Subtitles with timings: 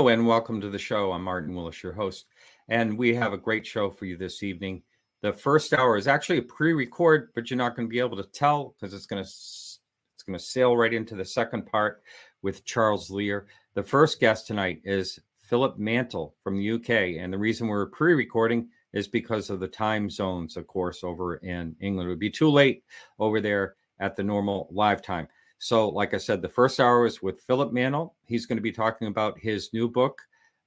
[0.00, 1.12] Hello and welcome to the show.
[1.12, 2.24] I'm Martin Willis, your host,
[2.68, 4.82] and we have a great show for you this evening.
[5.20, 8.30] The first hour is actually a pre-record, but you're not going to be able to
[8.30, 12.02] tell because it's going to it's going to sail right into the second part
[12.40, 13.46] with Charles Lear.
[13.74, 18.70] The first guest tonight is Philip Mantle from the UK, and the reason we're pre-recording
[18.94, 22.06] is because of the time zones, of course, over in England.
[22.06, 22.84] It would be too late
[23.18, 25.28] over there at the normal live time.
[25.62, 28.16] So, like I said, the first hour is with Philip Mantle.
[28.24, 30.22] He's going to be talking about his new book,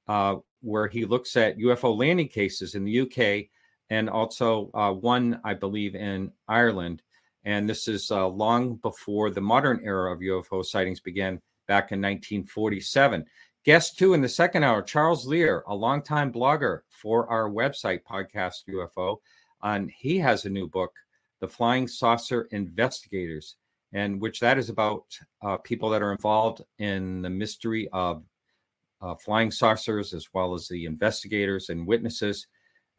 [0.08, 3.50] uh, where he looks at UFO landing cases in the UK
[3.90, 7.02] and also uh, one, I believe, in Ireland.
[7.44, 12.00] And this is uh, long before the modern era of UFO sightings began back in
[12.00, 13.26] 1947.
[13.66, 18.66] Guest two in the second hour, Charles Lear, a longtime blogger for our website, Podcast
[18.70, 19.18] UFO.
[19.64, 20.94] And he has a new book,
[21.40, 23.56] The Flying Saucer Investigators
[23.94, 25.06] and which that is about
[25.42, 28.24] uh, people that are involved in the mystery of
[29.02, 32.48] uh, flying saucers as well as the investigators and witnesses.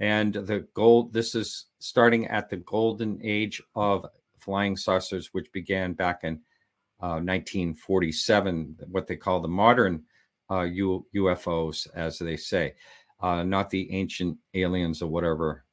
[0.01, 4.07] And the gold this is starting at the golden age of
[4.39, 6.41] flying saucers which began back in
[7.01, 10.03] uh, 1947 what they call the modern
[10.51, 12.75] uh, U- ufos as they say
[13.21, 15.64] uh, not the ancient aliens or whatever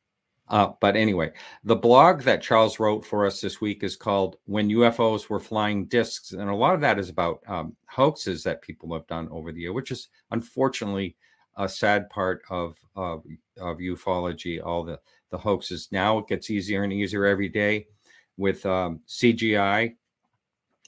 [0.52, 1.32] uh, but anyway,
[1.64, 5.86] the blog that Charles wrote for us this week is called When UFOs Were Flying
[5.86, 6.34] Discs.
[6.34, 9.62] And a lot of that is about um, hoaxes that people have done over the
[9.62, 11.16] year, which is unfortunately
[11.56, 13.24] a sad part of, of,
[13.62, 15.00] of ufology, all the,
[15.30, 15.88] the hoaxes.
[15.90, 17.88] Now it gets easier and easier every day
[18.36, 19.96] with um, CGI.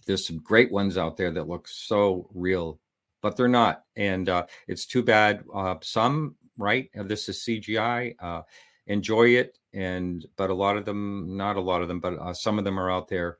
[0.05, 2.81] There's some great ones out there that look so real,
[3.21, 3.85] but they're not.
[3.95, 5.45] And uh, it's too bad.
[5.55, 6.89] Uh, some, right?
[6.93, 8.43] This is CGI.
[8.88, 12.33] Enjoy it and but a lot of them not a lot of them but uh,
[12.33, 13.38] some of them are out there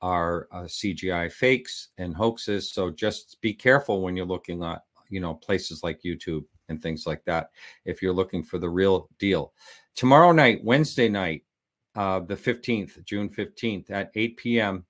[0.00, 5.20] are uh, cgi fakes and hoaxes so just be careful when you're looking at you
[5.20, 7.50] know places like youtube and things like that
[7.84, 9.52] if you're looking for the real deal.
[9.94, 11.44] Tomorrow night wednesday night
[11.94, 14.84] uh, the 15th june 15th at 8 p.m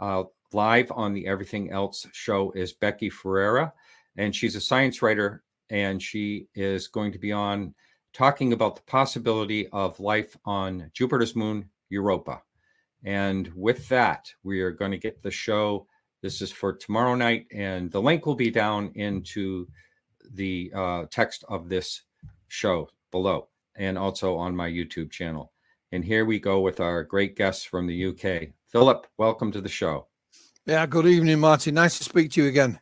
[0.00, 3.72] uh, live on the everything else show is becky ferreira
[4.16, 7.74] and she's a science writer and she is going to be on
[8.16, 12.40] talking about the possibility of life on Jupiter's moon, Europa.
[13.04, 15.86] And with that, we are going to get the show.
[16.22, 19.68] This is for tomorrow night, and the link will be down into
[20.32, 22.02] the uh, text of this
[22.48, 25.52] show below and also on my YouTube channel.
[25.92, 28.48] And here we go with our great guests from the UK.
[28.66, 30.06] Philip, welcome to the show.
[30.64, 31.74] Yeah, good evening, Martin.
[31.74, 32.80] Nice to speak to you again.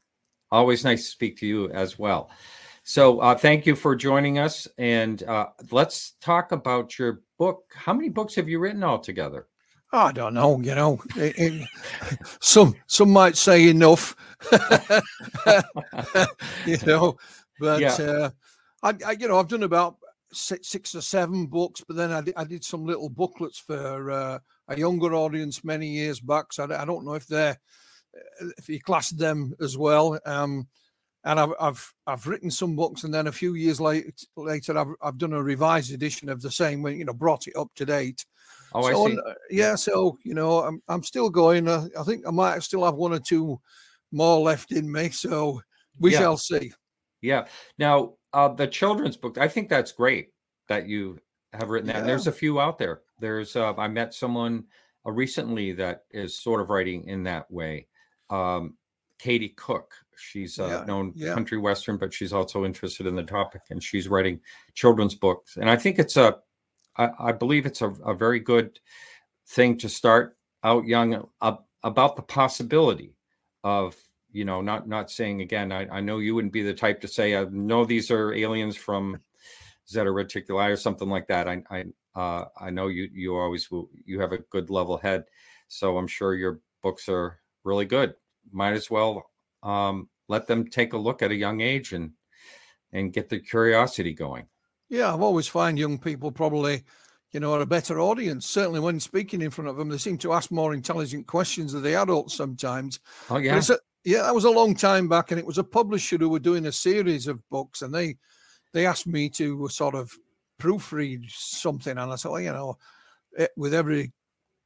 [0.52, 2.30] Always nice to speak to you as well.
[2.84, 4.68] So uh, thank you for joining us.
[4.76, 7.64] And uh, let's talk about your book.
[7.74, 9.46] How many books have you written altogether?
[9.90, 10.60] I don't know.
[10.60, 11.68] You know, it, it,
[12.40, 14.14] some some might say enough.
[16.66, 17.16] you know,
[17.58, 17.94] but yeah.
[17.94, 18.30] uh,
[18.82, 19.96] I, I, you know, I've done about
[20.32, 24.10] six, six or seven books, but then I did, I did some little booklets for
[24.10, 26.52] uh, a younger audience many years back.
[26.52, 27.58] So I, I don't know if they're
[28.58, 30.18] if you class them as well.
[30.26, 30.68] Um,
[31.24, 34.94] and I've, I've I've written some books, and then a few years later, later I've
[35.02, 37.86] I've done a revised edition of the same, when you know, brought it up to
[37.86, 38.24] date.
[38.74, 39.18] Oh, so, I see.
[39.50, 41.68] yeah, so you know, I'm I'm still going.
[41.68, 43.60] Uh, I think I might still have one or two
[44.12, 45.60] more left in me, so
[45.98, 46.18] we yeah.
[46.18, 46.72] shall see.
[47.22, 47.46] Yeah.
[47.78, 50.28] Now, uh, the children's book, I think that's great
[50.68, 51.18] that you
[51.54, 51.94] have written that.
[51.94, 52.00] Yeah.
[52.00, 53.00] And there's a few out there.
[53.18, 54.64] There's uh, I met someone
[55.06, 57.86] uh, recently that is sort of writing in that way.
[58.28, 58.76] Um,
[59.18, 59.94] Katie Cook.
[60.18, 61.34] She's uh, yeah, known yeah.
[61.34, 64.40] country western, but she's also interested in the topic, and she's writing
[64.74, 65.56] children's books.
[65.56, 66.36] And I think it's a,
[66.96, 68.78] I, I believe it's a, a, very good
[69.48, 73.14] thing to start out young uh, about the possibility
[73.62, 73.96] of,
[74.32, 75.72] you know, not not saying again.
[75.72, 78.76] I, I know you wouldn't be the type to say, "I know these are aliens
[78.76, 79.20] from
[79.88, 81.48] Zeta Reticuli" or something like that.
[81.48, 81.84] I I
[82.18, 85.24] uh, I know you you always will, you have a good level head,
[85.68, 88.14] so I'm sure your books are really good
[88.52, 89.30] might as well
[89.62, 92.12] um, let them take a look at a young age and
[92.92, 94.46] and get the curiosity going.
[94.88, 96.84] Yeah, I've always find young people probably,
[97.32, 98.46] you know, are a better audience.
[98.46, 101.82] Certainly when speaking in front of them, they seem to ask more intelligent questions than
[101.82, 103.00] the adults sometimes.
[103.28, 103.60] Oh yeah.
[103.68, 106.38] A, yeah, that was a long time back, and it was a publisher who were
[106.38, 108.16] doing a series of books, and they
[108.72, 110.12] they asked me to sort of
[110.60, 112.78] proofread something, and I said, well, you know,
[113.36, 114.12] it, with every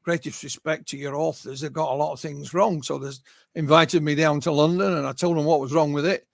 [0.09, 2.83] greatest respect to your authors, they've got a lot of things wrong.
[2.83, 3.11] So they
[3.55, 6.27] invited me down to London and I told them what was wrong with it.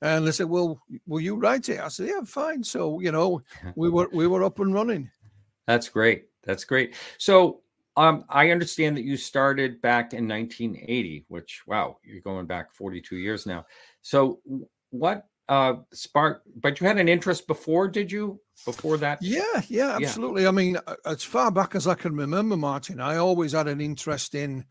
[0.00, 1.80] And they said, Well, will you write it?
[1.80, 2.64] I said, Yeah, fine.
[2.64, 3.42] So, you know,
[3.74, 5.10] we were we were up and running.
[5.66, 6.28] That's great.
[6.42, 6.94] That's great.
[7.18, 7.60] So
[7.98, 13.16] um, I understand that you started back in 1980, which wow, you're going back 42
[13.16, 13.66] years now.
[14.00, 14.40] So
[14.88, 16.42] what uh, spark?
[16.56, 18.40] But you had an interest before, did you?
[18.64, 19.18] Before that?
[19.20, 20.42] Yeah, yeah, absolutely.
[20.42, 20.48] Yeah.
[20.48, 24.34] I mean, as far back as I can remember, Martin, I always had an interest
[24.34, 24.64] in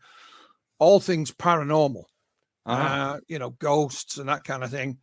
[0.78, 2.04] all things paranormal.
[2.66, 2.82] Uh-huh.
[2.82, 4.98] Uh, you know, ghosts and that kind of thing.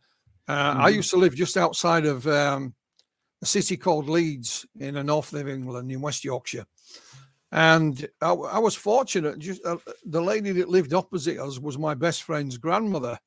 [0.46, 0.80] Uh, mm-hmm.
[0.80, 2.74] I used to live just outside of um,
[3.42, 6.66] a city called Leeds in the north of England, in West Yorkshire.
[7.50, 9.38] And I, I was fortunate.
[9.38, 13.18] Just uh, the lady that lived opposite us was my best friend's grandmother,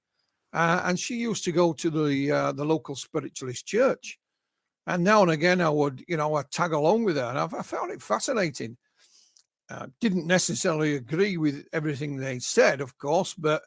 [0.53, 4.19] uh, and she used to go to the uh, the local spiritualist church.
[4.87, 7.45] And now and again, I would, you know, I tag along with her, and I,
[7.45, 8.77] I found it fascinating.
[9.69, 13.61] Uh, didn't necessarily agree with everything they said, of course, but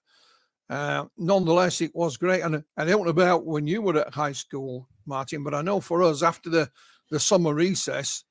[0.68, 2.42] uh, nonetheless, it was great.
[2.42, 5.80] And I don't know about when you were at high school, Martin, but I know
[5.80, 6.70] for us after the
[7.10, 8.24] the summer recess,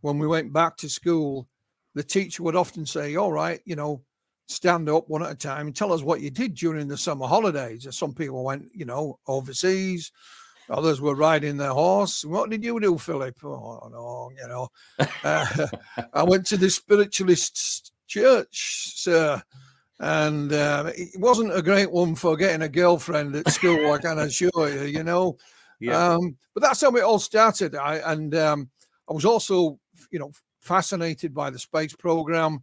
[0.00, 1.48] when we went back to school,
[1.94, 4.02] the teacher would often say, All right, you know,
[4.48, 7.26] stand up one at a time and tell us what you did during the summer
[7.26, 7.86] holidays.
[7.90, 10.10] Some people went, you know, overseas,
[10.70, 12.24] others were riding their horse.
[12.24, 13.36] What did you do, Philip?
[13.44, 14.68] Oh, no, you know,
[15.22, 15.66] uh,
[16.14, 19.42] I went to the spiritualist church, sir.
[20.00, 24.18] And uh, it wasn't a great one for getting a girlfriend at school, I can
[24.18, 25.36] assure you, you know.
[25.80, 26.14] Yeah.
[26.14, 27.74] Um, but that's how it all started.
[27.74, 28.70] I, and um,
[29.10, 29.78] I was also,
[30.10, 30.30] you know,
[30.60, 32.62] fascinated by the space program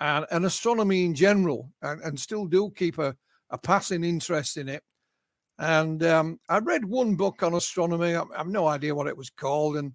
[0.00, 3.14] and, and astronomy in general, and, and still do keep a,
[3.50, 4.82] a passing interest in it.
[5.58, 8.14] And um, I read one book on astronomy.
[8.14, 9.92] I, I have no idea what it was called, and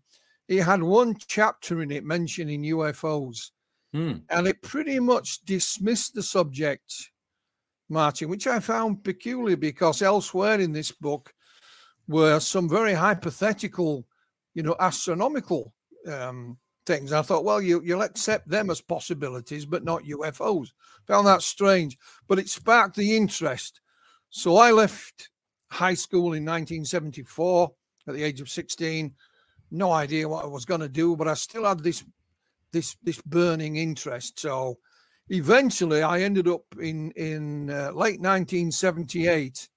[0.48, 3.50] it had one chapter in it mentioning UFOs,
[3.94, 4.18] hmm.
[4.30, 6.94] and it pretty much dismissed the subject,
[7.90, 11.34] Martin, which I found peculiar because elsewhere in this book
[12.07, 14.06] were some very hypothetical,
[14.54, 15.74] you know, astronomical
[16.07, 17.12] um, things.
[17.12, 20.70] And I thought, well, you, you'll accept them as possibilities, but not UFOs.
[21.08, 21.98] Found that strange,
[22.28, 23.82] but it sparked the interest.
[24.30, 25.30] So I left
[25.70, 27.72] high school in 1974
[28.08, 29.14] at the age of 16.
[29.72, 32.04] No idea what I was going to do, but I still had this
[32.72, 34.40] this this burning interest.
[34.40, 34.78] So
[35.30, 39.70] eventually, I ended up in in uh, late 1978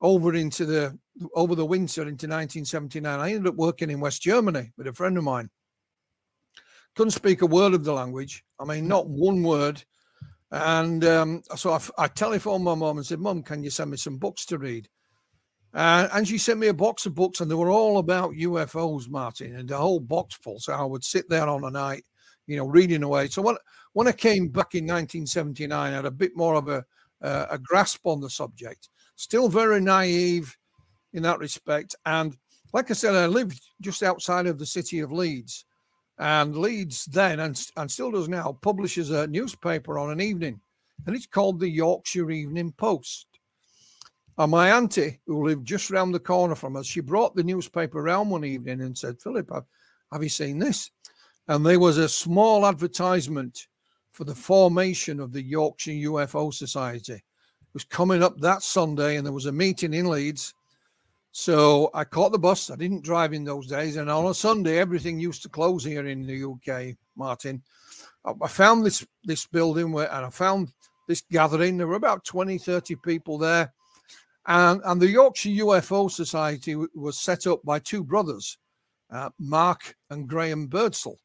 [0.00, 0.98] over into the
[1.34, 3.20] over the winter into 1979.
[3.20, 5.50] I ended up working in West Germany with a friend of mine
[7.00, 8.44] couldn't speak a word of the language.
[8.58, 9.82] I mean, not one word.
[10.50, 13.96] And um, so I, I, telephoned my mom and said, Mom, can you send me
[13.96, 14.86] some books to read?
[15.72, 19.08] Uh, and she sent me a box of books, and they were all about UFOs,
[19.08, 20.58] Martin, and the whole box full.
[20.58, 22.04] So I would sit there on a night,
[22.46, 23.28] you know, reading away.
[23.28, 23.56] So when,
[23.94, 26.84] when I came back in 1979, I had a bit more of a,
[27.22, 28.90] uh, a grasp on the subject.
[29.16, 30.54] Still very naive
[31.14, 31.96] in that respect.
[32.04, 32.36] And
[32.74, 35.64] like I said, I lived just outside of the city of Leeds.
[36.20, 40.60] And Leeds then, and, and still does now, publishes a newspaper on an evening,
[41.06, 43.26] and it's called the Yorkshire Evening Post.
[44.36, 48.02] And my auntie, who lived just round the corner from us, she brought the newspaper
[48.02, 49.64] round one evening and said, Philip, have,
[50.12, 50.90] have you seen this?
[51.48, 53.66] And there was a small advertisement
[54.12, 57.14] for the formation of the Yorkshire UFO Society.
[57.14, 60.52] It was coming up that Sunday, and there was a meeting in Leeds
[61.32, 62.70] so I caught the bus.
[62.70, 63.96] I didn't drive in those days.
[63.96, 67.62] And on a Sunday, everything used to close here in the UK, Martin.
[68.24, 70.68] I found this this building where, and I found
[71.08, 71.76] this gathering.
[71.76, 73.72] There were about 20, 30 people there.
[74.46, 78.58] And, and the Yorkshire UFO Society was set up by two brothers,
[79.10, 81.18] uh, Mark and Graham Birdsall.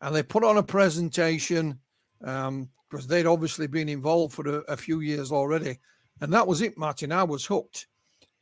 [0.00, 1.78] And they put on a presentation
[2.24, 5.78] um, because they'd obviously been involved for a, a few years already.
[6.20, 7.12] And that was it, Martin.
[7.12, 7.86] I was hooked.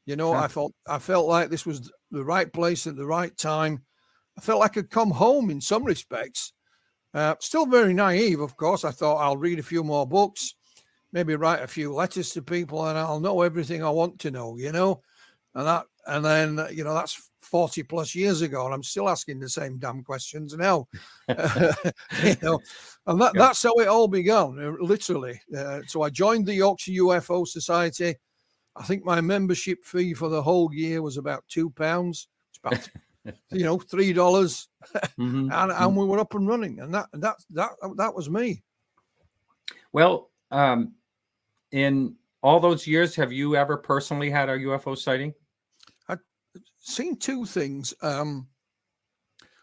[0.08, 0.32] You know.
[0.32, 3.82] I felt I felt like this was the right place at the right time.
[4.38, 6.54] I felt like I'd come home in some respects.
[7.12, 8.86] Uh, still very naive, of course.
[8.86, 10.54] I thought I'll read a few more books,
[11.12, 14.56] maybe write a few letters to people, and I'll know everything I want to know.
[14.56, 15.02] You know,
[15.54, 19.40] and that, and then you know that's forty plus years ago, and I'm still asking
[19.40, 20.88] the same damn questions now.
[21.28, 22.60] you know,
[23.06, 23.42] and that, yeah.
[23.42, 25.38] that's how it all began, literally.
[25.54, 28.16] Uh, so I joined the Yorkshire UFO Society
[28.78, 32.28] I think my membership fee for the whole year was about two pounds.
[32.50, 35.24] It's about you know three dollars, mm-hmm.
[35.52, 35.96] and, and mm-hmm.
[35.96, 38.62] we were up and running, and that that that that was me.
[39.92, 40.94] Well, um,
[41.72, 45.34] in all those years, have you ever personally had a UFO sighting?
[46.08, 46.20] I've
[46.78, 47.92] seen two things.
[48.00, 48.48] Um,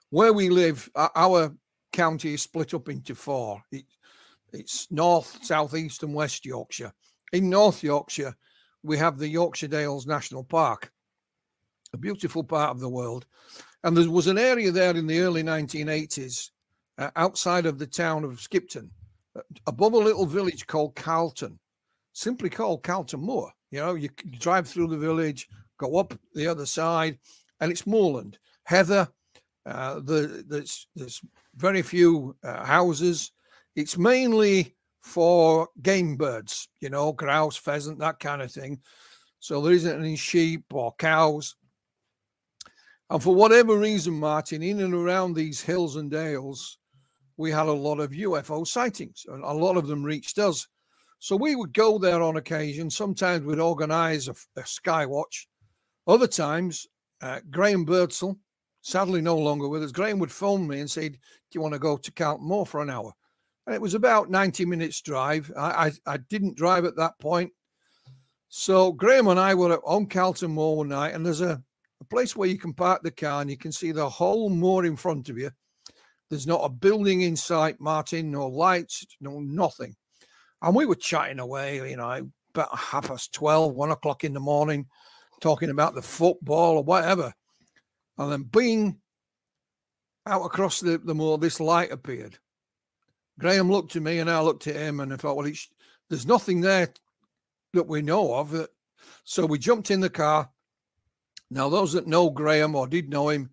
[0.10, 1.54] where we live, our
[1.92, 3.62] county is split up into four.
[3.72, 3.86] It,
[4.54, 6.94] it's North, South East, and West Yorkshire.
[7.34, 8.36] In North Yorkshire,
[8.86, 10.92] we have the Yorkshire Dales National Park,
[11.94, 13.26] a beautiful part of the world.
[13.84, 16.52] And there was an area there in the early 1980s
[16.98, 18.92] uh, outside of the town of Skipton,
[19.36, 21.60] uh, above a little village called Carlton,
[22.14, 23.52] simply called Carlton Moor.
[23.72, 27.18] You know, you, you drive through the village, go up the other side,
[27.60, 29.08] and it's moorland, heather.
[29.66, 31.22] Uh, the, there's, there's
[31.56, 33.32] very few uh, houses.
[33.76, 34.76] It's mainly
[35.06, 38.80] for game birds, you know, grouse, pheasant, that kind of thing.
[39.40, 41.56] So there isn't any sheep or cows.
[43.12, 46.80] And for whatever reason, Martin, in and around these hills and dales,
[47.38, 50.68] we had a lot of UFO sightings, and a lot of them reached us.
[51.20, 52.90] So we would go there on occasion.
[52.90, 55.48] Sometimes we'd organize a, a sky watch.
[56.08, 56.88] Other times,
[57.22, 58.40] uh, Graham Birdsall,
[58.82, 61.18] sadly no longer with us, Graham would phone me and say, Do
[61.54, 63.14] you want to go to Carlton Moor for an hour?
[63.66, 65.52] And it was about 90 minutes drive.
[65.58, 67.52] I, I, I didn't drive at that point.
[68.48, 71.62] So Graham and I were on Carlton Moor one night, and there's a,
[72.00, 74.86] a place where you can park the car and you can see the whole moor
[74.86, 75.52] in front of you.
[76.30, 79.96] There's not a building in sight, Martin, no lights, no nothing.
[80.62, 84.40] And we were chatting away, you know, about half past 12, one o'clock in the
[84.40, 84.88] morning,
[85.42, 87.34] talking about the football or whatever.
[88.18, 89.00] And then bing,
[90.28, 92.40] out across the, the moor, this light appeared.
[93.40, 95.52] Graham looked at me and I looked at him and I thought, well,
[96.10, 96.90] there's nothing there
[97.74, 98.68] that we know of.
[99.24, 100.50] So we jumped in the car.
[101.52, 103.50] Now, those that know Graham or did know him,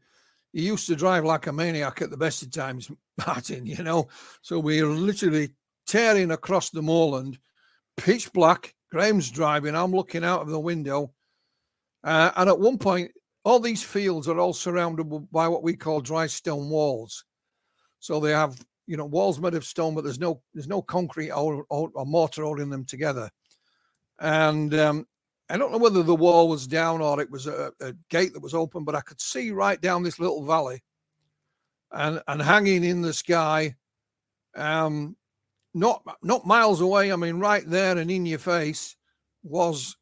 [0.52, 2.90] he used to drive like a maniac at the best of times,
[3.26, 4.08] Martin, you know.
[4.42, 5.50] So we were literally
[5.86, 7.38] tearing across the moorland,
[7.96, 8.74] pitch black.
[8.90, 9.74] Graham's driving.
[9.74, 11.12] I'm looking out of the window.
[12.04, 13.10] Uh, and at one point,
[13.44, 17.24] all these fields are all surrounded by what we call dry stone walls.
[18.00, 21.30] So they have, you know, walls made of stone, but there's no there's no concrete
[21.30, 23.30] or, or, or mortar holding them together.
[24.18, 25.06] And um,
[25.48, 28.42] I don't know whether the wall was down or it was a, a, gate that
[28.42, 30.82] was open, but I could see right down this little valley,
[31.90, 33.76] and and hanging in the sky,
[34.56, 35.16] um,
[35.74, 37.12] not not miles away.
[37.12, 38.96] I mean, right there and in your face
[39.42, 39.96] was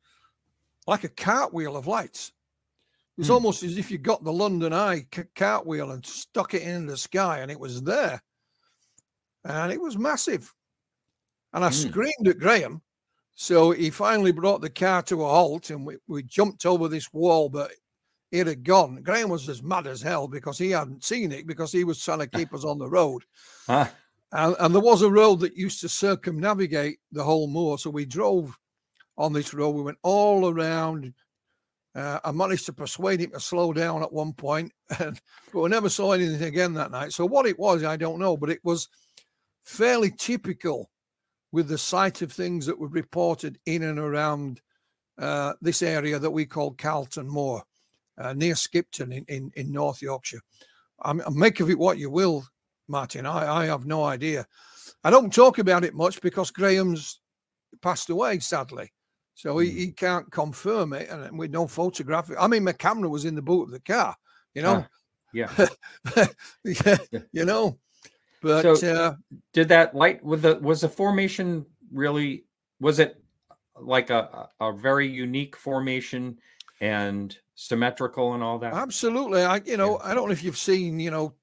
[0.87, 2.33] like a cartwheel of lights.
[3.19, 3.35] It's hmm.
[3.35, 7.41] almost as if you got the London Eye cartwheel and stuck it in the sky,
[7.41, 8.23] and it was there,
[9.45, 10.53] and it was massive.
[11.53, 11.75] And I hmm.
[11.75, 12.83] screamed at Graham.
[13.35, 17.13] So he finally brought the car to a halt, and we, we jumped over this
[17.13, 17.73] wall, but
[18.31, 19.03] it had gone.
[19.03, 22.19] Graham was as mad as hell because he hadn't seen it because he was trying
[22.19, 23.25] to keep us on the road.
[23.67, 23.87] Huh.
[24.33, 27.79] And, and there was a road that used to circumnavigate the whole moor.
[27.79, 28.57] So we drove
[29.17, 29.71] on this road.
[29.71, 31.13] We went all around.
[31.95, 35.21] Uh, I managed to persuade him to slow down at one point, and,
[35.53, 37.13] but we never saw anything again that night.
[37.13, 38.89] So what it was, I don't know, but it was
[39.65, 40.91] fairly typical
[41.53, 44.61] with the sight of things that were reported in and around
[45.19, 47.63] uh, this area that we call Carlton Moor,
[48.19, 50.41] uh, near Skipton in, in, in North Yorkshire.
[51.03, 52.45] I make of it what you will,
[52.89, 53.27] Martin.
[53.27, 54.47] I, I have no idea.
[55.03, 57.21] I don't talk about it much because Graham's
[57.81, 58.93] passed away, sadly.
[59.35, 59.77] So he, hmm.
[59.77, 62.31] he can't confirm it, and with no photograph.
[62.39, 64.15] I mean, my camera was in the boot of the car,
[64.55, 64.75] you know.
[64.75, 64.85] Uh,
[65.33, 65.69] yeah.
[66.65, 66.99] yeah,
[67.33, 67.79] you know.
[68.41, 69.15] But so uh,
[69.53, 72.45] did that light with the was the formation really
[72.81, 73.23] was it
[73.79, 76.39] like a a very unique formation
[76.81, 78.73] and symmetrical and all that?
[78.73, 79.43] Absolutely.
[79.43, 80.11] I you know, yeah.
[80.11, 81.35] I don't know if you've seen, you know,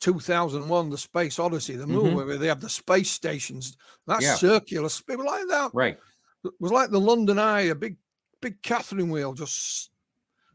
[0.00, 2.28] 2001 the space odyssey the movie mm-hmm.
[2.28, 4.34] where they have the space stations that's yeah.
[4.34, 5.96] circular it was like that right
[6.44, 7.96] it was like the london eye a big
[8.42, 9.90] big catherine wheel just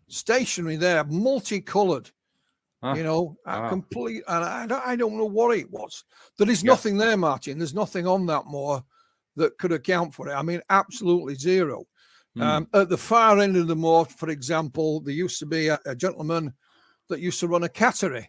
[0.07, 2.11] stationary there multicolored
[2.81, 2.93] huh.
[2.95, 3.69] you know wow.
[3.69, 6.03] complete and I, don't, I don't know what it was
[6.37, 6.71] there is yeah.
[6.71, 8.83] nothing there martin there's nothing on that moor
[9.35, 11.85] that could account for it i mean absolutely zero
[12.37, 12.41] mm.
[12.41, 15.79] um, at the far end of the moor for example there used to be a,
[15.85, 16.53] a gentleman
[17.09, 18.27] that used to run a cattery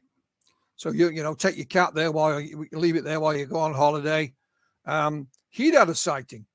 [0.80, 3.44] so you you know take your cat there while you leave it there while you
[3.44, 4.32] go on holiday.
[4.86, 6.46] Um, he'd had a sighting,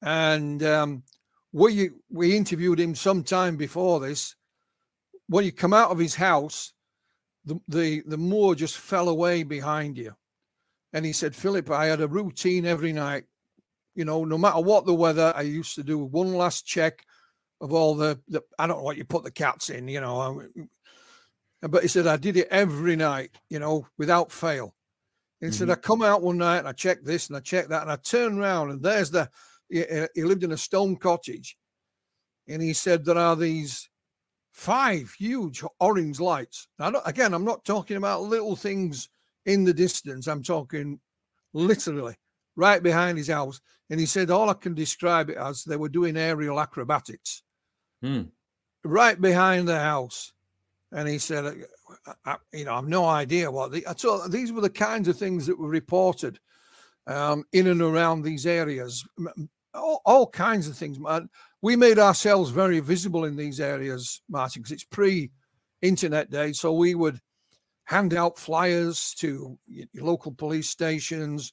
[0.00, 1.02] and um,
[1.52, 4.34] we we interviewed him some time before this.
[5.28, 6.72] When you come out of his house,
[7.44, 10.14] the the the moor just fell away behind you,
[10.92, 13.24] and he said, Philip, I had a routine every night.
[13.94, 17.04] You know, no matter what the weather, I used to do one last check
[17.60, 19.88] of all the, the I don't know what you put the cats in.
[19.88, 20.42] You know,
[21.62, 24.74] but he said, I did it every night, you know, without fail.
[25.40, 25.54] He mm-hmm.
[25.54, 27.82] said, I come out one night and I check this and I check that.
[27.82, 29.28] And I turn around and there's the,
[29.68, 31.56] he, he lived in a stone cottage.
[32.48, 33.88] And he said, there are these
[34.60, 36.68] five huge orange lights.
[36.78, 39.08] Now, again, I'm not talking about little things
[39.46, 40.28] in the distance.
[40.28, 41.00] I'm talking
[41.54, 42.14] literally
[42.56, 43.62] right behind his house.
[43.88, 47.42] And he said, all I can describe it as they were doing aerial acrobatics
[48.02, 48.24] hmm.
[48.84, 50.32] right behind the house
[50.92, 51.64] and he said,
[52.06, 55.16] I, I, you know, I've no idea what the, so these were the kinds of
[55.16, 56.38] things that were reported
[57.06, 59.06] um, in and around these areas.
[59.72, 60.98] all, all kinds of things.
[61.62, 66.52] We made ourselves very visible in these areas, Martin, because it's pre-internet day.
[66.52, 67.20] So we would
[67.84, 69.58] hand out flyers to
[69.94, 71.52] local police stations,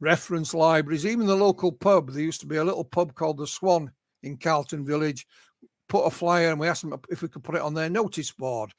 [0.00, 2.10] reference libraries, even the local pub.
[2.10, 5.26] There used to be a little pub called the Swan in Carlton Village.
[5.88, 8.32] Put a flyer and we asked them if we could put it on their notice
[8.32, 8.72] board.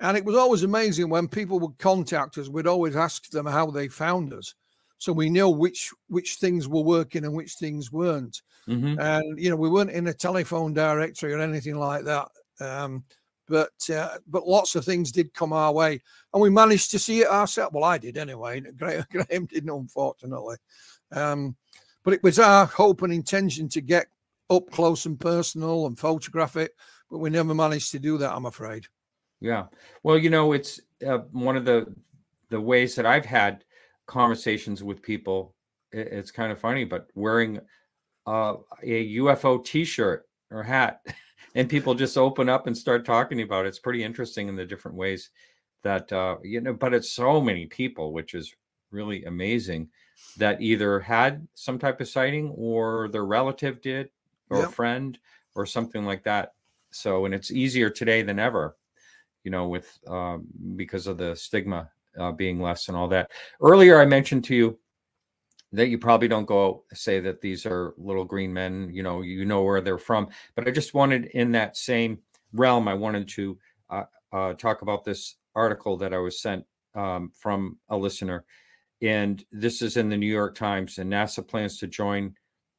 [0.00, 3.70] And it was always amazing when people would contact us, we'd always ask them how
[3.70, 4.54] they found us.
[5.00, 8.42] So we know which which things were working and which things weren't.
[8.68, 9.00] Mm-hmm.
[9.00, 12.28] And you know, we weren't in a telephone directory or anything like that.
[12.60, 13.02] Um,
[13.48, 16.02] but uh, but lots of things did come our way,
[16.34, 17.72] and we managed to see it ourselves.
[17.72, 18.60] Well, I did anyway.
[18.76, 20.56] Graham, Graham didn't, unfortunately.
[21.12, 21.56] Um,
[22.04, 24.06] but it was our hope and intention to get
[24.50, 26.72] up close and personal and photograph it,
[27.10, 28.34] but we never managed to do that.
[28.34, 28.84] I'm afraid.
[29.40, 29.66] Yeah.
[30.02, 31.86] Well, you know, it's uh, one of the
[32.50, 33.64] the ways that I've had
[34.10, 35.54] conversations with people.
[35.92, 37.60] It's kind of funny, but wearing
[38.26, 41.00] uh, a UFO T-shirt or hat,
[41.54, 43.68] and people just open up and start talking about it.
[43.68, 45.30] It's pretty interesting in the different ways
[45.82, 46.74] that uh, you know.
[46.74, 48.54] But it's so many people, which is
[48.90, 49.88] really amazing,
[50.36, 54.10] that either had some type of sighting or their relative did,
[54.50, 54.68] or yep.
[54.68, 55.18] a friend,
[55.54, 56.54] or something like that.
[56.90, 58.76] So, and it's easier today than ever
[59.44, 63.30] you know, with um, because of the stigma uh, being less and all that.
[63.60, 64.78] Earlier, I mentioned to you
[65.72, 68.90] that you probably don't go say that these are little green men.
[68.92, 70.28] You know, you know where they're from.
[70.56, 72.18] But I just wanted in that same
[72.52, 73.58] realm, I wanted to
[73.90, 76.64] uh, uh, talk about this article that I was sent
[76.94, 78.44] um, from a listener,
[79.00, 80.98] and this is in the New York Times.
[80.98, 82.34] And NASA plans to join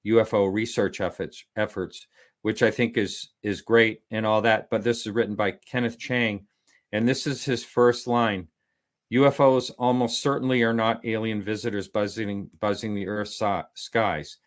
[0.06, 2.08] UFO research efforts efforts
[2.42, 4.70] which I think is is great and all that.
[4.70, 6.46] But this is written by Kenneth Chang,
[6.92, 8.48] and this is his first line.
[9.12, 13.42] UFOs almost certainly are not alien visitors buzzing buzzing the Earth's
[13.76, 14.38] skies.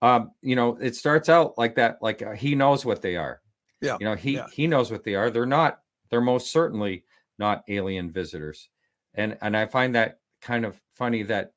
[0.00, 3.40] Um, you know, it starts out like that, like uh, he knows what they are.
[3.80, 3.96] Yeah.
[4.00, 4.46] You know, he yeah.
[4.52, 5.30] he knows what they are.
[5.30, 5.80] They're not.
[6.10, 7.04] They're most certainly
[7.38, 8.68] not alien visitors.
[9.14, 11.52] And and I find that kind of funny that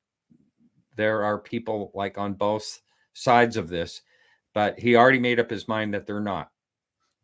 [0.96, 2.80] there are people like on both
[3.12, 4.02] sides of this,
[4.54, 6.50] but he already made up his mind that they're not.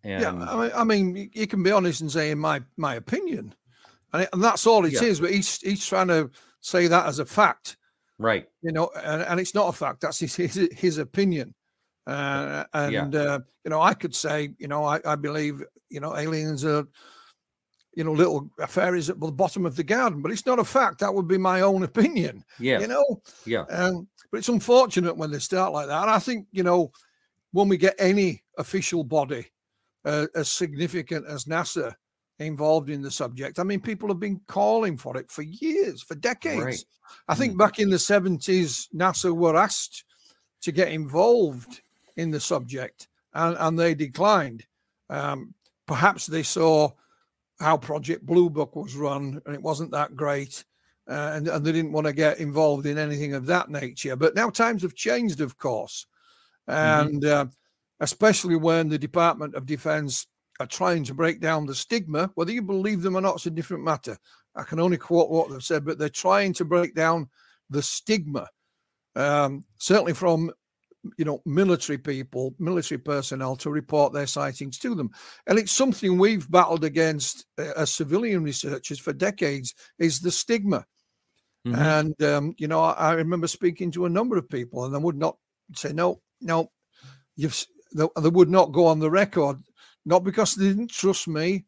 [0.04, 2.94] And, yeah, I mean, I mean, you can be honest and say, in my my
[2.94, 3.54] opinion,
[4.12, 5.04] and, it, and that's all it yeah.
[5.04, 5.20] is.
[5.20, 7.76] But he's he's trying to say that as a fact,
[8.18, 8.46] right?
[8.62, 10.00] You know, and, and it's not a fact.
[10.00, 11.54] That's his his, his opinion.
[12.06, 13.20] Uh, and yeah.
[13.20, 16.84] uh, you know, I could say, you know, I, I believe, you know, aliens are,
[17.94, 20.98] you know, little fairies at the bottom of the garden, but it's not a fact.
[20.98, 22.44] That would be my own opinion.
[22.58, 23.22] Yeah, you know.
[23.46, 23.64] Yeah.
[23.70, 26.02] Um, but it's unfortunate when they start like that.
[26.02, 26.90] And I think, you know,
[27.52, 29.46] when we get any official body
[30.04, 31.94] uh, as significant as NASA
[32.46, 33.58] involved in the subject.
[33.58, 36.64] I mean, people have been calling for it for years, for decades.
[36.64, 36.84] Right.
[37.28, 37.58] I think mm.
[37.58, 40.04] back in the 70s, NASA were asked
[40.62, 41.82] to get involved
[42.16, 44.66] in the subject and, and they declined.
[45.10, 45.54] Um,
[45.86, 46.90] perhaps they saw
[47.60, 50.64] how Project Blue Book was run and it wasn't that great.
[51.08, 54.14] Uh, and, and, they didn't want to get involved in anything of that nature.
[54.14, 56.06] But now times have changed, of course.
[56.68, 57.10] Mm-hmm.
[57.10, 57.48] And mm-hmm.
[57.48, 57.50] uh,
[57.98, 60.28] especially when the Department of Defense
[60.62, 62.30] are trying to break down the stigma.
[62.34, 64.16] Whether you believe them or not is a different matter.
[64.54, 67.28] I can only quote what they've said, but they're trying to break down
[67.70, 68.48] the stigma,
[69.16, 70.52] um, certainly from
[71.18, 75.10] you know military people, military personnel to report their sightings to them,
[75.46, 79.74] and it's something we've battled against uh, as civilian researchers for decades.
[79.98, 80.84] Is the stigma,
[81.66, 81.80] mm-hmm.
[81.80, 84.98] and um, you know I, I remember speaking to a number of people, and they
[84.98, 85.36] would not
[85.74, 86.70] say no, no,
[87.36, 89.58] you've they, they would not go on the record,
[90.04, 91.64] not because they didn't trust me,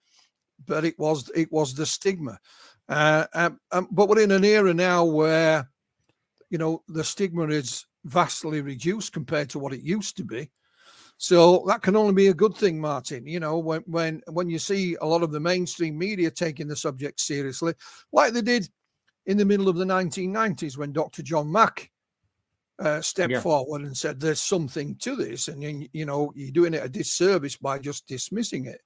[0.67, 2.39] but it was it was the stigma.
[2.89, 5.69] Uh, um, um, but we're in an era now where,
[6.51, 10.51] you know, the stigma is vastly reduced compared to what it used to be.
[11.17, 13.27] So that can only be a good thing, Martin.
[13.27, 16.77] You know, when when when you see a lot of the mainstream media taking the
[16.77, 17.75] subject seriously,
[18.13, 18.69] like they did
[19.27, 21.23] in the middle of the 1990s when Dr.
[21.23, 21.91] John Mack
[22.79, 23.41] uh, stepped yeah.
[23.41, 26.89] forward and said there's something to this and you, you know you're doing it a
[26.89, 28.81] disservice by just dismissing it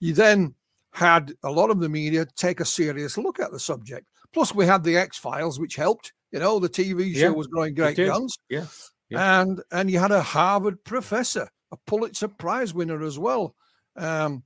[0.00, 0.54] you then
[0.92, 4.64] had a lot of the media take a serious look at the subject plus we
[4.64, 7.96] had the x files which helped you know the tv show yeah, was growing great
[7.96, 8.64] guns yeah.
[9.10, 9.42] yeah.
[9.42, 13.54] and and you had a harvard professor a pulitzer prize winner as well
[13.96, 14.42] um,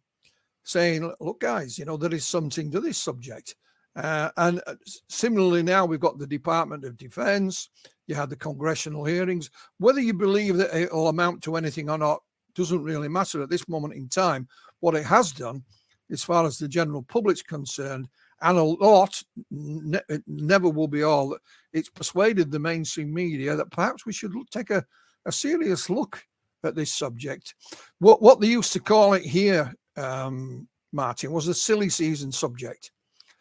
[0.65, 3.55] saying look guys you know there is something to this subject
[3.97, 4.75] uh, and uh,
[5.09, 7.69] similarly now we've got the department of defense
[8.07, 9.51] you had the congressional hearings.
[9.79, 12.23] Whether you believe that it'll amount to anything or not
[12.55, 14.49] doesn't really matter at this moment in time.
[14.81, 15.63] What it has done,
[16.11, 18.09] as far as the general public's concerned,
[18.43, 21.37] and a lot, ne- never will be all,
[21.73, 24.85] it's persuaded the mainstream media that perhaps we should take a,
[25.25, 26.23] a serious look
[26.65, 27.55] at this subject.
[28.01, 32.91] What what they used to call it here, um, Martin, was a silly season subject.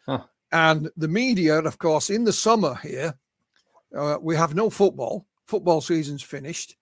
[0.06, 0.24] Huh.
[0.52, 3.14] And the media, of course, in the summer here,
[3.96, 5.26] uh, we have no football.
[5.46, 6.76] Football season's finished.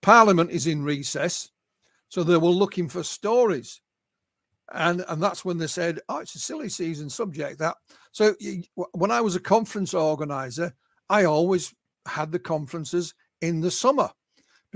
[0.00, 1.50] Parliament is in recess.
[2.08, 3.80] So they were looking for stories.
[4.72, 7.58] And, and that's when they said, oh, it's a silly season subject.
[7.58, 7.76] That
[8.12, 8.34] so
[8.92, 10.74] when I was a conference organizer,
[11.08, 11.74] I always
[12.06, 14.10] had the conferences in the summer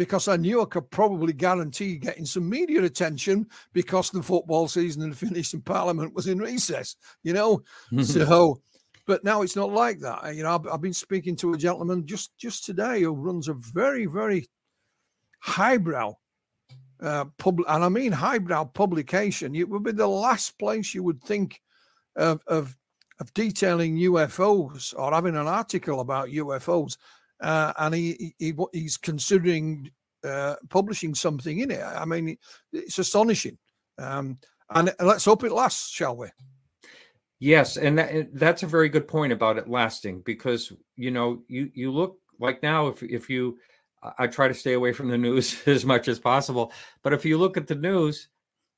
[0.03, 5.03] because I knew I could probably guarantee getting some media attention because the football season
[5.03, 7.63] had finished and Parliament was in recess, you know.
[8.03, 8.61] so,
[9.07, 10.35] but now it's not like that.
[10.35, 13.55] You know, I've, I've, been speaking to a gentleman just just today who runs a
[13.55, 14.49] very very
[15.39, 16.15] highbrow
[17.01, 19.55] uh, pub, and I mean highbrow publication.
[19.55, 21.61] It would be the last place you would think
[22.17, 22.77] of of,
[23.21, 26.97] of detailing UFOs or having an article about UFOs
[27.43, 29.91] uh, and he, he he's considering
[30.25, 31.83] uh, publishing something in it.
[31.83, 32.37] I mean,
[32.73, 33.59] it's astonishing.
[33.99, 34.39] Um,
[34.71, 36.29] and let's hope it lasts, shall we?
[37.39, 41.71] Yes, and that, that's a very good point about it lasting because you know you
[41.75, 43.59] you look like now if if you
[44.17, 47.39] I try to stay away from the news as much as possible, but if you
[47.39, 48.29] look at the news,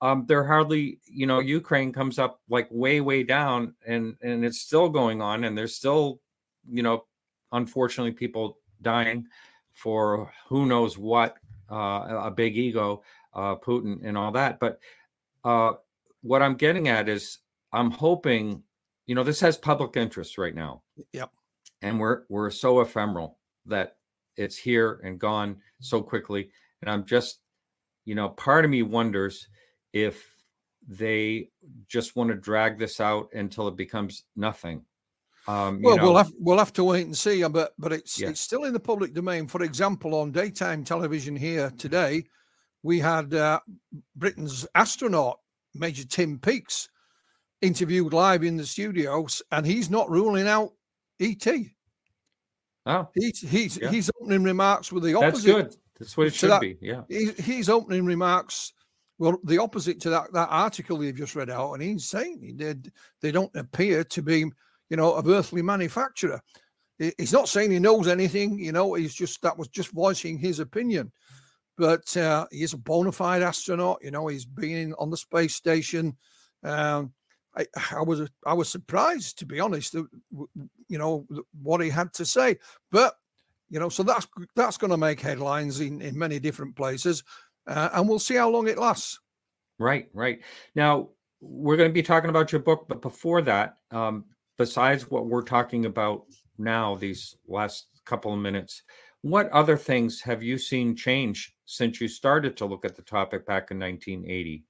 [0.01, 4.61] um, they're hardly you know Ukraine comes up like way way down and and it's
[4.61, 6.21] still going on and there's still
[6.67, 7.05] you know
[7.55, 9.27] unfortunately, people dying
[9.73, 11.37] for who knows what,
[11.71, 14.61] uh, a big ego, uh, Putin, and all that.
[14.61, 14.79] But
[15.45, 15.73] uh,
[16.23, 17.39] what I'm getting at is,
[17.73, 18.63] I'm hoping,
[19.07, 20.83] you know, this has public interest right now.
[21.13, 21.31] Yep.
[21.83, 23.97] And we're we're so ephemeral that
[24.37, 26.51] it's here and gone so quickly.
[26.83, 27.41] And I'm just,
[28.05, 29.49] you know, part of me wonders
[29.93, 30.25] if
[30.87, 31.49] they
[31.89, 34.83] just want to drag this out until it becomes nothing
[35.47, 38.21] um, well, know, we'll have we'll have to wait and see, uh, but but it's
[38.21, 38.29] yeah.
[38.29, 39.47] it's still in the public domain.
[39.47, 42.25] For example, on daytime television here today,
[42.83, 43.61] we had uh,
[44.17, 45.39] Britain's astronaut
[45.75, 46.71] Major Tim Peake
[47.61, 50.73] interviewed live in the studios, and he's not ruling out
[51.21, 51.47] ET.
[52.87, 53.91] Oh, he's he's yeah.
[53.91, 55.33] he's opening remarks with the opposite.
[55.33, 55.77] That's good.
[55.99, 56.79] That's what it should that, be.
[56.81, 58.73] Yeah, he's, he's opening remarks
[59.19, 62.75] well, the opposite to that, that article you've just read out, and he's saying they,
[63.21, 64.47] they don't appear to be
[64.91, 66.41] you know, of earthly manufacturer.
[66.99, 70.61] He's not saying he knows anything, you know, he's just that was just voicing his
[70.61, 71.13] opinion.
[71.77, 76.17] But uh, he's a bona fide astronaut, you know, he's been on the space station.
[76.63, 77.13] Um,
[77.57, 81.27] I, I was I was surprised to be honest, you know
[81.63, 82.59] what he had to say.
[82.91, 83.15] But
[83.71, 87.23] you know, so that's that's going to make headlines in in many different places,
[87.67, 89.19] uh, and we'll see how long it lasts.
[89.79, 90.41] Right, right.
[90.75, 94.25] Now we're going to be talking about your book, but before that, um,
[94.59, 96.25] besides what we're talking about
[96.59, 98.83] now, these last couple of minutes,
[99.23, 103.47] what other things have you seen change since you started to look at the topic
[103.47, 104.65] back in 1980?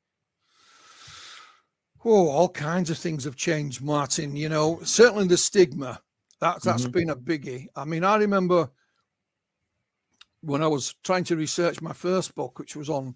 [2.05, 4.37] Oh, all kinds of things have changed, Martin.
[4.37, 6.01] You know, certainly the stigma
[6.41, 6.91] that that's mm-hmm.
[6.91, 7.67] been a biggie.
[7.75, 8.71] I mean, I remember
[10.43, 13.15] when I was trying to research my first book, which was on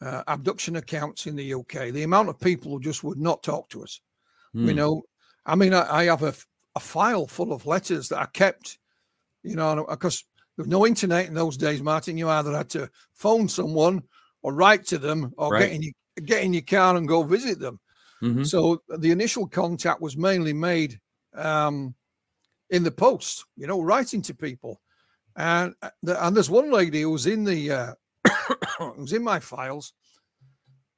[0.00, 3.68] uh, abduction accounts in the UK, the amount of people who just would not talk
[3.68, 4.00] to us.
[4.56, 4.66] Mm.
[4.66, 5.02] You know,
[5.44, 6.34] I mean, I, I have a,
[6.74, 8.78] a file full of letters that I kept,
[9.42, 10.24] you know, because
[10.56, 12.18] there was no internet in those days, Martin.
[12.18, 14.02] You either had to phone someone
[14.42, 15.60] or write to them or right.
[15.60, 15.92] get in your
[16.24, 17.80] get in your car and go visit them.
[18.22, 18.44] Mm-hmm.
[18.44, 21.00] So the initial contact was mainly made
[21.34, 21.94] um,
[22.70, 24.80] in the post, you know, writing to people.
[25.36, 27.94] And uh, and there's one lady who was in the uh,
[28.98, 29.94] was in my files,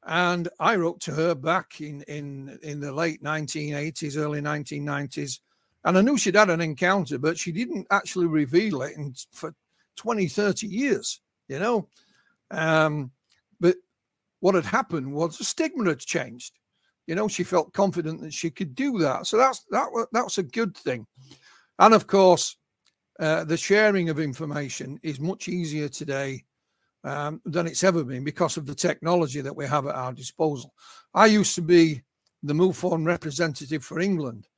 [0.07, 5.41] and I wrote to her back in, in, in the late 1980s, early 1990s.
[5.85, 9.55] And I knew she'd had an encounter, but she didn't actually reveal it in, for
[9.97, 11.89] 20, 30 years, you know.
[12.51, 13.13] Um,
[13.61, 13.77] but
[14.41, 16.59] what had happened was the stigma had changed.
[17.07, 19.27] You know, she felt confident that she could do that.
[19.27, 21.07] So that's that that's a good thing.
[21.79, 22.57] And of course,
[23.21, 26.45] uh, the sharing of information is much easier today
[27.05, 30.75] um, than it's ever been because of the technology that we have at our disposal.
[31.13, 32.03] I used to be
[32.43, 34.49] the MUFON representative for England,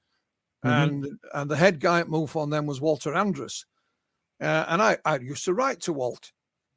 [0.65, 0.69] mm-hmm.
[0.69, 3.67] and and the head guy at MUFON then was Walter Andrus,
[4.41, 6.33] uh, and I, I used to write to Walt.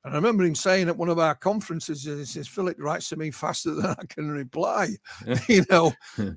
[0.06, 3.18] And I remember him saying at one of our conferences, he says, Philip writes to
[3.18, 4.96] me faster than I can reply.
[5.48, 5.94] you know,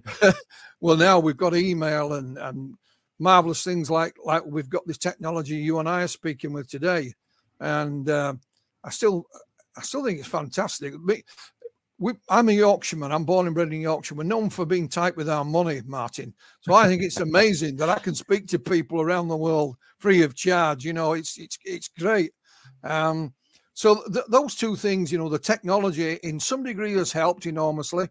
[0.81, 2.75] well, now we've got email and, and
[3.18, 7.14] marvelous things like like we've got this technology you and I are speaking with today.
[7.61, 8.35] And uh,
[8.85, 9.27] I still,
[9.77, 10.95] I still think it's fantastic.
[11.99, 13.12] We, I'm a Yorkshireman.
[13.12, 14.16] I'm born and bred in Yorkshire.
[14.16, 16.35] We're known for being tight with our money, Martin.
[16.61, 20.23] So I think it's amazing that I can speak to people around the world free
[20.23, 20.85] of charge.
[20.85, 22.33] You know, it's it's it's great.
[22.83, 23.35] Um,
[23.75, 28.09] so th- those two things, you know, the technology in some degree has helped enormously.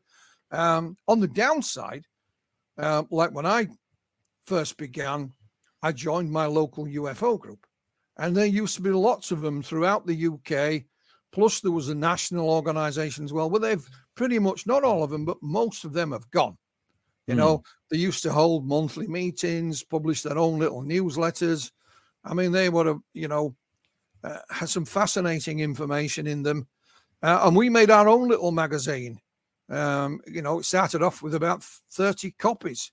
[0.52, 2.06] Um, on the downside,
[2.78, 3.68] uh, like when I
[4.46, 5.34] first began,
[5.84, 7.66] I joined my local UFO group,
[8.22, 10.84] and there used to be lots of them throughout the UK.
[11.32, 15.10] Plus, there was a national organisation as well, where they've pretty much not all of
[15.10, 16.56] them, but most of them have gone.
[17.26, 17.38] You mm.
[17.38, 21.72] know, they used to hold monthly meetings, publish their own little newsletters.
[22.24, 23.56] I mean, they would have, you know,
[24.24, 26.68] uh, had some fascinating information in them.
[27.24, 29.20] Uh, and we made our own little magazine.
[29.68, 32.92] Um, you know, it started off with about 30 copies.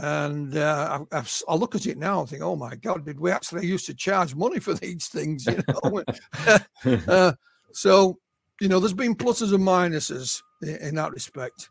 [0.00, 3.30] And uh, I, I, look at it now and think, oh my God, did we
[3.30, 5.46] actually used to charge money for these things?
[5.46, 6.04] You know?
[7.08, 7.32] uh,
[7.72, 8.18] so,
[8.60, 11.70] you know, there's been pluses and minuses in, in that respect.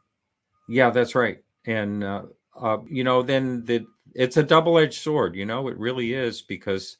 [0.68, 1.40] Yeah, that's right.
[1.66, 2.24] And, uh,
[2.60, 6.42] uh, you know, then the, it's a double edged sword, you know, it really is
[6.42, 6.98] because,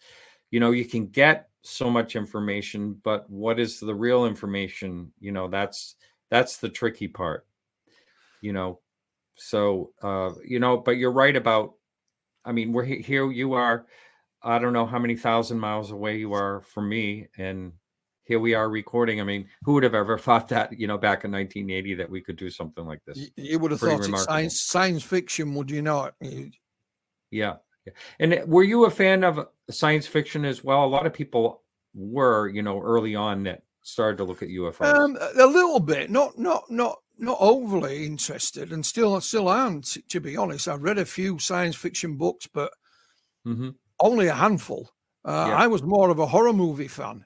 [0.52, 5.12] you know, you can get so much information, but what is the real information?
[5.20, 5.96] You know, that's,
[6.30, 7.46] that's the tricky part,
[8.42, 8.80] you know.
[9.38, 11.73] So, uh, you know, but you're right about,
[12.45, 13.86] I mean, we're here, you are,
[14.41, 17.28] I don't know how many thousand miles away you are from me.
[17.38, 17.73] And
[18.23, 19.21] here we are recording.
[19.21, 22.21] I mean, who would have ever thought that, you know, back in 1980 that we
[22.21, 23.30] could do something like this?
[23.36, 26.15] You would have Pretty thought it's science, science fiction, would you not?
[27.32, 27.56] Yeah.
[28.19, 30.84] And were you a fan of science fiction as well?
[30.84, 34.93] A lot of people were, you know, early on that started to look at UFOs.
[34.93, 39.82] Um, a little bit, not not not not overly interested, and still still am.
[39.82, 42.71] To be honest, I've read a few science fiction books, but
[43.45, 43.69] mm-hmm.
[43.99, 44.89] only a handful.
[45.25, 45.56] Uh, yeah.
[45.56, 47.25] I was more of a horror movie fan,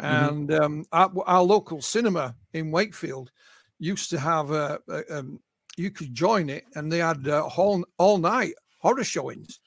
[0.00, 0.04] mm-hmm.
[0.04, 0.62] and mm-hmm.
[0.62, 3.30] um, our, our, local cinema in Wakefield
[3.78, 5.40] used to have a, a um,
[5.76, 9.60] you could join it, and they had uh, all all night horror showings.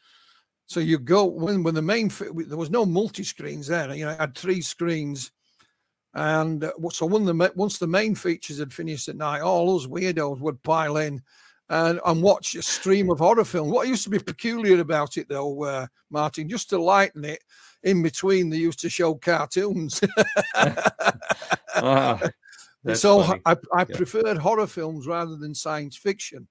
[0.65, 3.93] So you go when when the main there was no multi screens there.
[3.93, 5.31] You know, I had three screens
[6.13, 9.87] and uh, so when the once the main features had finished at night, all those
[9.87, 11.21] weirdos would pile in
[11.69, 13.69] and, and watch a stream of horror film.
[13.69, 17.41] What used to be peculiar about it, though, uh, Martin, just to lighten it,
[17.83, 20.01] in between they used to show cartoons.
[21.75, 22.19] ah,
[22.93, 23.41] so funny.
[23.45, 23.95] I, I yeah.
[23.95, 26.45] preferred horror films rather than science fiction.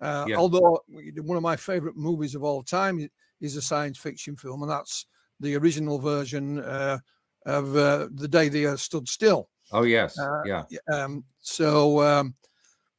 [0.00, 0.36] Uh, yeah.
[0.36, 0.82] Although
[1.16, 5.06] one of my favorite movies of all time is a science fiction film, and that's
[5.40, 6.98] the original version uh,
[7.46, 9.48] of uh, the day the uh, stood still.
[9.72, 10.64] Oh yes, uh, yeah.
[10.92, 12.34] Um, so, um,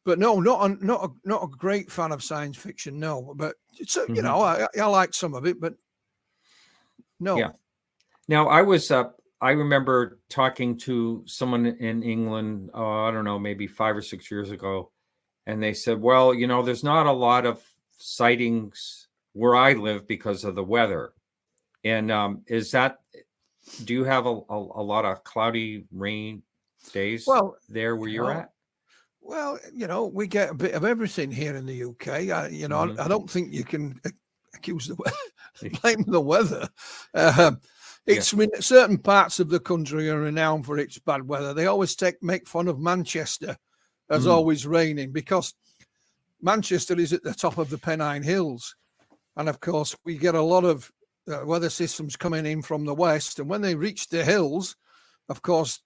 [0.05, 2.99] but no, not a, not a, not a great fan of science fiction.
[2.99, 4.15] No, but it's mm-hmm.
[4.15, 5.73] you know I, I like some of it, but
[7.19, 7.37] no.
[7.37, 7.51] Yeah.
[8.27, 9.09] Now I was uh,
[9.41, 12.69] I remember talking to someone in England.
[12.73, 14.91] Oh, I don't know, maybe five or six years ago,
[15.47, 17.61] and they said, "Well, you know, there's not a lot of
[17.97, 21.13] sightings where I live because of the weather."
[21.83, 22.99] And um, is that
[23.83, 26.43] do you have a, a, a lot of cloudy rain
[26.93, 28.51] days well there where you're well, at
[29.21, 32.67] well you know we get a bit of everything here in the uk I, you
[32.67, 32.99] know mm-hmm.
[32.99, 33.99] I, I, don't think you can
[34.55, 34.95] accuse the
[35.81, 36.67] blame the weather
[37.13, 37.51] uh,
[38.07, 38.45] it's yeah.
[38.59, 42.47] certain parts of the country are renowned for its bad weather they always take make
[42.47, 43.57] fun of manchester
[44.09, 44.31] as mm-hmm.
[44.31, 45.53] always raining because
[46.41, 48.75] manchester is at the top of the pennine hills
[49.37, 50.91] and of course we get a lot of
[51.27, 53.39] uh, weather systems coming in from the west.
[53.39, 54.75] And when they reach the hills,
[55.29, 55.81] of course,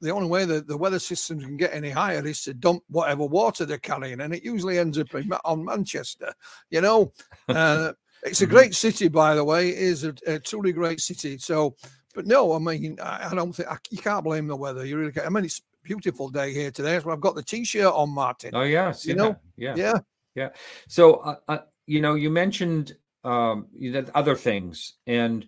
[0.00, 3.24] the only way that the weather systems can get any higher is to dump whatever
[3.24, 5.08] water they're carrying, and it usually ends up
[5.44, 6.32] on Manchester.
[6.70, 7.12] You know,
[7.48, 8.54] uh, it's a mm-hmm.
[8.54, 9.70] great city, by the way.
[9.70, 11.38] It is a, a truly great city.
[11.38, 11.76] So,
[12.14, 14.84] but no, I mean, I, I don't think I, you can't blame the weather.
[14.84, 15.26] You really can't.
[15.26, 16.98] I mean, it's a beautiful day here today.
[17.00, 18.50] So I've got the t-shirt on, Martin.
[18.54, 19.98] Oh yes, you know, yeah, yeah,
[20.34, 20.48] yeah.
[20.88, 22.96] So, uh, uh, you know, you mentioned
[23.26, 23.66] um,
[24.14, 24.94] other things.
[25.06, 25.46] And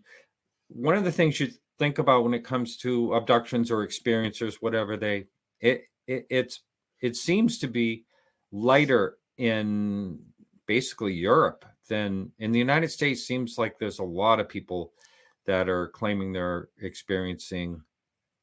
[0.69, 4.97] one of the things you think about when it comes to abductions or experiencers, whatever
[4.97, 5.27] they,
[5.61, 6.61] it, it it's
[7.01, 8.05] it seems to be
[8.51, 10.19] lighter in
[10.67, 13.27] basically Europe than in the United States.
[13.27, 14.93] Seems like there's a lot of people
[15.47, 17.81] that are claiming they're experiencing,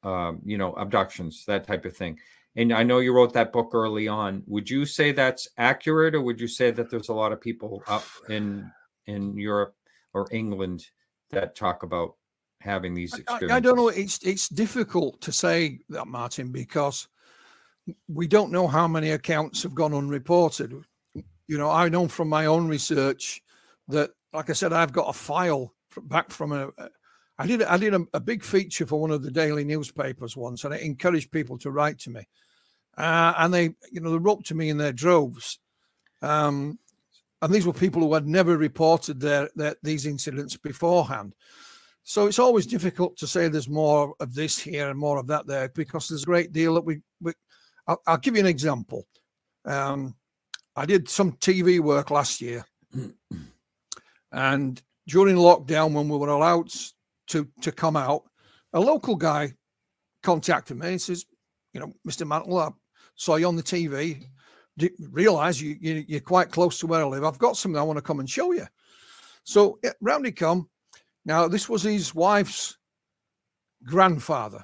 [0.03, 2.17] um, you know, abductions, that type of thing.
[2.55, 4.41] And I know you wrote that book early on.
[4.47, 7.83] Would you say that's accurate, or would you say that there's a lot of people
[7.85, 8.71] up in
[9.07, 9.75] in Europe
[10.13, 10.87] or England
[11.31, 12.15] that talk about
[12.61, 13.51] having these experiences?
[13.51, 13.89] I, I, don't know.
[13.89, 17.07] It's it's difficult to say that, Martin, because
[18.07, 20.73] we don't know how many accounts have gone unreported.
[21.47, 23.41] You know, I know from my own research
[23.89, 26.71] that, like I said, I've got a file from, back from a.
[27.37, 30.63] I did I did a, a, big feature for one of the daily newspapers once,
[30.63, 32.27] and I encouraged people to write to me,
[32.97, 35.59] uh, and they, you know, they wrote to me in their droves.
[36.21, 36.79] Um,
[37.41, 41.35] and these were people who had never reported their, their these incidents beforehand.
[42.03, 45.47] So it's always difficult to say there's more of this here and more of that
[45.47, 47.01] there because there's a great deal that we.
[47.19, 47.33] we
[47.87, 49.07] I'll, I'll give you an example.
[49.65, 50.15] Um,
[50.75, 52.65] I did some TV work last year,
[54.31, 56.69] and during lockdown, when we were allowed
[57.27, 58.23] to to come out,
[58.73, 59.53] a local guy
[60.21, 61.25] contacted me and says,
[61.73, 62.27] "You know, Mr.
[62.27, 62.69] Mantle, I
[63.15, 64.25] saw you on the TV.
[64.99, 67.23] Realize you, you are quite close to where I live.
[67.23, 68.67] I've got something I want to come and show you."
[69.43, 70.69] So yeah, round he come.
[71.23, 72.77] Now this was his wife's
[73.85, 74.63] grandfather.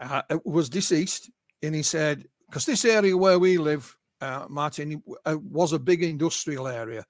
[0.00, 1.30] Uh, was deceased,
[1.62, 6.02] and he said, because this area where we live, uh, Martin, uh, was a big
[6.02, 7.04] industrial area.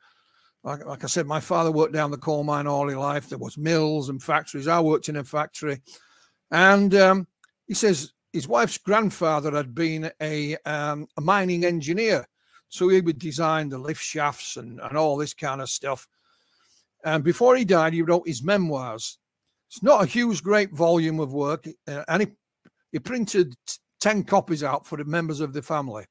[0.64, 3.28] Like, like, I said, my father worked down the coal mine all his life.
[3.28, 4.66] There was mills and factories.
[4.66, 5.80] I worked in a factory,
[6.50, 7.28] and um,
[7.68, 12.26] he says his wife's grandfather had been a, um, a mining engineer,
[12.68, 16.06] so he would design the lift shafts and, and all this kind of stuff.
[17.04, 19.18] And before he died, he wrote his memoirs.
[19.68, 22.28] It's not a huge, great volume of work, uh, and he,
[22.92, 23.54] he printed
[24.00, 26.06] 10 copies out for the members of the family.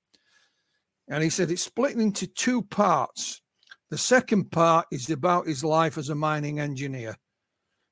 [1.07, 3.41] And he said it's split into two parts.
[3.89, 7.17] The second part is about his life as a mining engineer.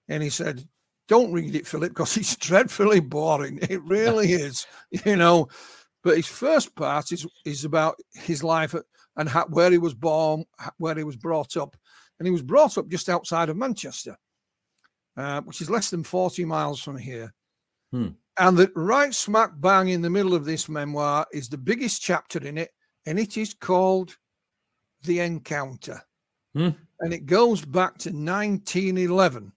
[0.07, 0.67] And he said,
[1.07, 3.59] Don't read it, Philip, because it's dreadfully boring.
[3.69, 4.67] It really is,
[5.05, 5.47] you know.
[6.03, 8.75] But his first part is, is about his life
[9.15, 10.45] and how, where he was born,
[10.77, 11.75] where he was brought up.
[12.19, 14.17] And he was brought up just outside of Manchester,
[15.17, 17.33] uh, which is less than 40 miles from here.
[17.91, 18.09] Hmm.
[18.39, 22.39] And the right smack bang in the middle of this memoir is the biggest chapter
[22.39, 22.69] in it,
[23.05, 24.17] and it is called
[25.03, 26.01] The Encounter.
[26.53, 26.69] Hmm.
[26.99, 29.51] And it goes back to 1911.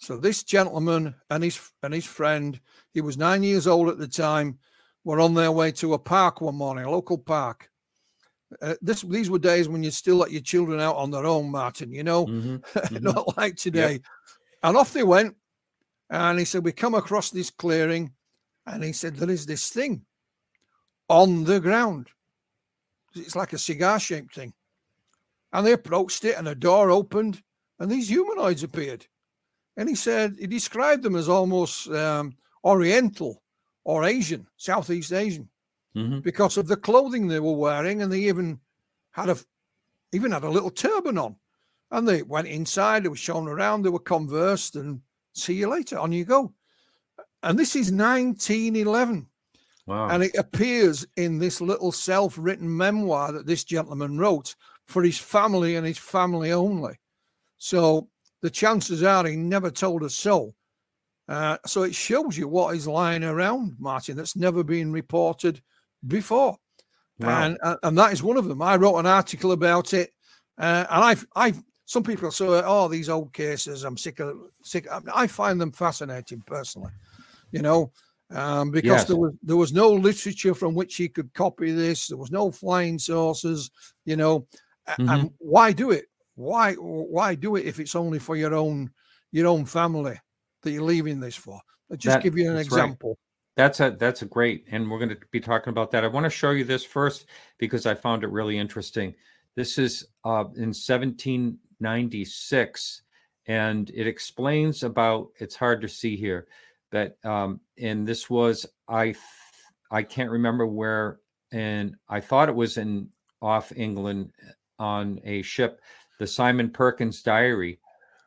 [0.00, 2.58] So this gentleman and his and his friend,
[2.94, 4.58] he was nine years old at the time,
[5.04, 7.68] were on their way to a park one morning, a local park.
[8.62, 11.50] Uh, this these were days when you still let your children out on their own,
[11.50, 11.92] Martin.
[11.92, 12.56] You know, mm-hmm.
[12.78, 13.04] Mm-hmm.
[13.04, 13.92] not like today.
[13.92, 14.02] Yep.
[14.62, 15.36] And off they went.
[16.08, 18.12] And he said, We come across this clearing.
[18.66, 20.06] And he said, There is this thing
[21.10, 22.08] on the ground.
[23.14, 24.54] It's like a cigar shaped thing.
[25.52, 27.42] And they approached it, and a door opened,
[27.78, 29.06] and these humanoids appeared.
[29.76, 33.42] And he said, He described them as almost um, Oriental
[33.84, 35.48] or Asian, Southeast Asian,
[35.96, 36.20] mm-hmm.
[36.20, 38.02] because of the clothing they were wearing.
[38.02, 38.60] And they even
[39.12, 39.36] had a
[40.12, 41.36] even had a little turban on.
[41.92, 45.00] And they went inside, they were shown around, they were conversed, and
[45.34, 45.98] See you later.
[45.98, 46.52] On you go.
[47.42, 49.26] And this is 1911.
[49.86, 50.08] Wow.
[50.08, 54.54] And it appears in this little self written memoir that this gentleman wrote
[54.86, 56.98] for his family and his family only.
[57.58, 58.08] So
[58.42, 60.54] the chances are he never told a soul.
[61.28, 65.62] Uh, so it shows you what is lying around, Martin, that's never been reported
[66.06, 66.56] before.
[67.20, 67.44] Wow.
[67.44, 68.62] And, uh, and that is one of them.
[68.62, 70.10] I wrote an article about it.
[70.58, 74.86] Uh, and I've, I've some people say, "Oh, these old cases, I'm sick of sick."
[75.12, 76.92] I find them fascinating personally,
[77.50, 77.90] you know,
[78.30, 79.04] um, because yes.
[79.06, 82.06] there was there was no literature from which he could copy this.
[82.06, 83.72] There was no flying saucers,
[84.04, 84.46] you know,
[84.88, 85.08] mm-hmm.
[85.08, 86.04] and why do it?
[86.34, 88.90] Why why do it if it's only for your own
[89.32, 90.18] your own family
[90.62, 91.60] that you're leaving this for?
[91.90, 93.10] I'll just that, give you an example.
[93.10, 93.16] Right.
[93.56, 96.04] That's a that's a great, and we're going to be talking about that.
[96.04, 97.26] I want to show you this first
[97.58, 99.14] because I found it really interesting.
[99.56, 103.02] This is uh, in 1796,
[103.46, 106.46] and it explains about it's hard to see here
[106.90, 109.14] but um and this was i
[109.90, 111.18] i can't remember where
[111.52, 113.08] and i thought it was in
[113.42, 114.30] off england
[114.78, 115.80] on a ship
[116.20, 117.80] the simon perkins diary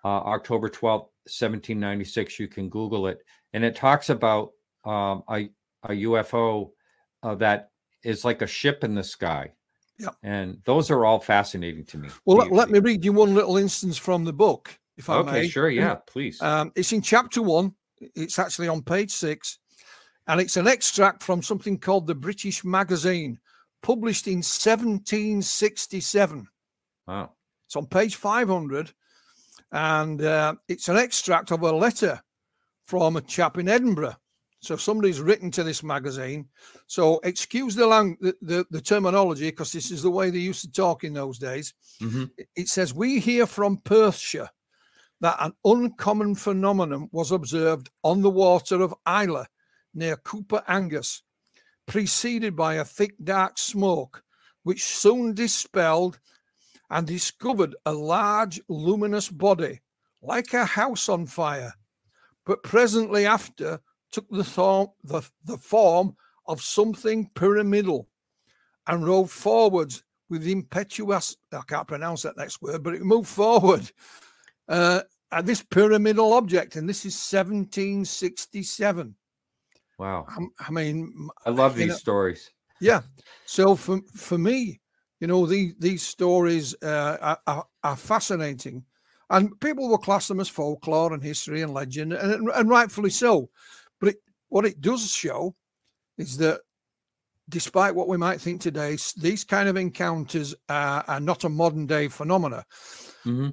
[0.04, 3.20] uh, october 12th 1796 you can google it
[3.54, 4.52] and it talks about
[4.84, 5.50] um, a,
[5.84, 6.72] a ufo
[7.24, 7.70] uh, that
[8.04, 9.50] is like a ship in the sky
[10.00, 10.10] yeah.
[10.24, 12.10] And those are all fascinating to me.
[12.26, 15.32] Well, let, let, me read you one little instance from the book, if I okay,
[15.32, 15.48] may.
[15.48, 15.70] sure.
[15.70, 16.42] Yeah, please.
[16.42, 17.74] Um, it's in chapter one.
[18.00, 19.60] It's actually on page six.
[20.28, 23.40] And it's an extract from something called the British Magazine,
[23.82, 26.48] published in 1767.
[27.08, 27.32] Wow.
[27.74, 28.94] It's on page 500.
[29.72, 32.22] And uh, it's an extract of a letter
[32.86, 34.16] from a chap in Edinburgh
[34.64, 36.48] so somebody's written to this magazine.
[36.88, 40.62] So excuse the lang- the, the, the terminology because this is the way they used
[40.62, 41.74] to talk in those days.
[42.02, 42.26] Mm-hmm.
[42.56, 44.50] It says we hear from Perthshire
[45.20, 49.48] that an uncommon phenomenon was observed on the water of Isla
[49.94, 51.24] near Coupar Angus,
[51.86, 54.24] preceded by a thick dark smoke,
[54.64, 56.20] which soon dispelled
[56.90, 59.82] and discovered a large luminous body
[60.22, 61.74] like a house on fire.
[62.46, 63.80] But presently after,
[64.12, 66.16] took the, form, the, the form
[66.48, 68.08] of something pyramidal
[68.88, 73.92] and rode forwards with impetuous, I can't pronounce that next word, but it moved forward.
[74.68, 79.16] Uh, uh, this pyramidal object, and this is 1767.
[79.98, 80.26] Wow.
[80.30, 82.52] I, I mean, I love these know, stories.
[82.80, 83.02] yeah.
[83.46, 84.80] So for for me,
[85.24, 88.84] you know, these these stories uh, are, are, fascinating,
[89.30, 93.50] and people will class them as folklore and history and legend, and, and rightfully so.
[94.02, 94.16] But it,
[94.50, 95.56] what it does show
[96.18, 96.60] is that
[97.48, 101.86] despite what we might think today, these kind of encounters are, are not a modern
[101.86, 102.66] day phenomena.
[103.24, 103.52] hmm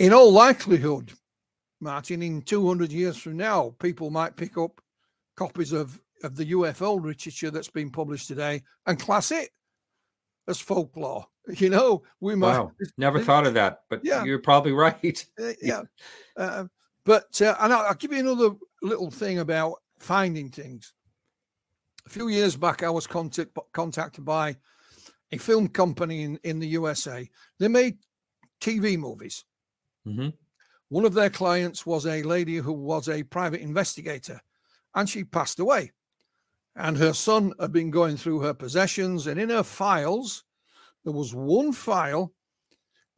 [0.00, 1.12] In all likelihood,
[1.80, 4.80] Martin, in 200 years from now, people might pick up
[5.36, 9.50] copies of, of the UFO literature that's been published today and class it
[10.48, 11.26] as folklore.
[11.48, 12.72] You know, we might, Wow.
[12.98, 14.24] Never thought of that, but Yeah.
[14.24, 15.24] you're probably right.
[15.40, 15.82] uh, yeah.
[16.36, 16.64] Uh,
[17.04, 20.92] but uh, and I'll, I'll give you another little thing about finding things.
[22.04, 24.56] A few years back, I was contact, contacted by
[25.30, 27.30] a film company in, in the USA.
[27.60, 27.98] They made
[28.60, 29.44] TV movies.
[30.04, 30.30] hmm
[30.88, 34.40] One of their clients was a lady who was a private investigator,
[34.96, 35.92] and she passed away.
[36.76, 40.44] And her son had been going through her possessions, and in her files,
[41.04, 42.34] there was one file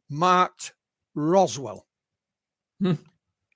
[0.09, 0.73] marked
[1.13, 1.85] Roswell.
[2.79, 2.93] Hmm.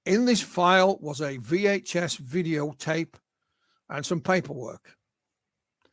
[0.06, 3.14] In this file was a VHS videotape
[3.90, 4.98] and some paperwork.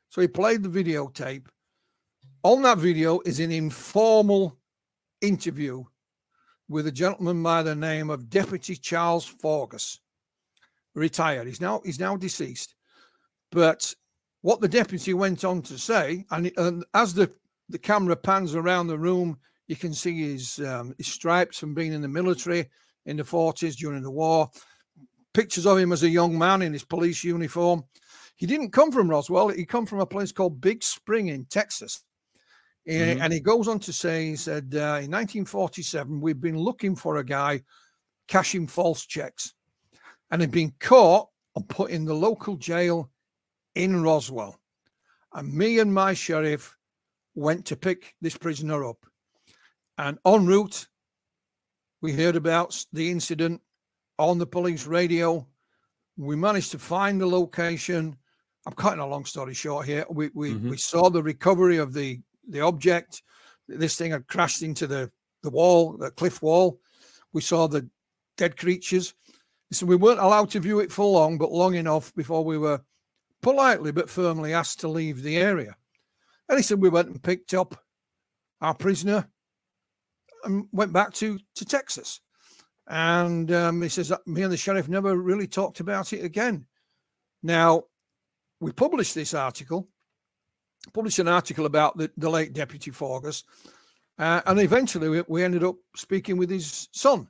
[0.08, 1.46] So he played the videotape.
[2.42, 4.58] On that video is an informal
[5.20, 5.84] interview
[6.68, 10.00] with a gentleman by the name of Deputy Charles Forgus,
[10.94, 11.46] retired.
[11.46, 12.74] He's now he's now deceased.
[13.52, 13.94] But
[14.42, 17.30] what the deputy went on to say, and, and as the,
[17.68, 19.38] the camera pans around the room,
[19.68, 22.68] you can see his um, his stripes from being in the military
[23.06, 24.50] in the 40s during the war.
[25.32, 27.84] Pictures of him as a young man in his police uniform.
[28.34, 29.48] He didn't come from Roswell.
[29.48, 32.02] He come from a place called Big Spring in Texas.
[32.86, 33.20] Eh, Mhm.
[33.20, 37.18] And he goes on to say, he said, uh, in 1947, we've been looking for
[37.18, 37.62] a guy
[38.26, 39.54] cashing false checks
[40.30, 43.09] and had been caught and put in the local jail
[43.82, 44.60] in Roswell.
[45.32, 46.76] And me and my sheriff
[47.34, 49.06] went to pick this prisoner up.
[49.96, 50.88] And en route,
[52.02, 53.60] we heard about the incident
[54.18, 55.46] on the police radio.
[56.16, 58.16] We managed to find the location.
[58.66, 60.04] I'm cutting a long story short here.
[60.10, 60.70] We we, Mhm.
[60.70, 63.22] we saw the recovery of the the object.
[63.68, 65.10] This thing had crashed into the
[65.42, 66.80] the wall, the cliff wall.
[67.32, 67.88] We saw the
[68.36, 69.14] dead creatures.
[69.72, 72.82] So we weren't allowed to view it for long, but long enough before we were
[73.42, 75.76] politely but firmly asked to leave the area.
[76.48, 77.76] And he said we went and picked up
[78.60, 79.28] our prisoner
[80.44, 82.20] and went back to to Texas.
[82.88, 86.66] And um, he says that me and the sheriff never really talked about it again.
[87.42, 87.84] Now,
[88.58, 89.88] we published this article,
[90.92, 93.44] published an article about the, the late Deputy Forgus,
[94.18, 97.28] uh, and eventually we, we ended up speaking with his son.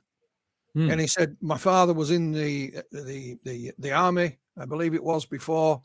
[0.73, 0.89] Hmm.
[0.89, 5.03] And he said, My father was in the the the, the army, I believe it
[5.03, 5.81] was before.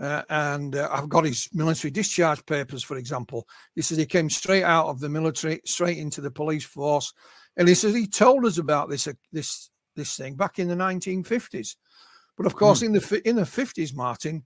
[0.00, 3.48] Uh, and uh, I've got his military discharge papers, for example.
[3.74, 7.12] He says he came straight out of the military, straight into the police force,
[7.56, 10.76] and he says he told us about this uh, this this thing back in the
[10.76, 11.74] 1950s.
[12.36, 14.44] But of course, in the in the 50s, Martin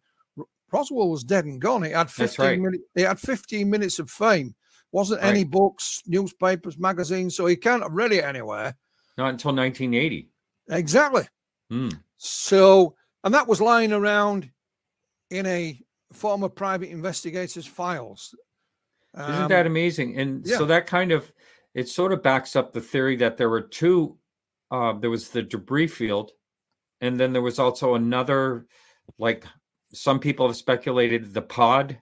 [0.73, 1.85] Roswell was dead and gone.
[1.85, 2.59] It had 15 right.
[2.59, 2.85] minutes.
[2.97, 4.55] It had 15 minutes of fame.
[4.91, 8.77] Wasn't any books, newspapers, magazines, so he can't have read it anywhere.
[9.17, 10.29] Not until 1980.
[10.71, 11.27] Exactly.
[11.71, 11.89] Hmm.
[12.17, 12.95] So,
[13.25, 14.51] and that was lying around
[15.33, 15.81] in a
[16.13, 18.35] former private investigator's files.
[19.19, 20.19] Isn't Um, that amazing?
[20.19, 20.59] And yeah.
[20.59, 21.33] so that kind of
[21.75, 24.19] it sort of backs up the theory that there were two.
[24.71, 26.33] Uh, there was the debris field,
[27.01, 28.67] and then there was also another,
[29.19, 29.45] like
[29.93, 31.99] some people have speculated, the pod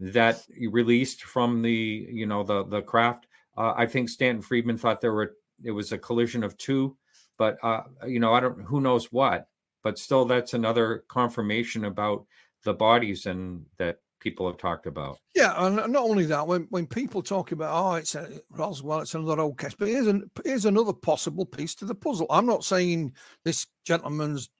[0.00, 3.26] that released from the you know the the craft.
[3.56, 6.96] Uh, I think Stanton Friedman thought there were it was a collision of two,
[7.38, 9.46] but uh, you know I don't who knows what.
[9.82, 12.26] But still, that's another confirmation about
[12.64, 15.18] the bodies and that people have talked about.
[15.34, 19.14] Yeah, and not only that, when, when people talk about oh, it's a Roswell, it's
[19.14, 22.26] another old case, but here's an, here's another possible piece to the puzzle.
[22.30, 24.50] I'm not saying this gentleman's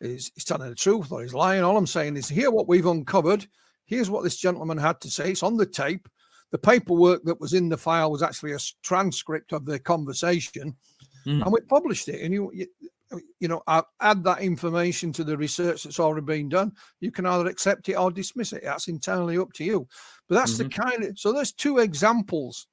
[0.00, 1.62] is, is telling the truth or he's lying.
[1.62, 3.46] All I'm saying is here what we've uncovered.
[3.86, 5.30] Here's what this gentleman had to say.
[5.30, 6.08] It's on the tape.
[6.52, 10.76] The paperwork that was in the file was actually a transcript of the conversation,
[11.26, 11.42] Mm.
[11.42, 12.22] and we published it.
[12.22, 12.66] And you, you,
[13.38, 16.72] you know, I add that information to the research that's already been done.
[17.00, 18.62] You can either accept it or dismiss it.
[18.64, 19.86] That's entirely up to you.
[20.28, 22.66] But that's the kind of so there's two examples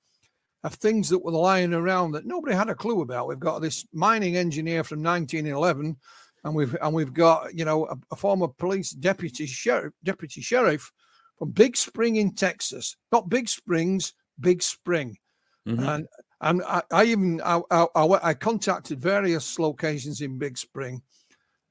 [0.64, 3.28] of things that were lying around that nobody had a clue about.
[3.28, 5.98] We've got this mining engineer from 1911,
[6.46, 10.92] and we've and we've got you know a, a former police deputy sheriff deputy sheriff
[11.38, 15.18] from Big Spring in Texas, not Big Springs, Big Spring,
[15.68, 15.88] Mhm.
[15.96, 16.08] and
[16.42, 21.02] And I, I even I, I, I, contacted various locations in Big Spring,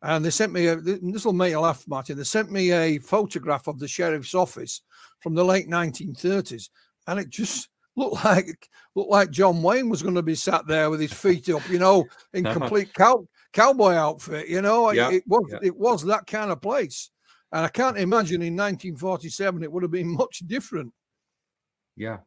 [0.02, 0.76] and they sent me a.
[0.76, 2.16] This will make you laugh, Martin.
[2.16, 4.80] They sent me a photograph of the sheriff's office
[5.20, 6.70] from the late 1930s,
[7.06, 10.90] and it just looked like looked like John Wayne was going to be sat there
[10.90, 14.48] with his feet up, you know, in complete cow, cowboy outfit.
[14.48, 15.58] You know, yeah, it, it was yeah.
[15.62, 17.10] it was that kind of place,
[17.52, 20.92] and I can't imagine in 1947 it would have been much different.
[21.96, 22.18] Yeah,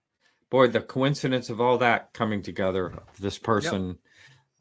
[0.49, 3.97] boy, the coincidence of all that coming together, this person yep.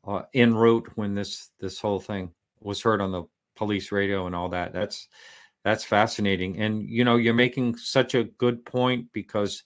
[0.07, 3.24] uh, en route when this this whole thing was heard on the
[3.57, 4.72] police radio and all that.
[4.72, 5.09] That's
[5.64, 6.61] that's fascinating.
[6.61, 9.62] And you know, you're making such a good point because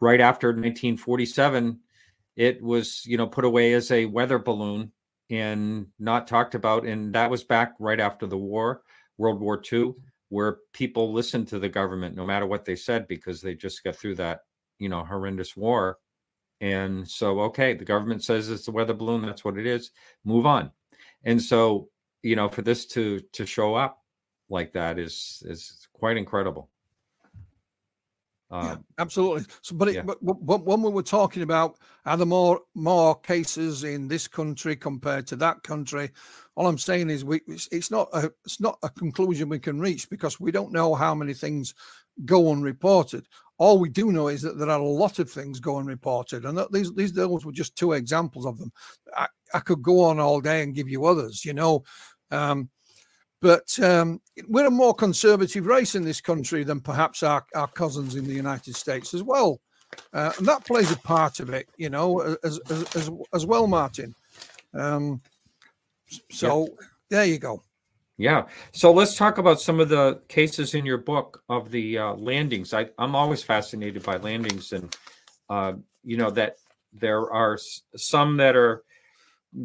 [0.00, 1.80] right after 1947,
[2.36, 4.92] it was you know put away as a weather balloon
[5.30, 6.86] and not talked about.
[6.86, 8.82] And that was back right after the war,
[9.18, 9.94] World War II,
[10.28, 13.96] where people listened to the government no matter what they said because they just got
[13.96, 14.40] through that
[14.78, 15.98] you know horrendous war
[16.60, 19.90] and so okay the government says it's a weather balloon that's what it is
[20.24, 20.70] move on
[21.24, 21.88] and so
[22.22, 24.02] you know for this to to show up
[24.48, 26.70] like that is is quite incredible
[28.50, 29.44] yeah, um, absolutely.
[29.62, 30.02] So, but, it, yeah.
[30.02, 34.76] but, but when we were talking about are there more more cases in this country
[34.76, 36.10] compared to that country,
[36.54, 39.80] all I'm saying is we it's, it's not a it's not a conclusion we can
[39.80, 41.74] reach because we don't know how many things
[42.24, 43.26] go unreported.
[43.58, 46.56] All we do know is that there are a lot of things going reported, and
[46.58, 48.70] that these these those were just two examples of them.
[49.16, 51.84] I, I could go on all day and give you others, you know.
[52.30, 52.68] Um,
[53.40, 58.16] but um, we're a more conservative race in this country than perhaps our, our cousins
[58.16, 59.60] in the United States as well.
[60.12, 63.66] Uh, and that plays a part of it, you know, as, as, as, as well,
[63.66, 64.14] Martin.
[64.74, 65.20] Um,
[66.30, 66.86] so yeah.
[67.10, 67.62] there you go.
[68.18, 68.46] Yeah.
[68.72, 72.72] So let's talk about some of the cases in your book of the uh, landings.
[72.72, 74.96] I, I'm always fascinated by landings, and
[75.50, 76.56] uh, you know that
[76.92, 77.58] there are
[77.96, 78.84] some that are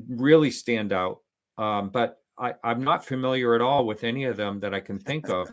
[0.09, 1.19] really stand out.
[1.57, 4.99] Um, but I, I'm not familiar at all with any of them that I can
[4.99, 5.49] think of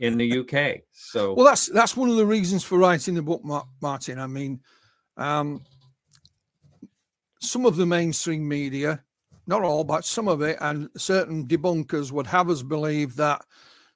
[0.00, 0.82] in the UK.
[0.92, 3.42] So well, that's that's one of the reasons for writing the book,
[3.80, 4.18] Martin.
[4.18, 4.60] I mean,
[5.16, 5.62] um,
[7.40, 9.04] some of the mainstream media
[9.46, 13.42] not all, but some of it, and certain debunkers would have us believe that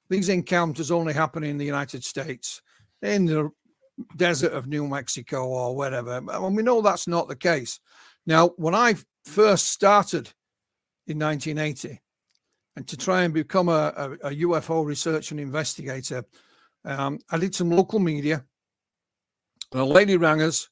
[0.09, 2.61] these encounters only happen in the United States,
[3.01, 3.49] in the
[4.17, 6.17] desert of New Mexico or whatever.
[6.17, 7.79] And we know that's not the case.
[8.25, 10.31] Now, when I first started
[11.07, 12.01] in 1980,
[12.75, 16.25] and to try and become a, a, a UFO researcher and investigator,
[16.83, 18.43] um, I did some local media.
[19.71, 20.69] And a lady rang us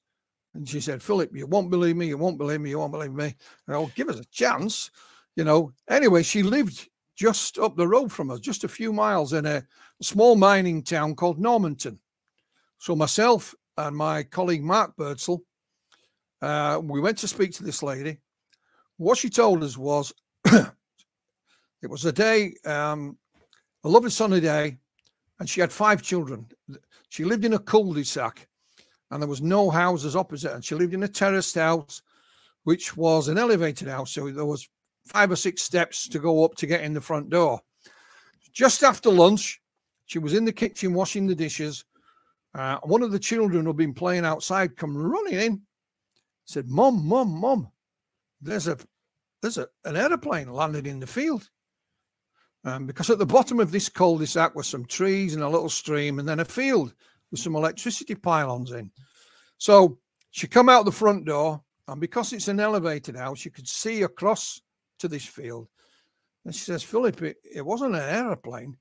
[0.55, 2.07] and she said, Philip, you won't believe me.
[2.07, 2.69] You won't believe me.
[2.69, 3.35] You won't believe me.
[3.67, 4.91] And I'll give us a chance.
[5.35, 9.33] You know, anyway, she lived just up the road from us, just a few miles
[9.33, 9.63] in a
[10.01, 11.99] small mining town called Normanton.
[12.77, 15.43] So myself and my colleague Mark Birdsall,
[16.41, 18.17] uh, we went to speak to this lady.
[18.97, 20.13] What she told us was
[20.45, 23.17] it was a day, um,
[23.83, 24.77] a lovely sunny day,
[25.39, 26.47] and she had five children.
[27.09, 28.47] She lived in a cul-de-sac
[29.11, 30.53] and there was no houses opposite.
[30.53, 32.01] And she lived in a terraced house,
[32.63, 34.11] which was an elevated house.
[34.11, 34.67] So there was
[35.05, 37.61] five or six steps to go up to get in the front door.
[38.51, 39.61] Just after lunch,
[40.05, 41.85] she was in the kitchen washing the dishes.
[42.53, 45.61] Uh, one of the children who'd been playing outside come running in,
[46.45, 47.71] said, "Mom, mom, mom,
[48.41, 48.77] there's a
[49.41, 51.49] there's a, an aeroplane landed in the field."
[52.65, 56.19] Um, because at the bottom of this cul-de-sac were some trees and a little stream,
[56.19, 56.93] and then a field
[57.33, 58.91] with some electricity pylons in.
[59.57, 59.97] So
[60.29, 64.03] she come out the front door, and because it's an elevated house, you could see
[64.03, 64.61] across
[64.99, 65.67] to this field.
[66.45, 68.77] And she says, Philip, it, it wasn't an aeroplane.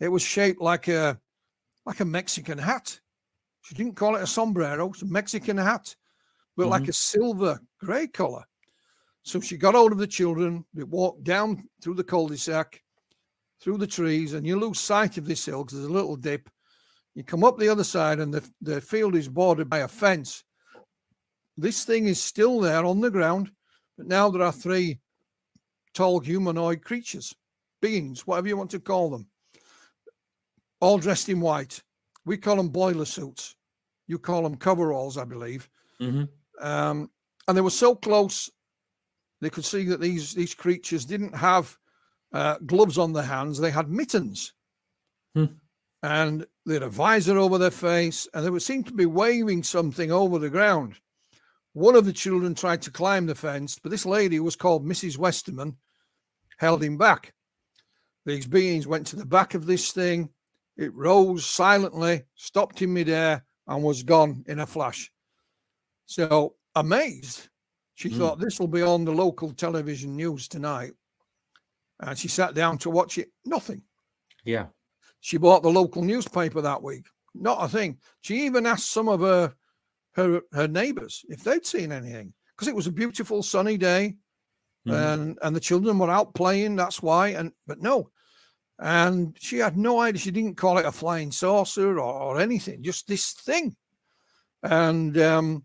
[0.00, 1.18] It was shaped like a
[1.86, 3.00] like a Mexican hat.
[3.62, 5.96] She didn't call it a sombrero, it's a Mexican hat,
[6.58, 6.72] but mm-hmm.
[6.72, 8.44] like a silver grey color.
[9.22, 10.66] So she got hold of the children.
[10.74, 12.82] We walked down through the cul-de-sac,
[13.62, 16.50] through the trees, and you lose sight of this hill because there's a little dip.
[17.14, 20.42] You come up the other side, and the, the field is bordered by a fence.
[21.56, 23.52] This thing is still there on the ground,
[23.96, 24.98] but now there are three
[25.94, 27.34] tall humanoid creatures,
[27.80, 29.28] beings, whatever you want to call them,
[30.80, 31.82] all dressed in white.
[32.24, 33.54] We call them boiler suits.
[34.08, 35.68] You call them coveralls, I believe.
[36.00, 36.24] Mm-hmm.
[36.66, 37.10] Um,
[37.46, 38.50] and they were so close,
[39.40, 41.76] they could see that these these creatures didn't have
[42.32, 44.52] uh, gloves on their hands; they had mittens.
[45.34, 45.44] Hmm
[46.04, 49.62] and they had a visor over their face, and they would seem to be waving
[49.62, 50.96] something over the ground.
[51.72, 54.84] One of the children tried to climb the fence, but this lady, who was called
[54.84, 55.16] Mrs.
[55.16, 55.78] Westerman,
[56.58, 57.32] held him back.
[58.26, 60.28] These beings went to the back of this thing.
[60.76, 65.10] It rose silently, stopped in midair, and was gone in a flash.
[66.04, 67.48] So, amazed,
[67.96, 68.18] She Mm.
[68.18, 70.94] thought this will be on the local television news tonight.
[72.00, 73.30] And she sat down to watch it.
[73.44, 73.84] Nothing.
[74.44, 74.66] Yeah.
[75.24, 77.06] She bought the local newspaper that week.
[77.34, 77.96] Not a thing.
[78.20, 79.54] She even asked some of her
[80.12, 84.16] her her neighbors if they'd seen anything because it was a beautiful sunny day
[84.86, 85.14] Mhm.
[85.14, 86.76] and and the children were out playing.
[86.76, 87.28] That's why.
[87.28, 88.10] And but no,
[88.78, 90.20] and she had no idea.
[90.20, 92.82] She didn't call it a flying saucer or, or anything.
[92.82, 93.76] Just this thing.
[94.62, 95.64] And um,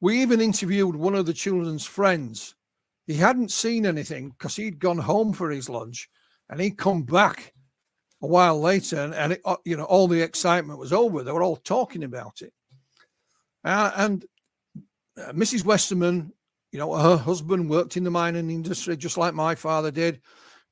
[0.00, 2.54] we even interviewed one of the children's friends.
[3.08, 6.08] He hadn't seen anything because he'd gone home for his lunch,
[6.48, 7.52] and he'd come back
[8.22, 11.22] a while later, and, and it, uh, you know all the excitement was over.
[11.22, 12.52] They were all talking about it,
[13.64, 14.24] uh, and
[15.18, 15.64] uh, Mrs.
[15.64, 16.32] Westerman,
[16.70, 20.20] you know, her husband worked in the mining industry just like my father did.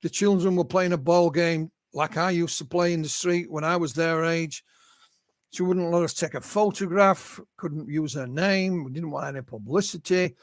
[0.02, 3.50] The children were playing a ball game like I used to play in the street
[3.50, 4.64] when I was their age.
[5.52, 8.84] She wouldn't let us take a photograph, couldn't use her name.
[8.84, 10.36] We didn't want any publicity.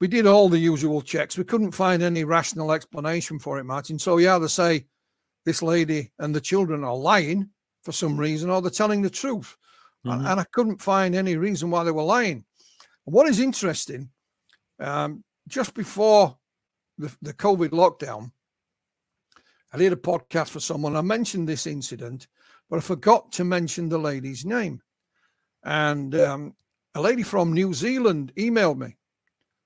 [0.00, 1.36] We did all the usual checks.
[1.36, 3.98] We couldn't find any rational explanation for it, Martin.
[3.98, 4.86] So you either say
[5.44, 7.50] this lady and the children are lying
[7.84, 9.56] for some reason or they're telling the truth.
[10.04, 10.30] And- Mhm.
[10.30, 12.44] And I couldn't find any reason why they were lying.
[13.04, 14.10] What is interesting,
[14.78, 16.38] um, just before
[16.98, 18.32] the, the COVID lockdown,
[19.72, 20.96] I did a podcast for someone.
[20.96, 22.26] I mentioned this incident,
[22.68, 24.82] but I forgot to mention the lady's name.
[25.64, 26.56] And um,
[26.94, 28.96] a lady from New Zealand emailed me.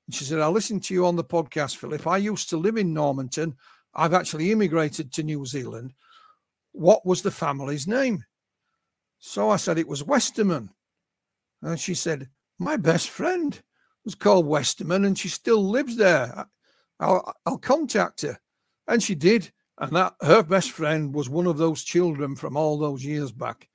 [0.07, 2.07] And she said, I listened to you on the podcast, Philip.
[2.07, 3.57] I used to live in Normanton.
[3.95, 5.93] I've actually immigrated to New Zealand.
[6.72, 8.24] What was the family's name?
[9.18, 10.70] So I said, It was Westerman.
[11.61, 12.28] And she said,
[12.59, 13.61] My best friend
[14.05, 16.47] was called Westerman and she still lives there.
[16.99, 18.38] I'll, I'll contact her.
[18.88, 19.53] And she did.
[19.78, 23.68] And that her best friend was one of those children from all those years back.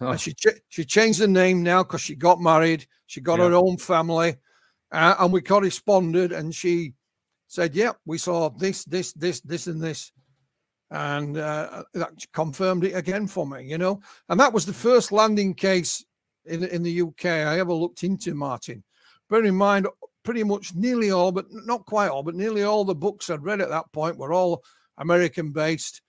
[0.00, 2.86] Oh, And she ch- she changed the name now because she got married.
[3.06, 3.48] She got Yeah.
[3.48, 4.36] her own family,
[4.90, 6.32] uh, and we corresponded.
[6.32, 6.94] And she
[7.46, 10.12] said, "Yep, we saw this, this, this, this, and this,"
[10.90, 13.64] and uh, that confirmed it again for me.
[13.64, 16.04] You know, and that was the first landing case
[16.44, 18.82] in in the UK I ever looked into, Martin.
[19.30, 19.86] Bear in mind,
[20.22, 23.60] pretty much nearly all, but not quite all, but nearly all the books I'd read
[23.60, 24.62] at that point were all
[24.98, 26.02] American based.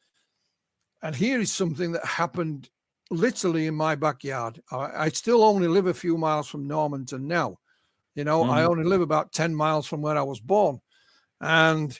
[1.01, 2.69] And here is something that happened
[3.11, 4.61] literally in my backyard.
[4.71, 7.57] I, I still only live a few miles from Normanton now.
[8.15, 8.69] You know, I Mhm.
[8.69, 10.81] only live about 10 miles from where I was born.
[11.41, 11.99] And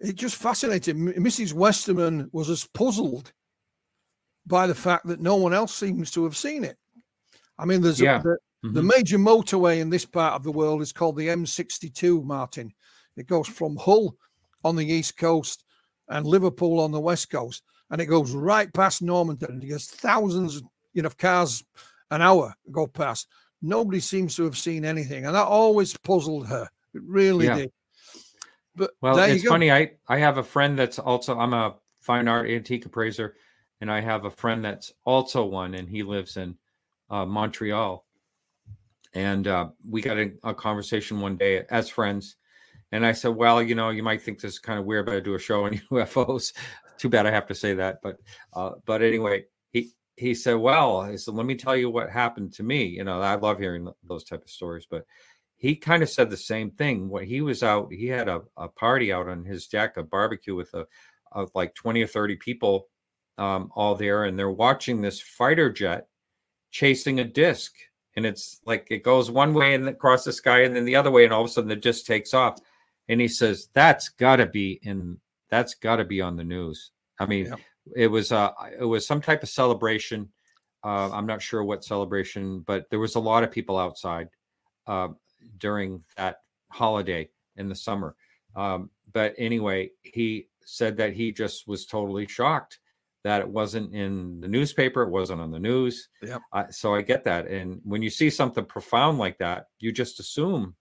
[0.00, 0.96] it just fascinated.
[0.96, 1.52] Mrs.
[1.52, 3.32] Westerman was as puzzled
[4.46, 6.76] by the fact that no one else seems to have seen it.
[7.58, 8.38] I mean, there's a- the,
[8.70, 8.96] the Mhm.
[8.96, 12.72] major motorway in this part of the world is called the M62, Martin.
[13.16, 14.16] It goes from Hull
[14.64, 15.64] on the east coast
[16.08, 19.60] and Liverpool on the west coast, and it goes right past Normanton.
[19.60, 20.62] There's thousands,
[20.92, 21.62] you know, of cars
[22.10, 23.28] an hour go past.
[23.62, 26.68] Nobody seems to have seen anything, and that always puzzled her.
[26.94, 27.54] It really Yeah.
[27.54, 27.72] did.
[28.76, 29.70] But Well, it's funny.
[29.70, 33.36] I I have a friend that's also I'm a fine art antique appraiser,
[33.80, 36.56] and I have a friend that's also one, and he lives in
[37.10, 38.04] uh, Montreal.
[39.14, 42.36] And uh, we got a, a conversation one day as friends,
[42.90, 45.14] and I said, "Well, you know, you might think this is kind of weird, but
[45.14, 46.52] I do a show on UFOs.
[46.98, 48.18] Too bad I have to say that, but
[48.54, 52.52] uh, but anyway." He, he said, "Well, he said, let me tell you what happened
[52.54, 52.84] to me.
[52.84, 55.04] You know, I love hearing those type of stories, but
[55.64, 57.08] he kind of said the same thing.
[57.08, 60.54] When he was out he had a, a party out on his deck a barbecue
[60.54, 60.86] with a
[61.32, 62.88] of like 20 or 30 people
[63.38, 66.06] um, all there and they're watching this fighter jet
[66.70, 67.72] chasing a disc
[68.14, 71.10] and it's like it goes one way and across the sky and then the other
[71.10, 72.58] way and all of a sudden it just takes off.
[73.08, 76.90] And he says that's got to be in that's got to be on the news.
[77.18, 77.60] I mean Yep.
[77.96, 80.28] it was uh it was some type of celebration.
[80.84, 84.28] Uh, i'm not sure what celebration but there was a lot of people outside.
[84.86, 85.08] Uh,
[85.58, 86.38] during that
[86.70, 88.14] holiday in the summer.
[88.56, 92.78] Um, but anyway, he said that he just was totally shocked
[93.22, 96.08] that it wasn't in the newspaper, it wasn't on the news.
[96.22, 96.42] Yep.
[96.52, 97.46] Uh, so I get that.
[97.46, 100.74] And when you see something profound like that, you just assume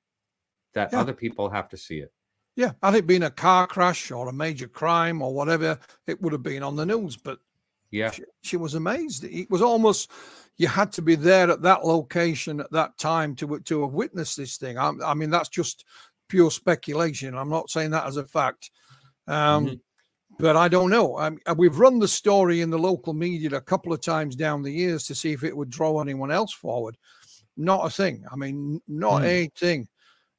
[0.74, 1.00] that Yeah.
[1.00, 2.12] other people have to see it.
[2.56, 6.34] Yeah, had it been a car crash or a major crime or whatever, it would
[6.34, 7.16] have been on the news.
[7.18, 7.40] But
[7.94, 8.12] Yeah.
[8.12, 9.24] she, she was amazed.
[9.24, 10.12] It was almost
[10.58, 14.38] you had to be there at that location at that time to to have witnessed
[14.38, 14.78] this thing.
[14.78, 15.86] I, I mean, that's just
[16.28, 17.36] pure speculation.
[17.38, 18.72] I'm not saying that as a fact,
[19.28, 19.80] um, Mhm.
[20.40, 21.18] but I don't know.
[21.18, 24.72] I, we've run the story in the local media a couple of times down the
[24.72, 26.98] years to see if it would draw anyone else forward.
[27.56, 28.26] Not a thing.
[28.32, 29.26] I mean, not Hmm.
[29.28, 29.88] a thing.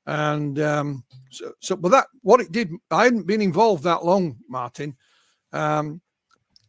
[0.07, 4.39] And um, so, so, but that what it did, I hadn't been involved that long,
[4.49, 4.97] Martin.
[5.53, 6.01] Um,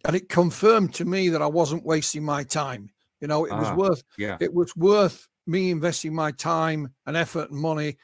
[0.06, 2.90] and it confirmed to me that I wasn't wasting my time.
[3.22, 4.38] You know, it was Ah, worth Yeah.
[4.40, 7.98] it was worth me investing my time and effort and money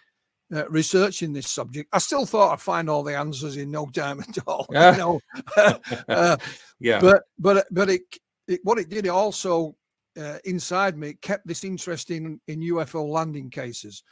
[0.54, 1.89] uh, researching this subject.
[1.93, 4.66] I still thought I'd find all the answers in no time at all.
[4.72, 4.91] Yeah.
[4.91, 5.20] You know?
[6.10, 6.38] uh,
[6.80, 6.99] Yeah.
[6.99, 8.02] but but but it,
[8.47, 9.76] it what it did it also
[10.20, 14.04] uh, inside me it kept this interest in in UFO landing cases,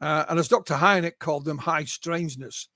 [0.00, 0.74] uh, and as Dr.
[0.74, 2.68] Hynek called them, high strangeness.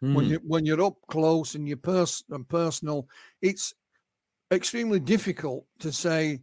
[0.00, 0.28] When Mm.
[0.28, 3.08] you when you're up close and you're pers- and personal,
[3.40, 3.72] it's
[4.50, 6.40] extremely difficult to say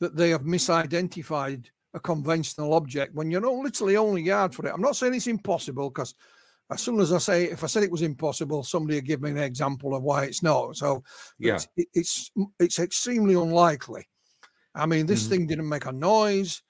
[0.00, 4.72] that they have misidentified a conventional object when you're not literally only yard for it.
[4.72, 6.14] I'm not saying it's impossible because
[6.70, 9.30] as soon as I say if I said it was impossible, somebody would give me
[9.30, 10.76] an example of why it's not.
[10.76, 11.02] So
[11.38, 11.54] yeah.
[11.54, 12.30] it's, it's
[12.60, 14.06] it's extremely unlikely.
[14.74, 15.28] I mean, this Mhm.
[15.30, 16.62] thing didn't make a noise.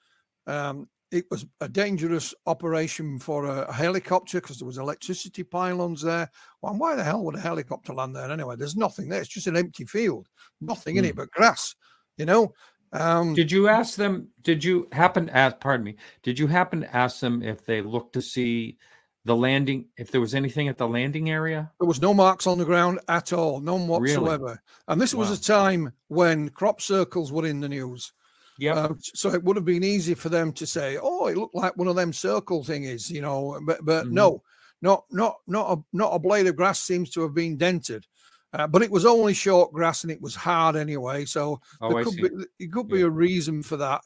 [0.47, 6.01] Um, it was a dangerous operation for a, a helicopter because there was electricity pylons
[6.01, 6.29] there.
[6.61, 8.55] Well, why the hell would a helicopter land there anyway?
[8.55, 9.19] There's nothing there.
[9.19, 10.27] It's just an empty field,
[10.61, 11.09] nothing in Hmm.
[11.09, 11.75] it but grass.
[12.17, 12.53] You know.
[12.91, 14.29] Um, Did you ask them?
[14.41, 15.59] Did you happen to ask?
[15.59, 15.95] Pardon me.
[16.23, 18.77] Did you happen to ask them if they looked to see
[19.25, 19.85] the landing?
[19.97, 21.71] If there was anything at the landing area?
[21.79, 24.01] There was no marks on the ground at all, none whatsoever.
[24.01, 24.19] Really?
[24.23, 24.61] whatsoever.
[24.87, 28.11] And this was a time when crop circles were in the news.
[28.59, 28.75] Yep.
[28.77, 31.77] Uh, so it would have been easy for them to say, "Oh, it looked like
[31.77, 33.59] one of them circle thingies," you know.
[33.65, 34.11] But but Mhm.
[34.11, 34.43] no,
[34.81, 38.05] not not not a not a blade of grass seems to have been dented.
[38.51, 41.23] Uh, but it was only short grass and it was hard anyway.
[41.23, 42.21] So oh, there I could see.
[42.23, 42.29] be
[42.59, 43.05] it could be Yeah.
[43.05, 44.01] a reason for that.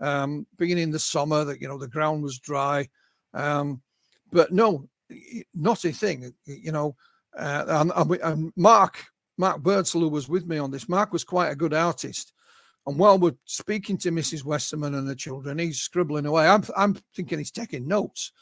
[0.00, 2.88] Um, being in the summer, that you know the ground was dry.
[3.34, 3.82] Um,
[4.32, 4.88] but no,
[5.54, 6.32] not a thing.
[6.46, 6.96] You know,
[7.36, 7.64] uh,
[7.96, 9.04] and, and, Mark
[9.36, 12.32] Mark Birdsall, who was with me on this, Mark was quite a good artist.
[12.88, 14.44] And while we're speaking to Mrs.
[14.44, 16.48] Westerman and the children, he's scribbling away.
[16.48, 18.32] I'm I'm thinking he's taking notes,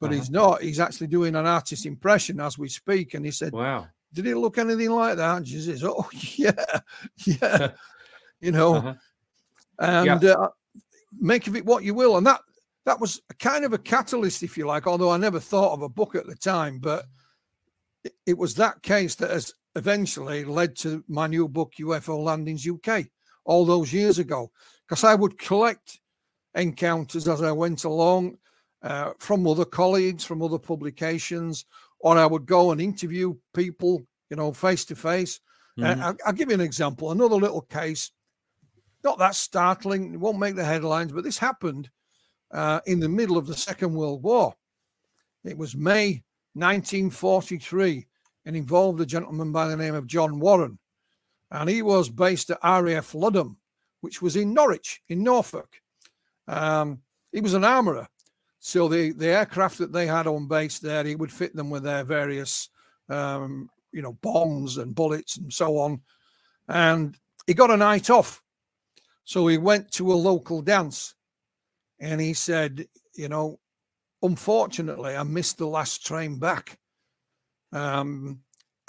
[0.00, 0.14] but Uh-huh.
[0.16, 0.62] he's not.
[0.62, 3.12] He's actually doing an artist impression as we speak.
[3.12, 3.88] And he said, Wow.
[4.14, 6.80] "Did it look anything like that?" And she says, "Oh yeah,
[7.26, 7.72] yeah."
[8.40, 8.94] you know, Uh-huh.
[9.78, 10.48] and uh,
[11.20, 12.16] make of it what you will.
[12.16, 12.40] And that
[12.86, 14.86] that was a kind of a catalyst, if you like.
[14.86, 17.04] Although I never thought of a book at the time, but
[18.02, 22.66] it, it was that case that has eventually led to my new book, UFO Landings
[22.66, 23.04] UK,
[23.50, 24.50] all those years ago.
[24.88, 26.00] Because I would collect
[26.54, 28.38] encounters as I went along
[28.82, 31.64] uh, from other colleagues, from other publications,
[31.98, 35.40] or I would go and interview people, you know, face to face.
[36.00, 37.10] I'll, I'll give you an example.
[37.10, 38.12] Another little case,
[39.02, 41.90] not that startling, it won't make the headlines, but this happened
[42.52, 44.54] uh, in the middle of the Second World War.
[45.44, 46.22] It was May
[46.54, 48.06] 1943
[48.46, 50.78] and involved a gentleman by the name of John Warren.
[51.50, 53.56] And he was based at RAF Ludham,
[54.00, 55.80] which was in Norwich, in Norfolk.
[56.46, 58.08] Um, he was an armourer.
[58.60, 61.82] So the, the aircraft that they had on base there, he would fit them with
[61.82, 62.68] their various
[63.08, 66.00] um, you know, bombs and bullets and so on.
[66.68, 68.42] And he got a night off.
[69.24, 71.14] So he went to a local dance
[71.98, 73.58] and he said, you know,
[74.22, 76.78] unfortunately, I missed the last train back.
[77.72, 78.40] Um,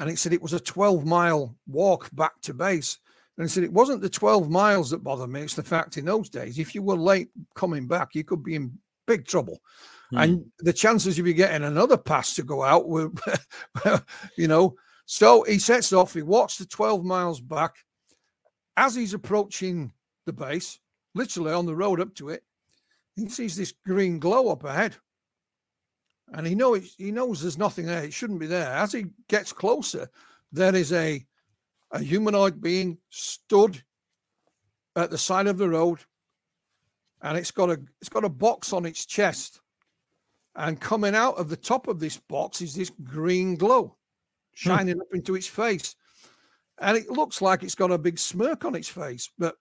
[0.02, 2.97] and he said it was a 12 mile walk back to base.
[3.38, 5.41] And he said it wasn't the 12 miles that bothered me.
[5.41, 8.56] It's the fact in those days, if you were late coming back, you could be
[8.56, 9.62] in big trouble.
[10.10, 10.18] Hmm.
[10.18, 13.12] And the chances of you getting another pass to go out were,
[14.38, 14.76] you know.
[15.06, 17.76] So he sets off, he walks the 12 miles back.
[18.78, 19.93] As he's approaching
[20.26, 20.80] the base,
[21.14, 22.41] literally on the road up to it,
[23.16, 24.95] he sees this green glow up ahead.
[26.34, 28.04] And he knows he knows there's nothing there.
[28.04, 28.72] It shouldn't be there.
[28.72, 30.10] As he gets closer,
[30.52, 31.26] there is a
[31.92, 33.84] a humanoid being stood
[34.96, 36.00] at the side of the road,
[37.22, 39.60] and it's got a it's got a box on its chest.
[40.56, 43.94] And coming out of the top of this box is this green glow hmm.
[44.54, 45.96] shining up into its face.
[46.80, 49.56] And it looks like it's got a big smirk on its face, but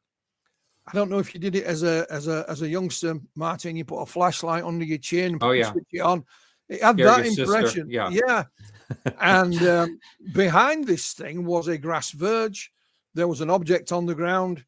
[0.87, 3.77] I don't know if you did it as a as a as a youngster, Martin.
[3.77, 5.71] You put a flashlight under your chin, Oh, yeah.
[5.71, 6.25] switch it on.
[6.71, 7.91] It had that sister, impression.
[7.91, 8.11] yeah.
[8.11, 8.45] yeah.
[9.21, 10.01] and um,
[10.33, 12.73] behind this thing was a grass verge.
[13.15, 14.65] There was an object on the ground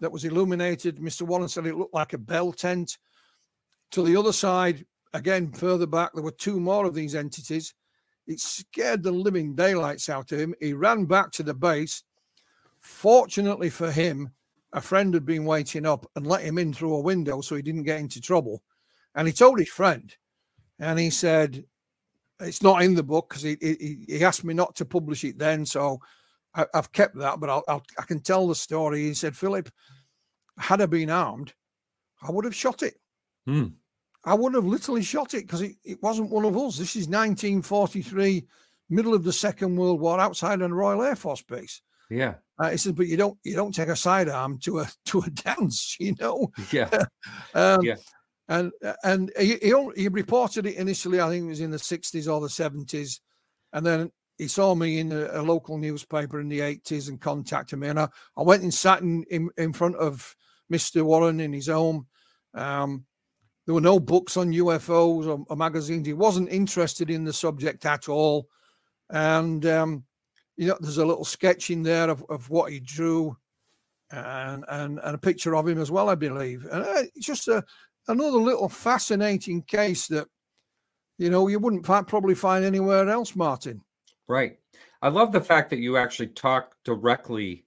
[0.00, 0.96] that was illuminated.
[0.96, 1.22] Mr.
[1.22, 2.96] Warren said it looked like a bell tent.
[3.92, 7.74] To the other side, again further back, there were two more of these entities.
[8.26, 10.54] It scared the living daylights out of him.
[10.58, 12.02] He ran back to the base.
[12.80, 14.30] Fortunately for him,
[14.72, 17.62] a friend had been waiting up and let him in through a window so he
[17.62, 18.62] didn't get into trouble.
[19.14, 20.14] And he told his friend,
[20.78, 21.64] and he said,
[22.40, 25.38] It's not in the book because he, he, he asked me not to publish it
[25.38, 25.64] then.
[25.66, 26.00] So
[26.54, 29.02] I, have kept that, but I'll, I'll, I can tell the story.
[29.02, 29.70] He said, Philip,
[30.58, 31.54] had I been armed,
[32.22, 32.94] I would have shot it.
[33.46, 33.68] Hmm.
[34.24, 36.78] I would have literally shot it because it, it wasn't one of us.
[36.78, 38.46] This is 1943,
[38.88, 41.82] middle of the Second World War, outside a Royal Air Force base.
[42.08, 42.34] Yeah.
[42.58, 45.30] Uh, he says, but you don't you don't take a sidearm to a to a
[45.30, 46.52] dance, you know.
[46.70, 46.90] Yeah.
[47.54, 47.96] Um, Yeah.
[48.52, 48.72] And
[49.02, 51.20] and he, he, he reported it initially.
[51.20, 53.20] I think it was in the sixties or the seventies,
[53.72, 57.78] and then he saw me in a, a, local newspaper in the 80s and contacted
[57.78, 57.88] me.
[57.88, 60.34] And I, I went and sat in, in, in front of
[60.72, 61.02] Mr.
[61.02, 62.06] Warren in his home.
[62.54, 63.04] Um,
[63.66, 66.06] there were no books on UFOs or, or, magazines.
[66.06, 68.48] He wasn't interested in the subject at all.
[69.10, 70.04] And, um,
[70.56, 73.36] you know, there's a little sketch in there of, of what he drew
[74.10, 76.64] and, and, and a picture of him as well, I believe.
[76.64, 77.62] And uh, it's just a,
[78.08, 80.26] another little fascinating case that,
[81.18, 83.82] you know, you wouldn't probably find anywhere else, Martin.
[84.28, 84.58] Right.
[85.02, 87.64] I love the fact that you actually talk directly.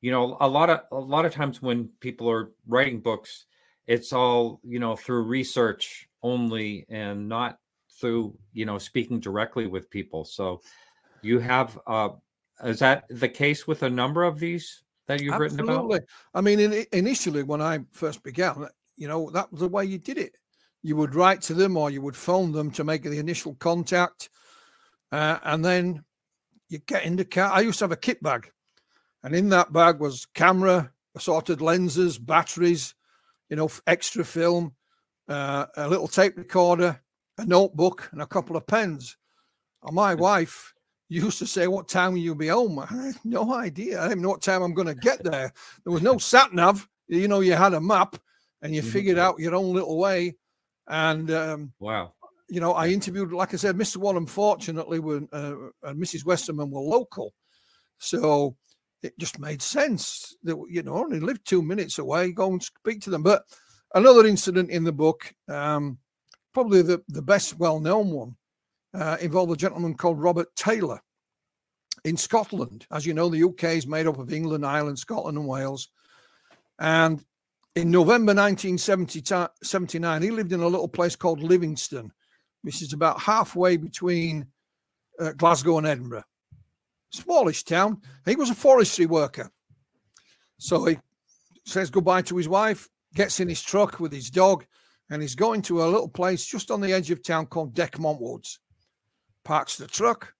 [0.00, 3.46] You know, a lot of a lot of times when people are writing books,
[3.86, 7.58] it's all you know through research only and not
[8.00, 10.24] through you know speaking directly with people.
[10.24, 10.60] So,
[11.20, 12.10] you have uh,
[12.64, 15.68] is that the case with a number of these that you've Absolutely.
[15.68, 16.00] written about?
[16.34, 18.66] I mean, in, initially when I first began,
[18.96, 20.36] you know, that was the way you did it.
[20.82, 24.28] You would write to them or you would phone them to make the initial contact
[25.12, 26.02] uh, and then
[26.70, 27.52] you get in the car.
[27.52, 28.50] I used to have a kit bag,
[29.22, 32.94] and in that bag was camera, assorted lenses, batteries,
[33.50, 34.72] you know, extra film,
[35.28, 36.98] uh, a little tape recorder,
[37.36, 39.18] a notebook, and a couple of pens.
[39.84, 40.72] And my wife
[41.10, 44.00] used to say, "What time will you be home?" I had no idea.
[44.00, 45.52] I didn't know what time I'm going to get there.
[45.84, 46.88] There was no sat nav.
[47.06, 48.16] You know, you had a map,
[48.62, 48.90] and you mm-hmm.
[48.90, 50.36] figured out your own little way.
[50.88, 52.12] And um, wow,
[52.48, 53.96] you know, I interviewed, like I said, Mr.
[53.98, 55.54] Warren, fortunately, when uh,
[55.84, 56.24] and Mrs.
[56.24, 57.32] Westerman were local.
[57.98, 58.56] So
[59.02, 63.00] it just made sense that, you know, only lived two minutes away, go and speak
[63.02, 63.22] to them.
[63.22, 63.42] But
[63.94, 65.98] another incident in the book, um,
[66.52, 68.36] probably the, the best well known one,
[68.94, 71.00] uh, involved a gentleman called Robert Taylor
[72.04, 72.86] in Scotland.
[72.90, 75.88] As you know, the UK is made up of England, Ireland, Scotland, and Wales.
[76.78, 77.24] And
[77.74, 82.12] in November 1979, he lived in a little place called Livingston
[82.62, 84.46] which is about halfway between
[85.20, 86.24] uh, Glasgow and Edinburgh.
[87.10, 88.00] Smallish town.
[88.24, 89.50] He was a forestry worker.
[90.58, 90.98] So he
[91.66, 94.64] says goodbye to his wife, gets in his truck with his dog,
[95.10, 98.20] and he's going to a little place just on the edge of town called Dechmont
[98.20, 98.60] Woods.
[99.44, 100.34] Parks the truck,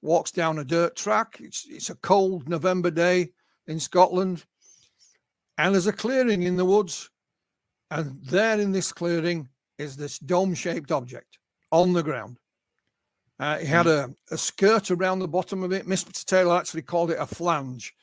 [0.00, 1.38] walks down a dirt track.
[1.40, 3.32] It's, it's a cold November day
[3.66, 4.46] in Scotland.
[5.58, 7.10] And there's a clearing in the woods.
[7.90, 9.48] And there in this clearing
[9.78, 11.38] is this dome shaped object
[11.70, 12.38] on the ground.
[13.38, 14.14] Uh, he had mm.
[14.30, 15.86] a, a skirt around the bottom of it.
[15.86, 16.24] Mr.
[16.24, 17.94] Taylor actually called it a flange.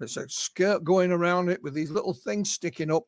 [0.00, 3.04] It's a skirt going around it with these little things sticking up.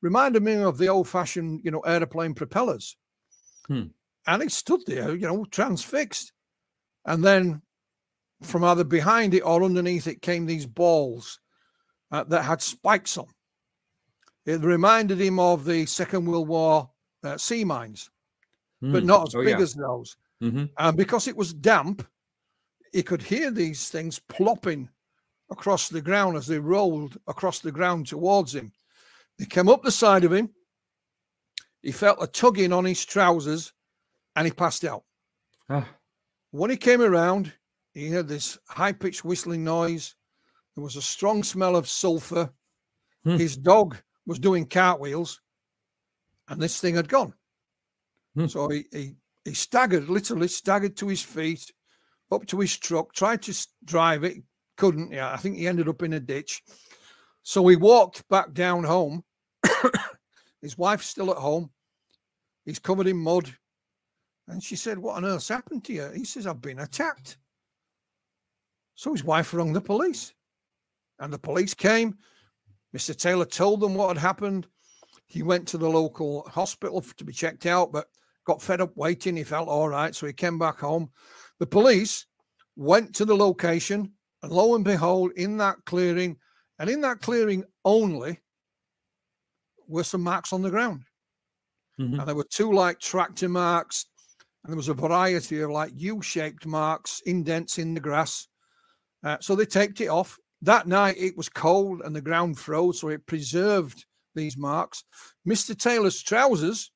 [0.00, 2.96] Reminded me of the old fashioned, you know, airplane propellers.
[3.66, 3.88] Hmm.
[4.26, 6.32] And it stood there, you know, transfixed.
[7.04, 7.62] And then
[8.42, 11.40] from either behind it or underneath it came these balls
[12.12, 13.26] uh, that had spikes on.
[14.48, 16.90] It reminded him of the Second World War
[17.22, 18.10] uh, sea mines
[18.82, 18.92] mm.
[18.92, 19.62] but not as oh, big yeah.
[19.62, 20.16] as those.
[20.42, 20.64] Mm-hmm.
[20.78, 22.06] And because it was damp,
[22.92, 24.88] he could hear these things plopping
[25.50, 28.72] across the ground as they rolled across the ground towards him.
[29.38, 30.50] They came up the side of him.
[31.82, 33.72] He felt a tugging on his trousers
[34.34, 35.04] and he passed out.
[35.68, 35.86] Ah.
[36.50, 37.52] When he came around,
[37.92, 40.14] he heard this high pitched whistling noise.
[40.74, 42.50] There was a strong smell of sulfur.
[43.24, 43.36] Hmm.
[43.36, 43.96] His dog
[44.28, 45.40] was doing cartwheels
[46.48, 47.32] and this thing had gone.
[48.36, 48.46] Hmm.
[48.46, 49.14] So he, he,
[49.44, 51.72] he staggered, literally staggered to his feet,
[52.30, 54.36] up to his truck, tried to drive it,
[54.76, 55.12] couldn't.
[55.12, 56.62] Yeah, I think he ended up in a ditch.
[57.42, 59.24] So he walked back down home.
[60.62, 61.70] his wife's still at home.
[62.66, 63.50] He's covered in mud.
[64.46, 66.10] And she said, What on earth's happened to you?
[66.14, 67.38] He says, I've been attacked.
[68.94, 70.34] So his wife rang the police.
[71.18, 72.18] And the police came.
[72.96, 73.16] Mr.
[73.16, 74.66] Taylor told them what had happened.
[75.26, 78.06] He went to the local hospital to be checked out, but
[78.46, 79.36] got fed up waiting.
[79.36, 81.10] He felt all right, so he came back home.
[81.58, 82.26] The police
[82.76, 84.12] went to the location,
[84.42, 86.38] and lo and behold, in that clearing,
[86.78, 88.40] and in that clearing only,
[89.86, 91.02] were some marks on the ground.
[92.00, 92.20] Mm-hmm.
[92.20, 94.06] And there were two like tractor marks,
[94.64, 98.46] and there was a variety of like U shaped marks, indents in the grass.
[99.24, 100.38] Uh, so they taped it off.
[100.62, 104.04] That night it was cold and the ground froze, so it preserved
[104.34, 105.04] these marks.
[105.46, 105.78] Mr.
[105.78, 106.90] Taylor's trousers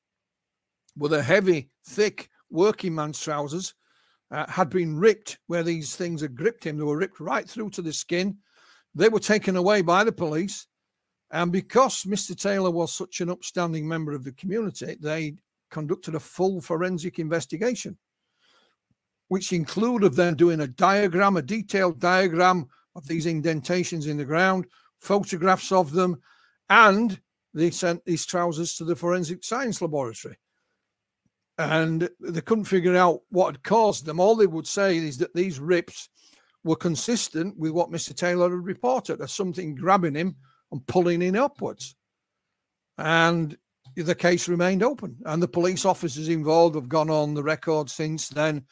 [0.97, 3.73] were the heavy, thick working man's trousers,
[4.31, 6.77] uh, had been ripped where these things had gripped him.
[6.77, 8.37] They were ripped right through to the skin.
[8.95, 10.67] They were taken away by the police.
[11.31, 12.35] And because Mr.
[12.35, 15.35] Taylor was such an upstanding member of the community, they
[15.71, 17.97] conducted a full forensic investigation,
[19.29, 24.65] which included them doing a diagram, a detailed diagram of these indentations in the ground,
[24.99, 26.21] photographs of them,
[26.69, 27.19] and
[27.53, 30.37] they sent these trousers to the forensic science laboratory.
[31.57, 34.19] And they couldn't figure out what had caused them.
[34.19, 36.09] All they would say is that these rips
[36.63, 38.15] were consistent with what Mr.
[38.15, 40.35] Taylor had reported as something grabbing him
[40.71, 41.95] and pulling him upwards.
[42.97, 43.55] And
[43.95, 45.17] the case remained open.
[45.25, 48.65] And the police officers involved have gone on the record since then.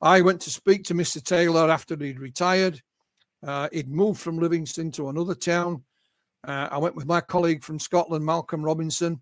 [0.00, 1.22] I went to speak to Mr.
[1.22, 2.80] Taylor after he'd retired.
[3.42, 5.82] Uh, he'd moved from Livingston to another town.
[6.46, 9.20] Uh, I went with my colleague from Scotland, Malcolm Robinson,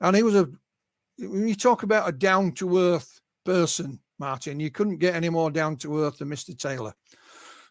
[0.00, 0.48] and he was a.
[1.18, 5.50] When you talk about a down to earth person, Martin, you couldn't get any more
[5.50, 6.56] down to earth than Mr.
[6.56, 6.94] Taylor.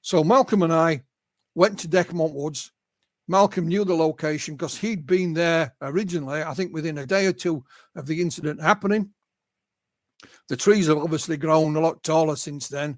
[0.02, 1.04] So Malcolm and I
[1.56, 2.72] went to Dechmont Woods.
[3.28, 7.34] Malcolm knew the location because he'd been there originally, I think within a day or
[7.34, 7.64] two
[7.96, 9.12] of the incident happening.
[10.48, 12.98] The trees have obviously grown a lot taller since then.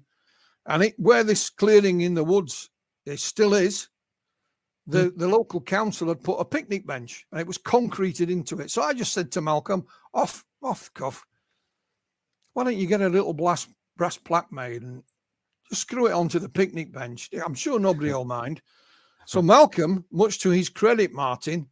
[0.66, 2.70] And it, where this clearing in the woods
[3.06, 3.88] it still is,
[4.86, 5.16] the, mm.
[5.16, 8.70] the local council had put a picnic bench and it was concreted into it.
[8.70, 11.24] So I just said to Malcolm, off, off cuff,
[12.54, 15.02] why don't you get a little brass, brass plaque made and
[15.68, 17.30] just screw it onto the picnic bench?
[17.44, 18.60] I'm sure nobody will mind.
[19.26, 21.68] So Malcolm, much to his credit, Martin,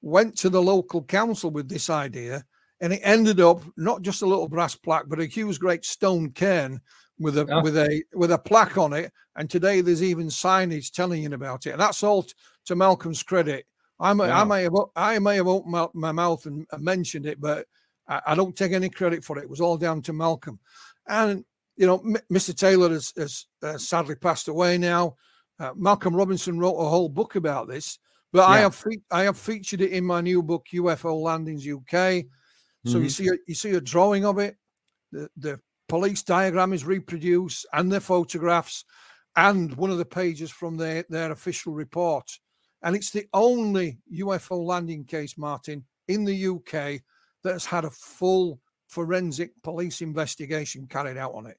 [0.00, 2.44] went to the local council with this idea
[2.80, 6.30] and it ended up not just a little brass plaque, but a huge great stone
[6.30, 6.80] cairn
[7.18, 7.62] with a yeah.
[7.62, 9.12] with a with a plaque on it.
[9.36, 11.70] And today there's even signage telling you about it.
[11.70, 12.34] And that's all t-
[12.66, 13.66] to Malcolm's credit.
[14.00, 14.40] I may, yeah.
[14.40, 17.66] I may have I may have opened my, my mouth and, and, mentioned it, but
[18.06, 19.42] I, I, don't take any credit for it.
[19.42, 20.60] It was all down to Malcolm.
[21.08, 21.44] And
[21.76, 22.54] you know, M- Mr.
[22.54, 25.16] Taylor has, has uh, sadly passed away now.
[25.58, 27.98] Uh, Malcolm Robinson wrote a whole book about this,
[28.32, 28.54] but yeah.
[28.54, 32.24] I have fe- I have featured it in my new book UFO Landings UK.
[32.86, 33.02] So mm-hmm.
[33.02, 34.56] you see a, you see a drawing of it.
[35.10, 38.84] The the police diagram is reproduced and their photographs
[39.36, 42.38] and one of the pages from their, their official report.
[42.82, 47.00] And it's the only UFO landing case, Martin, in the UK
[47.42, 51.58] that has had a full forensic police investigation carried out on it.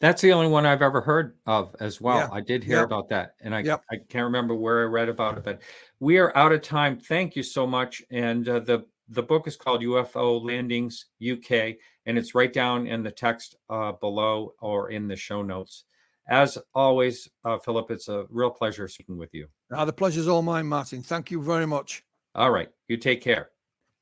[0.00, 2.18] That's the only one I've ever heard of as well.
[2.18, 2.28] Yeah.
[2.32, 3.58] I did hear about that, and I.
[3.90, 5.42] I can't remember where I read about it.
[5.42, 5.62] But
[5.98, 6.96] we are out of time.
[6.96, 8.00] Thank you so much.
[8.10, 11.74] And uh, the the book is called UFO Landings UK,
[12.06, 15.84] and it's right down in the text uh, below or in the show notes.
[16.28, 19.46] As always, uh, Philip, it's a real pleasure speaking with you.
[19.72, 21.02] Uh, the pleasure's all mine, Martin.
[21.02, 22.02] Thank you very much.
[22.34, 22.68] All right.
[22.88, 23.50] You take care.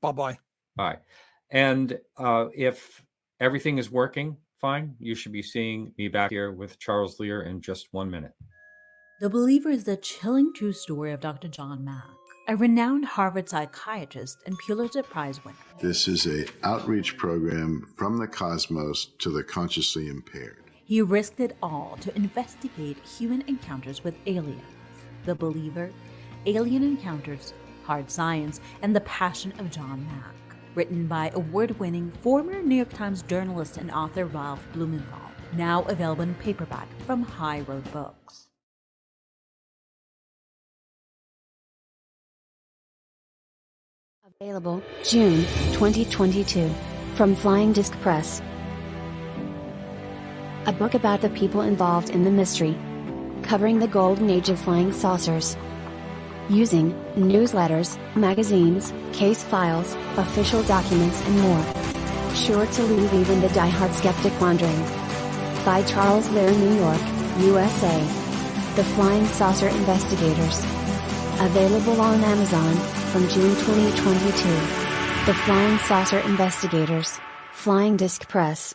[0.01, 0.39] Bye bye.
[0.77, 0.99] Bye.
[1.51, 3.03] And uh, if
[3.41, 7.61] everything is working fine, you should be seeing me back here with Charles Lear in
[7.61, 8.33] just one minute.
[9.21, 11.49] The Believer is the chilling true story of Dr.
[11.49, 12.05] John Mack
[12.53, 15.57] a renowned Harvard psychiatrist and Pulitzer Prize winner.
[15.81, 20.63] This is a outreach program from the cosmos to the consciously impaired.
[20.85, 24.61] He risked it all to investigate human encounters with aliens.
[25.25, 25.91] The Believer,
[26.45, 30.59] Alien Encounters, Hard Science, and the Passion of John Mack.
[30.75, 35.31] Written by award winning former New York Times journalist and author Ralph Blumenthal.
[35.55, 38.49] Now available in paperback from High Road Books.
[44.43, 46.69] Available June 2022
[47.15, 48.43] from Flying Disc Press.
[50.67, 52.77] A book about the people involved in the mystery,
[53.43, 55.57] covering the golden age of flying saucers.
[56.49, 62.35] Using newsletters, magazines, case files, official documents, and more.
[62.35, 64.83] Sure to leave even the die-hard skeptic wondering.
[65.65, 67.01] By Charles Lear, New York,
[67.39, 67.97] USA.
[68.75, 70.65] The Flying Saucer Investigators.
[71.39, 74.49] Available on Amazon from June 2022.
[75.27, 77.21] The Flying Saucer Investigators.
[77.53, 78.75] Flying Disc Press.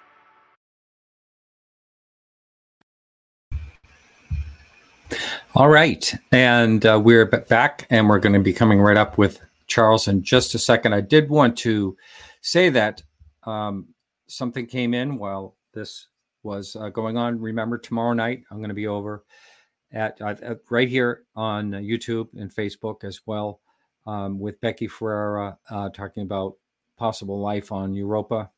[5.55, 6.13] All right.
[6.31, 10.21] And uh, we're back, and we're going to be coming right up with Charles in
[10.21, 10.93] just a second.
[10.93, 11.97] I did want to
[12.41, 13.01] say that
[13.41, 13.87] um,
[14.27, 16.09] something came in while this
[16.43, 17.41] was uh, going on.
[17.41, 19.25] Remember, tomorrow night, I'm going to be over
[19.95, 23.61] uh, at right here on YouTube and Facebook as well
[24.07, 26.55] um, with Becky Ferreira uh, talking about
[26.97, 28.49] possible life on Europa.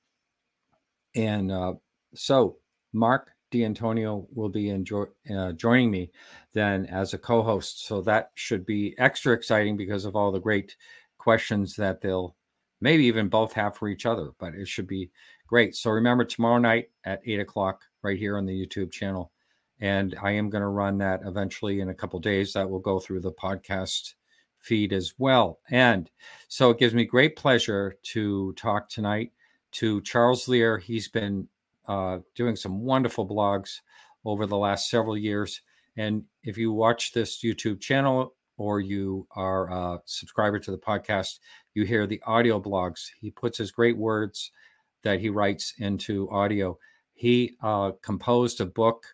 [1.15, 1.73] And uh,
[2.13, 2.57] so
[2.93, 6.11] Mark D'Antonio will be uh, joining me
[6.53, 7.85] then as a co-host.
[7.85, 10.77] So that should be extra exciting because of all the great
[11.17, 12.35] questions that they'll
[12.79, 14.31] maybe even both have for each other.
[14.39, 15.09] But it should be
[15.47, 15.75] great.
[15.75, 19.31] So remember tomorrow night at eight o'clock right here on the YouTube channel.
[19.81, 22.53] And I am going to run that eventually in a couple days.
[22.53, 24.13] That will go through the podcast
[24.59, 25.59] feed as well.
[25.69, 26.09] And
[26.47, 29.31] so it gives me great pleasure to talk tonight
[29.71, 30.77] to Charles Lear.
[30.77, 31.47] He's been
[31.87, 33.79] uh, doing some wonderful blogs
[34.25, 35.61] over the last several years.
[35.97, 41.39] And if you watch this YouTube channel, or you are a subscriber to the podcast,
[41.73, 43.07] you hear the audio blogs.
[43.19, 44.51] He puts his great words
[45.01, 46.77] that he writes into audio.
[47.13, 49.05] He uh, composed a book,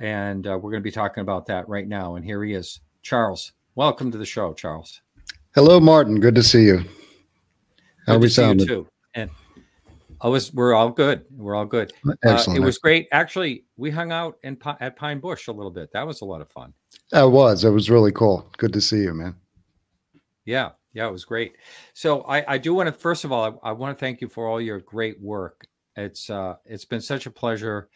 [0.00, 2.16] and uh, we're going to be talking about that right now.
[2.16, 3.52] And here he is, Charles.
[3.76, 5.02] Welcome to the show, Charles.
[5.54, 6.18] Hello, Martin.
[6.18, 6.78] Good to see you.
[8.06, 8.66] How good we sounding?
[8.66, 8.88] too.
[9.14, 9.28] And
[10.22, 10.50] I was.
[10.54, 11.26] We're all good.
[11.30, 11.92] We're all good.
[12.24, 12.58] Excellent.
[12.58, 13.06] Uh, it was great.
[13.12, 15.92] Actually, we hung out in at Pine Bush a little bit.
[15.92, 16.72] That was a lot of fun.
[17.12, 17.64] It was.
[17.64, 18.50] It was really cool.
[18.56, 19.36] Good to see you, man.
[20.46, 21.56] Yeah, yeah, it was great.
[21.92, 24.28] So I, I do want to first of all, I, I want to thank you
[24.30, 25.66] for all your great work.
[25.96, 27.90] It's uh, it's been such a pleasure.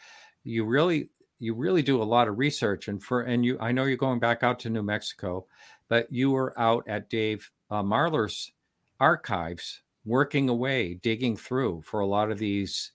[0.45, 1.09] You really
[1.41, 4.21] you really do a lot of research, and for and you, I know you're going
[4.21, 5.47] back out to New Mexico,
[5.89, 8.53] but you were out at Dave uh, Marler's
[9.01, 12.93] archives, working away, digging through for a lot of these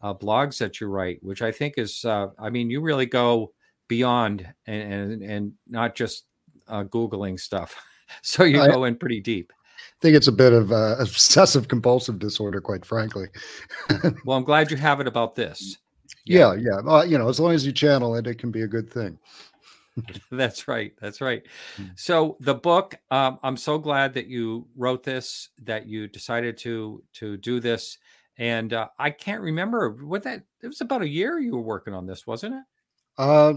[0.00, 3.52] uh, blogs that you write, which I think is, uh, I mean, you really go
[3.88, 6.24] beyond and and, and not just
[6.68, 7.74] uh, googling stuff.
[8.22, 9.52] so you I, go in pretty deep.
[9.52, 13.26] I think it's a bit of uh, obsessive compulsive disorder, quite frankly.
[14.24, 15.78] well, I'm glad you have it about this.
[16.28, 16.60] Yeah, yeah.
[16.60, 16.80] yeah.
[16.80, 19.18] Well, you know, as long as you channel it, it can be a good thing.
[20.30, 20.92] that's right.
[21.00, 21.42] That's right.
[21.76, 21.84] Hmm.
[21.96, 27.02] So the book, um, I'm so glad that you wrote this, that you decided to
[27.14, 27.98] to do this,
[28.36, 30.42] and uh, I can't remember what that.
[30.62, 32.62] It was about a year you were working on this, wasn't it?
[33.16, 33.54] Uh,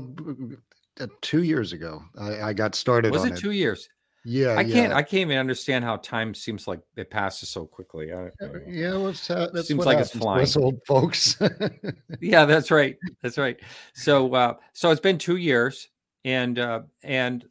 [1.21, 3.11] two years ago, I, I got started.
[3.11, 3.89] Was it, it two years?
[4.23, 4.93] Yeah, I can't.
[4.93, 8.13] I can't even understand how time seems like it passes so quickly.
[8.13, 8.29] I,
[8.67, 10.47] yeah, well, uh, that seems like it's flying.
[10.57, 11.37] old folks.
[12.21, 12.97] yeah, that's right.
[13.23, 13.59] That's right.
[13.93, 15.89] So, uh, so it's been two years,
[16.23, 17.45] and uh, and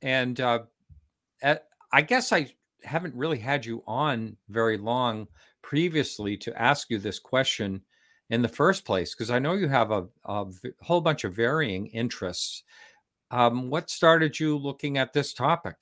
[0.00, 0.60] and uh,
[1.42, 5.28] at, I guess I haven't really had you on very long
[5.62, 7.82] previously to ask you this question
[8.30, 10.46] in the first place because I know you have a, a
[10.80, 12.62] whole bunch of varying interests
[13.34, 15.76] um, what started you looking at this topic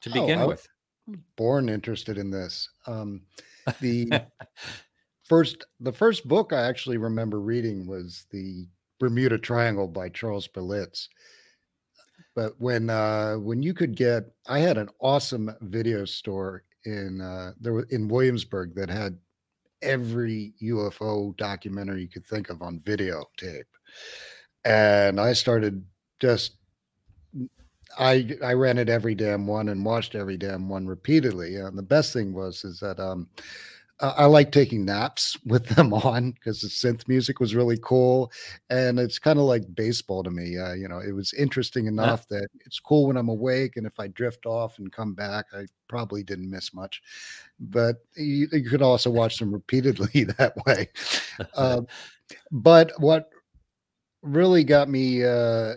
[0.00, 0.66] to oh, begin with?
[1.36, 2.70] Born interested in this.
[2.86, 3.20] Um,
[3.82, 4.10] the
[5.28, 8.66] first, the first book I actually remember reading was the
[8.98, 11.08] Bermuda Triangle by Charles Berlitz.
[12.34, 17.52] But when uh, when you could get, I had an awesome video store in uh,
[17.60, 19.18] there in Williamsburg that had
[19.82, 23.64] every UFO documentary you could think of on videotape,
[24.64, 25.84] and I started
[26.24, 26.56] just
[27.98, 31.56] I I rented every damn one and watched every damn one repeatedly.
[31.56, 33.28] And the best thing was is that um
[34.00, 38.32] I like taking naps with them on because the synth music was really cool,
[38.70, 40.58] and it's kind of like baseball to me.
[40.58, 42.38] Uh, you know, it was interesting enough yeah.
[42.40, 45.66] that it's cool when I'm awake, and if I drift off and come back, I
[45.88, 47.02] probably didn't miss much.
[47.60, 50.88] But you, you could also watch them repeatedly that way.
[51.54, 51.82] Uh,
[52.50, 53.30] but what
[54.22, 55.74] really got me uh,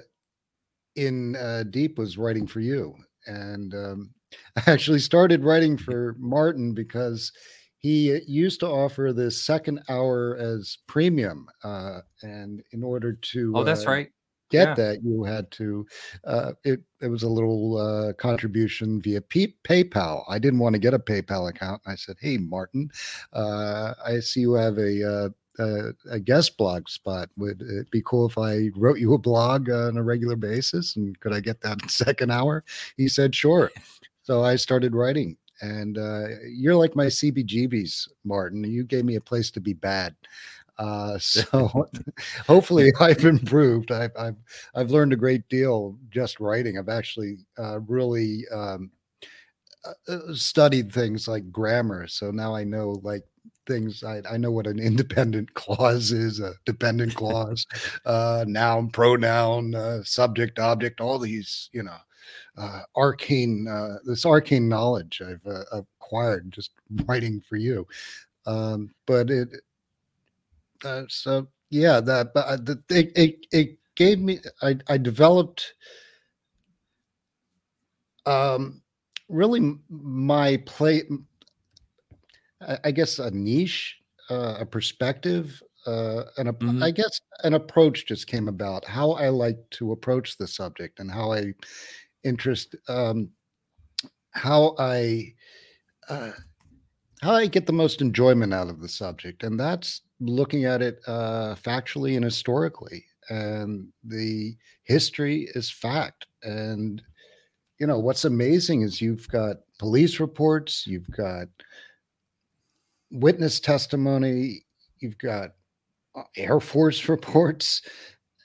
[0.98, 2.96] in uh, deep was writing for you,
[3.26, 4.10] and um,
[4.58, 7.32] I actually started writing for Martin because
[7.80, 13.64] he used to offer the second hour as premium, uh, and in order to oh,
[13.64, 14.10] that's uh, right.
[14.50, 14.74] Get yeah.
[14.76, 15.86] that you had to.
[16.26, 20.24] Uh, it it was a little uh, contribution via P- PayPal.
[20.30, 21.82] I didn't want to get a PayPal account.
[21.86, 22.90] I said, "Hey, Martin,
[23.34, 27.30] uh, I see you have a a, a, guest blog spot.
[27.38, 30.96] Would it be cool if I wrote you a blog on a regular basis?
[30.96, 32.64] And could I get that second hour?
[32.96, 33.72] He said, sure.
[34.24, 35.38] So I started writing.
[35.62, 38.64] And uh, you're like my CBGBs, Martin.
[38.64, 40.16] You gave me a place to be bad.
[40.78, 41.88] Uh, so
[42.48, 43.92] hopefully I've improved.
[43.92, 44.38] I've, I've,
[44.76, 46.78] I've learned a great deal just writing.
[46.78, 48.92] I've actually uh, really um,
[49.86, 52.08] uh, uh, studied things like grammar.
[52.08, 53.24] So now I know like
[53.68, 54.04] things.
[54.04, 57.68] I, I know what an independent clause is, a dependent clause,
[58.06, 61.98] uh, noun, pronoun, uh, subject, object, all these, you know,
[62.58, 65.64] uh, arcane, uh, this arcane knowledge I've uh,
[66.02, 66.72] acquired just
[67.06, 67.86] writing for you.
[68.46, 69.50] Um, but it,
[70.84, 75.74] uh, so yeah, that, but uh, the, it, it, it gave me, I, I developed,
[78.26, 78.82] um,
[79.30, 81.04] really my play
[82.84, 83.98] I guess a niche,
[84.30, 86.84] uh, a perspective, uh, and a, mm-hmm.
[86.84, 88.86] I guess an approach just came about.
[88.86, 91.54] How I like to approach the subject and how I
[92.24, 93.30] interest, um,
[94.32, 95.34] how I,
[96.10, 96.32] uh,
[97.22, 101.00] how I get the most enjoyment out of the subject, and that's looking at it
[101.08, 103.06] uh, factually and historically.
[103.30, 107.02] And the history is fact, and
[107.80, 111.48] you know what's amazing is you've got police reports, you've got
[113.12, 114.66] witness testimony,
[115.00, 115.52] you've got
[116.16, 117.82] uh, Air Force reports,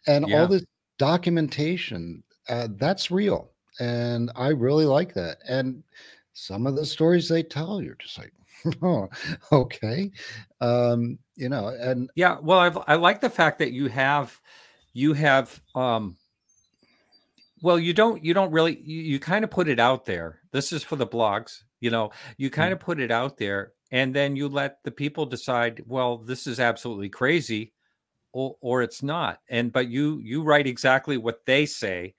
[0.06, 0.40] and yeah.
[0.40, 0.64] all this
[0.98, 2.22] documentation.
[2.48, 3.50] Uh, that's real.
[3.80, 5.38] and I really like that.
[5.48, 5.82] And
[6.32, 8.32] some of the stories they tell, you're just like,
[8.82, 9.08] oh,
[9.52, 10.10] okay,
[10.60, 14.40] um, you know, and yeah, well, I've, I like the fact that you have
[14.92, 16.16] you have um
[17.62, 20.72] well you don't you don't really you, you kind of put it out there this
[20.72, 24.34] is for the blogs you know you kind of put it out there and then
[24.34, 27.72] you let the people decide well this is absolutely crazy
[28.32, 32.14] or, or it's not and but you you write exactly what they say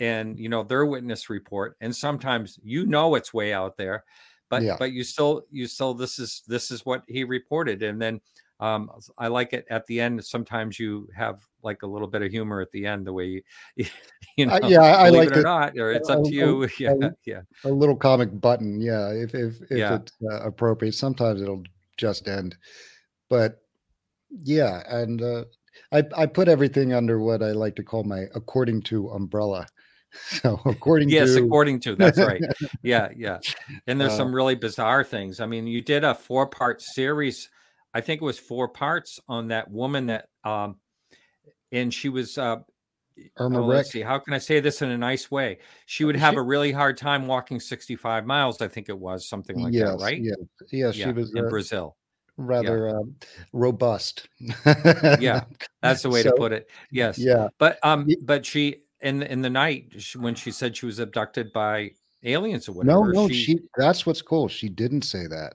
[0.00, 4.04] and you know their witness report and sometimes you know it's way out there
[4.48, 4.76] but Yeah.
[4.78, 8.20] but you still you still this is this is what he reported and then
[8.60, 12.30] um i like it at the end sometimes you have like a little bit of
[12.30, 13.42] humor at the end the way
[13.76, 13.86] you
[14.36, 15.44] you know I- yeah, I believe like it or it.
[15.44, 19.08] not or it's I- up to you yeah I- yeah a little comic button, yeah,
[19.10, 19.94] if if if Yeah.
[19.96, 20.94] it's uh, appropriate.
[20.94, 21.64] Sometimes it'll
[21.96, 22.56] just end,
[23.28, 23.60] but
[24.30, 25.44] yeah, and uh,
[25.92, 29.66] I I put everything under what I like to call my according to umbrella.
[30.42, 32.42] So according to yes to according to that's right
[32.82, 33.38] yeah yeah
[33.86, 37.48] and there's Uh, some really bizarre things i mean you did a four part series
[37.94, 40.76] i think it was four parts on that woman that um
[41.72, 42.56] and she was uh
[43.36, 45.58] Irma oh, let's see how can i say this in a nice way?
[45.86, 49.28] She would She- have a really hard time walking 65 miles i think it was
[49.28, 50.22] something like yes, that right?
[50.22, 50.36] yes,
[50.72, 51.96] yes, she was in uh, brazil.
[52.36, 53.16] Rather um,
[53.52, 54.28] robust.
[55.20, 55.44] Yeah,
[55.82, 57.18] that's the way to put it yes.
[57.18, 61.52] Yeah, but um but she in in the night when she said she was abducted
[61.52, 61.90] by
[62.24, 64.48] aliens or whatever no, no, she, That's what's cool.
[64.48, 65.54] She didn't say that.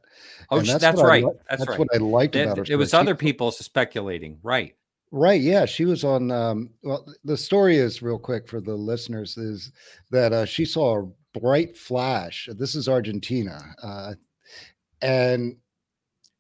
[0.49, 2.65] oh and that's that's, I right that's, That's right what I liked about her.
[2.67, 3.01] it was story.
[3.01, 4.75] She- other people speculating right
[5.11, 5.39] Right.
[5.39, 5.65] Yeah.
[5.65, 6.29] She was on.
[6.29, 9.71] Um, well, the story is real quick for the listeners is
[10.11, 12.49] that uh, she saw a bright flash.
[12.57, 13.61] This is Argentina.
[13.81, 14.13] Uh,
[15.01, 15.55] and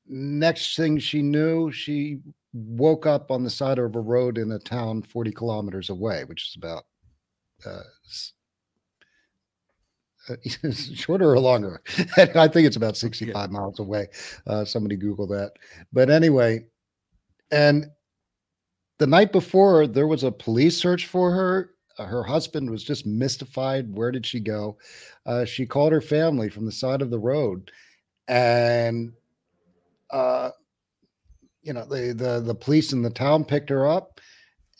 [0.07, 2.19] next thing she knew, she
[2.53, 6.49] woke up on the side of a road in a town 40 kilometers away, which
[6.49, 6.83] is about
[7.65, 7.83] uh,
[10.95, 11.81] shorter or longer.
[12.17, 14.07] I think it's about 65 miles away.
[14.47, 15.53] Uh, somebody Google that.
[15.93, 16.65] But anyway,
[17.51, 17.85] and
[18.97, 23.05] the night before there was a police search for her Uh, her husband was just
[23.05, 24.77] mystified where did she go
[25.25, 27.71] uh, she called her family from the side of the road
[28.27, 29.13] and
[30.11, 30.49] uh,
[31.61, 34.19] you know the, the the police in the town picked her up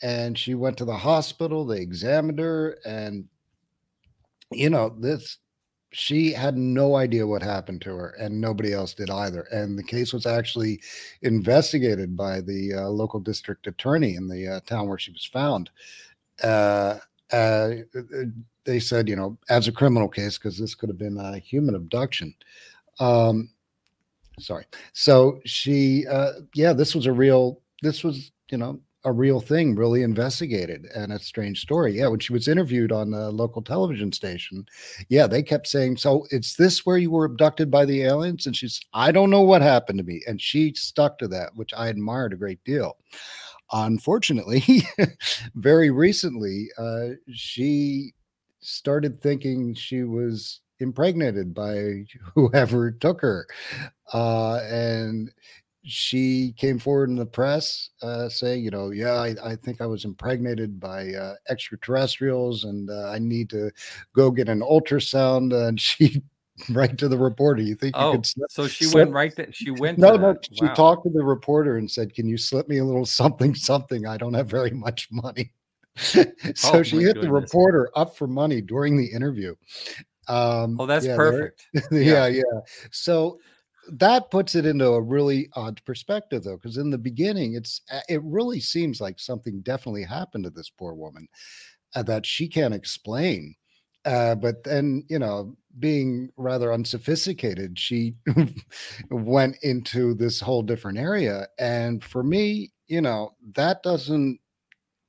[0.02, 3.24] and she went to the hospital they examined her and
[4.52, 5.38] you know this
[5.92, 9.82] she had no idea what happened to her and nobody else did either and the
[9.82, 10.80] case was actually
[11.22, 15.70] investigated by the uh, local district attorney in the uh, town where she was found.
[16.42, 16.98] Uh,
[17.32, 17.70] uh,
[18.64, 21.74] they said you know as a criminal case because this could have been a human
[21.74, 22.34] abduction.
[23.00, 23.50] Um
[24.38, 24.66] sorry.
[24.92, 29.76] So she uh yeah this was a real this was you know a real thing
[29.76, 31.92] really investigated and a strange story.
[31.96, 34.66] Yeah when she was interviewed on the local television station
[35.08, 38.46] yeah they kept saying so it's this where you were abducted by the aliens?
[38.46, 40.22] And she's i don't know what happened to me.
[40.26, 42.96] And she stuck to that which i admired a great deal.
[43.72, 44.62] Unfortunately
[45.54, 48.12] very recently uh she
[48.60, 52.02] started thinking she was impregnated by
[52.34, 53.46] whoever took her.
[54.12, 55.30] Uh and
[55.86, 59.86] she came forward in the press uh, saying, you know, yeah, I, I think I
[59.86, 63.70] was impregnated by uh, extraterrestrials and uh, I need to
[64.12, 65.54] go get an ultrasound.
[65.54, 66.22] And she
[66.70, 68.50] right to the reporter, you think you Oh, could slip?
[68.50, 69.52] so she slip- went right there.
[69.52, 69.98] She went.
[69.98, 70.36] No, no.
[70.52, 70.74] She Wow.
[70.74, 74.06] talked to the reporter and said, "Can you slip me a little something, something?
[74.06, 75.52] I don't have very much money."
[75.96, 76.24] so
[76.64, 79.54] Oh, she hit the reporter up for money during the interview.
[80.28, 81.66] Um, Oh, that's yeah, perfect.
[81.92, 82.42] yeah, yeah.
[82.90, 83.38] So
[83.92, 88.00] that puts it into a really odd perspective, though, because in the beginning, it's uh,
[88.08, 91.28] it really seems like something definitely happened to this poor woman
[91.94, 93.54] uh, that she can't explain.
[94.04, 98.14] Uh, but then, you know, being rather unsophisticated, she
[99.10, 101.46] went into this whole different area.
[101.58, 104.38] And for me, you know, that doesn't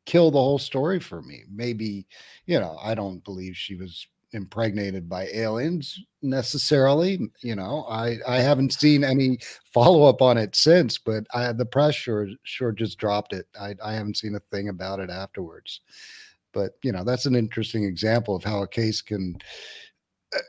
[0.08, 1.44] kill the whole story for me.
[1.52, 2.08] Maybe,
[2.48, 7.20] you know, I don't believe she was impregnated by aliens necessarily.
[7.41, 9.40] You know, I I haven't seen any
[9.74, 13.48] follow up on it since, but I, the press sure sure just dropped it.
[13.60, 15.82] I I haven't seen a thing about it afterwards.
[16.54, 19.38] But you know, that's an interesting example of how a case can.
[20.36, 20.40] uh,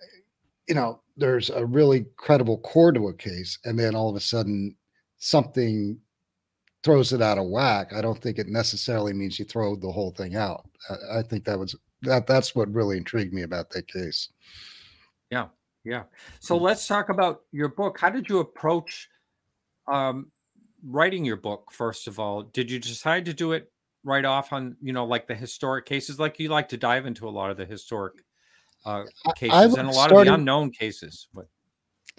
[0.69, 4.21] You know, there's a really credible core to a case, and then all of a
[4.21, 4.77] sudden
[5.19, 5.99] something
[6.85, 7.93] throws it out of whack.
[7.95, 10.69] I don't think it necessarily means you throw the whole thing out.
[10.91, 14.29] I, I think that was that that's what really intrigued me about that case.
[15.31, 15.49] Yeah.
[15.85, 16.05] Yeah.
[16.41, 17.99] So let's talk about your book.
[17.99, 19.09] How did you approach
[19.87, 20.31] um,
[20.85, 21.73] writing your book?
[21.73, 23.71] First of all, did you decide to do it
[24.05, 26.19] right off on you know like the historic cases?
[26.19, 28.15] Like you like to dive into a lot of the historic
[28.85, 29.05] uh,
[29.37, 31.29] cases and a lot start of the unknown cases.
[31.33, 31.47] But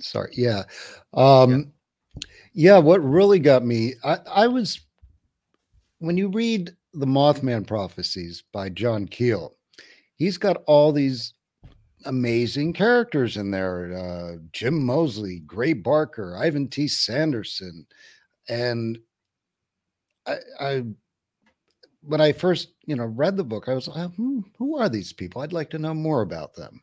[0.02, 0.32] Sorry.
[0.36, 0.64] Yeah.
[1.14, 1.72] Um,
[2.54, 2.78] yeah.
[2.78, 4.80] What really got me, I, I was,
[6.00, 9.56] when you read the Mothman prophecies by John Keel,
[10.20, 11.34] he's got all these
[12.06, 16.88] amazing characters in there uh, Jim Moseley, Gray Barker, Ivan T.
[16.88, 17.88] Sanderson.
[18.48, 19.00] And
[20.28, 20.84] I, I,
[22.02, 25.12] when I first, you know, read the book, I was like, hmm, who are these
[25.12, 25.42] people?
[25.42, 26.82] I'd like to know more about them.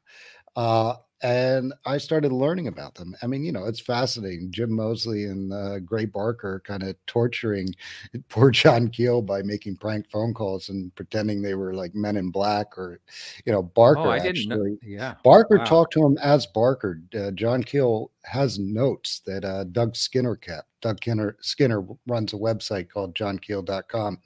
[0.54, 3.14] Uh, and I started learning about them.
[3.22, 4.50] I mean, you know, it's fascinating.
[4.52, 7.74] Jim Moseley and uh, Gray Barker kind of torturing
[8.28, 12.30] poor John Keel by making prank phone calls and pretending they were like Men in
[12.30, 13.00] Black or,
[13.46, 14.32] you know, Barker oh, I actually.
[14.32, 14.76] didn't know.
[14.82, 15.14] Yeah.
[15.24, 15.64] Barker Wow.
[15.64, 17.00] talked to him as Barker.
[17.18, 20.68] Uh, John Keel has notes that uh, Doug Skinner kept.
[20.82, 24.18] Doug Skinner, Skinner runs a website called johnkeel.com.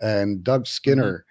[0.00, 1.24] And Doug Skinner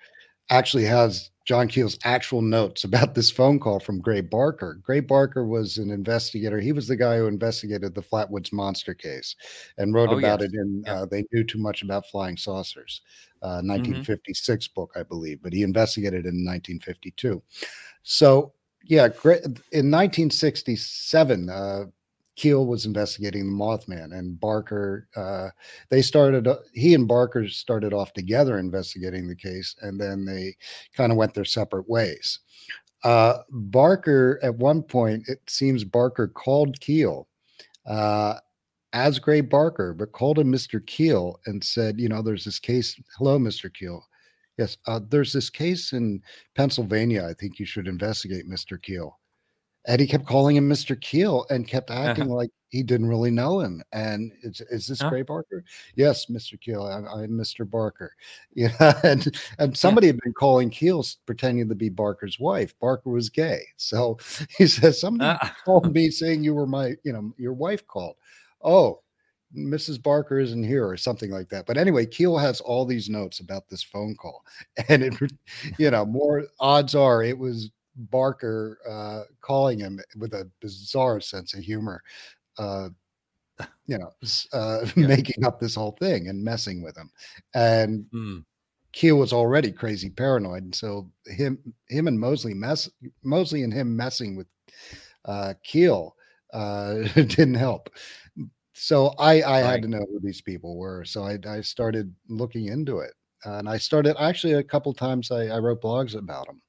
[0.50, 4.82] actually has John Keel's actual notes about this phone call from Gray Barker.
[4.84, 6.60] Gray Barker was an investigator.
[6.60, 9.34] He was the guy who investigated the Flatwoods monster case
[9.78, 10.50] and wrote Oh, about yes.
[10.50, 10.94] it in Yeah.
[11.02, 13.00] uh, They Knew Too Much About Flying Saucers,
[13.42, 17.42] uh, 1956 book, I believe, but he investigated it in 1952.
[18.04, 18.52] So,
[18.84, 19.06] yeah,
[19.72, 21.86] in 1967, uh,
[22.38, 25.10] Keel was investigating the Mothman, and Barker.
[25.16, 25.50] Uh,
[25.90, 26.48] they started.
[26.48, 30.56] uh, He and Barker started off together investigating the case, and then they
[30.96, 32.40] kind of went their separate ways.
[33.04, 37.28] Uh, Barker, at one point, it seems Barker called Keel
[37.88, 38.36] uh,
[38.94, 40.86] as Gray Barker, but called him Mr.
[40.86, 43.00] Keel and said, "You know, there's this case.
[43.18, 43.74] Hello, Mr.
[43.74, 44.06] Keel.
[44.60, 46.22] Yes, uh, there's this case in
[46.56, 47.26] Pennsylvania.
[47.26, 48.80] I think you should investigate, Mr.
[48.82, 49.18] Keel."
[49.88, 51.00] And he kept calling him Mr.
[51.00, 53.82] Keel and kept acting like he didn't really know him.
[53.94, 55.10] And is, is this Huh.
[55.10, 55.64] Gray Barker?
[55.96, 56.60] Yes, Mr.
[56.60, 56.84] Keel.
[56.84, 57.70] I'm, I'm Mr.
[57.70, 58.14] Barker.
[58.56, 62.74] Yeah, and and somebody had been calling Keel pretending to be Barker's wife.
[62.80, 64.18] Barker was gay, so
[64.58, 65.56] he says somebody Ah.
[65.64, 68.16] called me saying you were my, you know, your wife called.
[68.64, 69.02] Oh,
[69.56, 70.02] Mrs.
[70.04, 71.66] Barker isn't here or something like that.
[71.66, 74.44] But anyway, Keel has all these notes about this phone call.
[74.90, 75.14] And it,
[75.78, 81.54] you know, more odds are it was Barker uh, calling him with a bizarre sense
[81.54, 82.02] of humor,
[82.60, 82.90] uh,
[83.88, 84.12] you know,
[84.54, 85.08] uh, Yeah.
[85.08, 87.12] making up this whole thing and messing with him.
[87.54, 88.40] And Hmm.
[88.94, 91.60] Keel was already crazy paranoid, and so him,
[91.90, 92.90] him and Moseley mess,
[93.24, 94.48] Moseley and him messing with
[95.26, 96.16] uh, Keel
[96.54, 97.90] uh, didn't help.
[98.74, 99.70] So I, I Right.
[99.72, 101.06] had to know who these people were.
[101.06, 103.14] So I, I started looking into it,
[103.46, 105.32] and I started actually a couple times.
[105.32, 106.62] I, I wrote blogs about them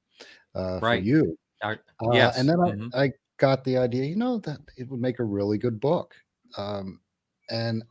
[0.59, 0.99] uh, Right.
[1.01, 1.37] for you.
[1.63, 1.75] Uh,
[2.13, 2.37] yes.
[2.37, 2.89] and then I, Mhm.
[2.93, 6.13] I got the idea, you know, that it would make a really good book.
[6.57, 6.99] Um,
[7.49, 7.83] and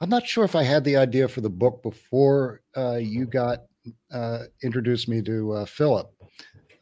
[0.00, 3.64] I'm not sure if I had the idea for the book before uh, you got
[4.12, 6.10] uh, introduced me to uh, Philip,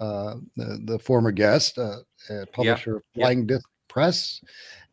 [0.01, 2.01] uh, the, the former guest, uh,
[2.31, 3.25] uh, publisher of yeah.
[3.25, 4.41] Flying Disc Press.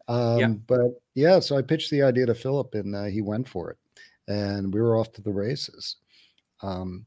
[0.08, 0.48] Um, Yeah.
[0.68, 3.78] But yeah, so I pitched the idea to Philip and uh, he went for it.
[4.28, 5.98] And we were off to the races.
[6.62, 7.06] Um,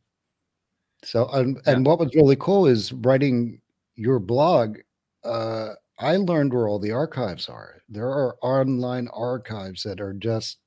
[1.04, 1.72] so, and, Yeah.
[1.74, 3.60] and what was really cool is writing
[3.96, 4.78] your blog.
[5.24, 7.82] Uh, I learned where all the archives are.
[7.88, 10.58] There are online archives that are just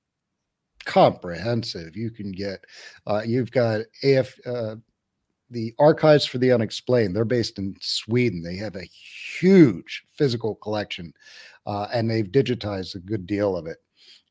[0.86, 1.96] comprehensive.
[1.96, 2.60] You can get,
[3.08, 4.76] uh, you've got AF, uh,
[5.50, 7.16] the archives for the unexplained.
[7.16, 8.42] They're based in Sweden.
[8.42, 8.90] They have a
[9.40, 11.14] huge physical collection,
[11.66, 13.78] uh, and they've digitized a good deal of it.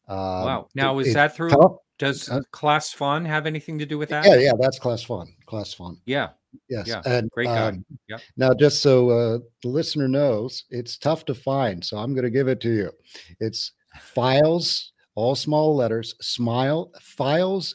[0.08, 0.68] Um, wow.
[0.74, 1.50] Now, it- is it's that through?
[1.50, 1.76] tough.
[2.00, 4.24] Does uh, Clas Svahn have anything to do with that?
[4.26, 5.28] Yeah, yeah, that's Clas Svahn.
[5.46, 5.96] Clas Svahn.
[6.06, 6.30] Yeah.
[6.68, 6.88] Yes.
[6.88, 7.68] Yeah, And great guy.
[7.68, 8.20] um, Yep.
[8.36, 11.84] now, just so uh, the listener knows, it's tough to find.
[11.84, 12.90] So I'm going to give it to you.
[13.38, 17.74] It's files, all small letters, smile, files.afu.se,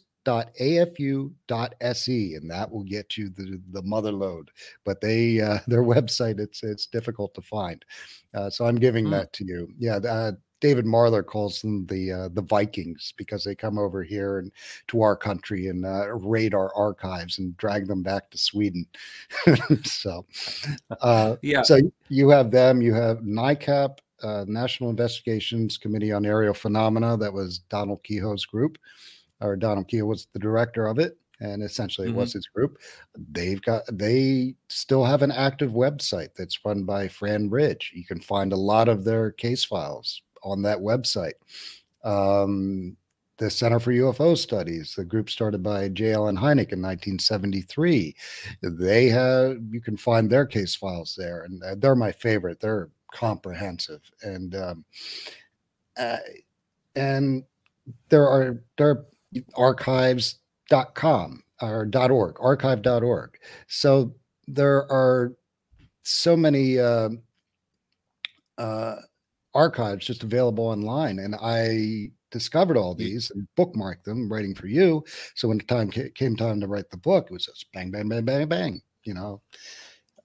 [2.34, 4.50] and that will get you the, the mother load.
[4.84, 7.84] But they, uh, their website, it's it's difficult to find.
[8.34, 9.12] Uh, so I'm giving Hmm.
[9.12, 9.70] that to you.
[9.78, 9.98] Yeah.
[9.98, 10.32] Uh,
[10.66, 14.52] David Marler calls them the uh, the Vikings because they come over here and
[14.88, 18.88] to our country and uh, raid our archives and drag them back to Sweden.
[19.84, 20.26] so,
[21.02, 21.62] uh, Yeah.
[21.62, 21.78] so
[22.10, 22.82] you have them.
[22.82, 27.16] You have NICAP, uh, National Investigations Committee on Aerial Phenomena.
[27.16, 28.80] That was Donald Keyhoe's group,
[29.42, 32.80] or Donald Keyhoe was the director of it, and essentially it was his group.
[33.32, 37.92] They've got they still have an active website that's run by Fran Ridge.
[37.94, 41.34] You can find a lot of their case files on that website.
[42.04, 42.96] Um,
[43.38, 46.14] the Center for UFO Studies, the group started by J.
[46.14, 48.16] Allen Hynek in 1973.
[48.62, 52.62] They have, you can find their case files there, and uh, they're my favorite.
[52.62, 54.02] They're comprehensive.
[54.22, 54.86] And, um,
[55.98, 56.18] uh,
[56.96, 57.44] and
[58.08, 59.06] there are, there are
[59.58, 63.38] archives.com or .org, archive.org.
[63.68, 64.16] So
[64.48, 65.34] there are
[66.04, 67.10] so many uh,
[68.58, 68.96] uh,
[69.56, 75.04] archives just available online, and I discovered all these and bookmarked them, writing for you.
[75.36, 78.10] So when the time came time to write the book, it was just bang, bang,
[78.10, 78.82] bang, bang, bang.
[79.04, 79.42] You know.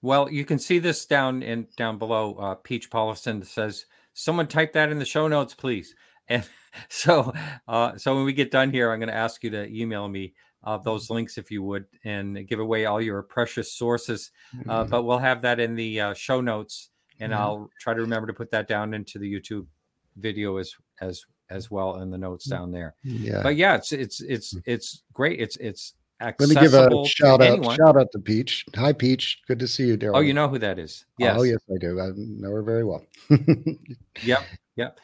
[0.02, 2.34] Well, you can see this down in down below.
[2.34, 5.94] Uh, Peach Paulison says, "Someone type that in the show notes, please."
[6.30, 6.48] And
[6.88, 7.32] so,
[7.66, 10.34] uh, so when we get done here, I'm going to ask you to email me
[10.62, 14.30] uh, those links if you would, and give away all your precious sources.
[14.68, 14.90] Uh, Mhm.
[14.90, 16.89] but we'll have that in the uh, show notes,
[17.20, 17.36] and Mhm.
[17.36, 19.66] I'll try to remember to put that down into the YouTube
[20.16, 22.94] video as as as well in the notes down there.
[23.02, 23.42] yeah.
[23.42, 25.40] But yeah, it's it's it's it's great.
[25.40, 26.54] It's it's accessible.
[26.62, 27.46] Let me give a shout out.
[27.58, 27.76] anyone.
[27.76, 28.64] Shout out to Peach.
[28.76, 29.40] Hi, Peach.
[29.48, 30.16] Good to see you, Daryl.
[30.16, 31.06] Oh, you know who that is?
[31.18, 31.36] Yes.
[31.38, 31.98] Oh, yes, I do.
[32.00, 33.04] I know her very well.
[34.22, 34.42] Yep.
[34.76, 35.00] Yep.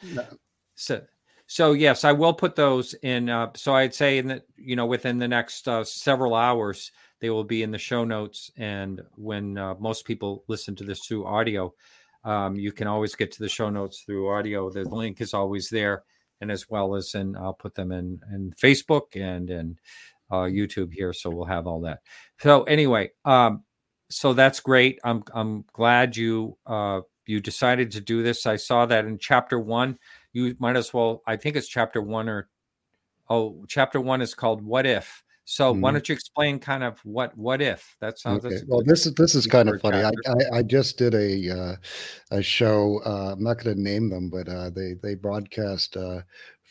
[0.75, 1.01] So,
[1.47, 3.29] so yes, I will put those in.
[3.29, 7.29] Uh, so I'd say in the you know within the next uh, several hours they
[7.31, 8.51] will be in the show notes.
[8.57, 11.73] And when uh, most people listen to this through audio,
[12.27, 14.69] um, you can always get to the show notes through audio.
[14.69, 16.03] The link is always there,
[16.41, 19.79] and as well as in I'll put them in in Facebook and in
[20.29, 21.13] uh, YouTube here.
[21.13, 22.01] So we'll have all that.
[22.41, 23.63] So anyway, um,
[24.09, 24.99] so that's great.
[25.05, 28.45] I'm I'm glad you uh, you decided to do this.
[28.45, 29.97] I saw that in chapter one.
[30.33, 31.23] You might as well.
[31.25, 32.49] I think it's chapter one or
[33.29, 35.93] oh, chapter one is called "What If." So why Mhm.
[35.93, 38.43] don't you explain kind of what what if that sounds?
[38.43, 38.59] Okay.
[38.67, 40.03] Well, this is this is kind of funny.
[40.03, 40.09] I.
[40.27, 41.75] I I just did a uh,
[42.31, 42.99] a show.
[43.05, 46.21] Uh, I'm not going to name them, but uh, they they broadcast uh,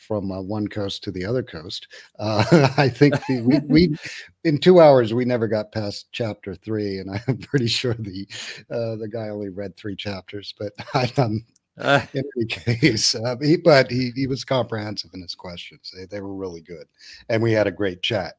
[0.07, 1.87] from uh, one coast to the other coast.
[2.19, 2.43] Uh,
[2.77, 3.97] I think the, we, we
[4.43, 8.27] in two hours we never got past chapter three, and I'm pretty sure the
[8.69, 10.53] uh, the guy only read three chapters.
[10.57, 11.43] But I, um,
[11.77, 12.45] Uh, in any
[12.79, 15.91] case, uh, he, but he, he was comprehensive in his questions.
[15.95, 16.85] They, they were really good.
[17.29, 18.35] And we had a great chat.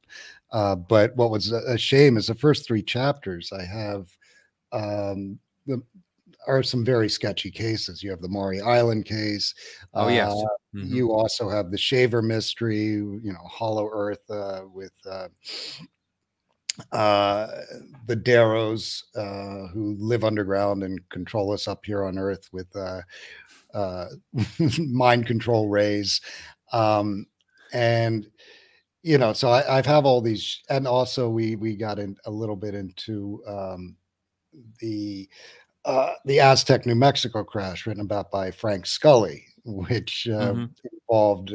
[0.51, 4.09] Uh, but what was a shame is the first three chapters I have
[4.73, 5.82] um, the,
[6.47, 8.02] are some very sketchy cases.
[8.02, 9.55] You have the Maury Island case.
[9.94, 10.32] oh yes.
[10.32, 10.90] uh, Mhm.
[10.90, 14.93] You also have the Shaver mystery, you know, Hollow Earth uh, with
[16.92, 17.48] uh,
[18.06, 23.02] the Deros uh, who live underground and control us up here on Earth with uh,
[23.74, 24.06] uh,
[24.78, 26.20] mind control rays.
[26.72, 27.26] Um,
[27.72, 28.26] and
[29.02, 32.30] you know, so I, I've have all these, and also we we got in a
[32.30, 33.96] little bit into um,
[34.80, 35.28] the
[35.84, 40.70] uh, the Aztec New Mexico crash written about by Frank Scully, which uh, Mhm.
[41.09, 41.52] involved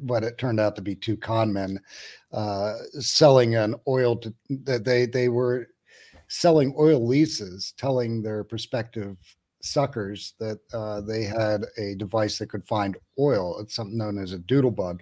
[0.00, 1.80] what it turned out to be two con men
[2.32, 4.34] uh, selling an oil to
[4.64, 5.68] that they they were
[6.28, 9.16] selling oil leases, telling their prospective
[9.62, 13.58] suckers that uh, they had a device that could find oil.
[13.60, 15.00] It's something known as a doodlebug.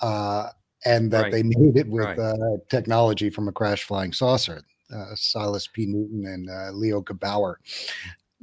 [0.00, 0.48] Uh,
[0.84, 1.32] and that Right.
[1.32, 2.18] they made it with Right.
[2.18, 5.86] uh, technology from a crash flying saucer uh, Silas P.
[5.86, 7.56] Newton and uh, Leo Gebauer.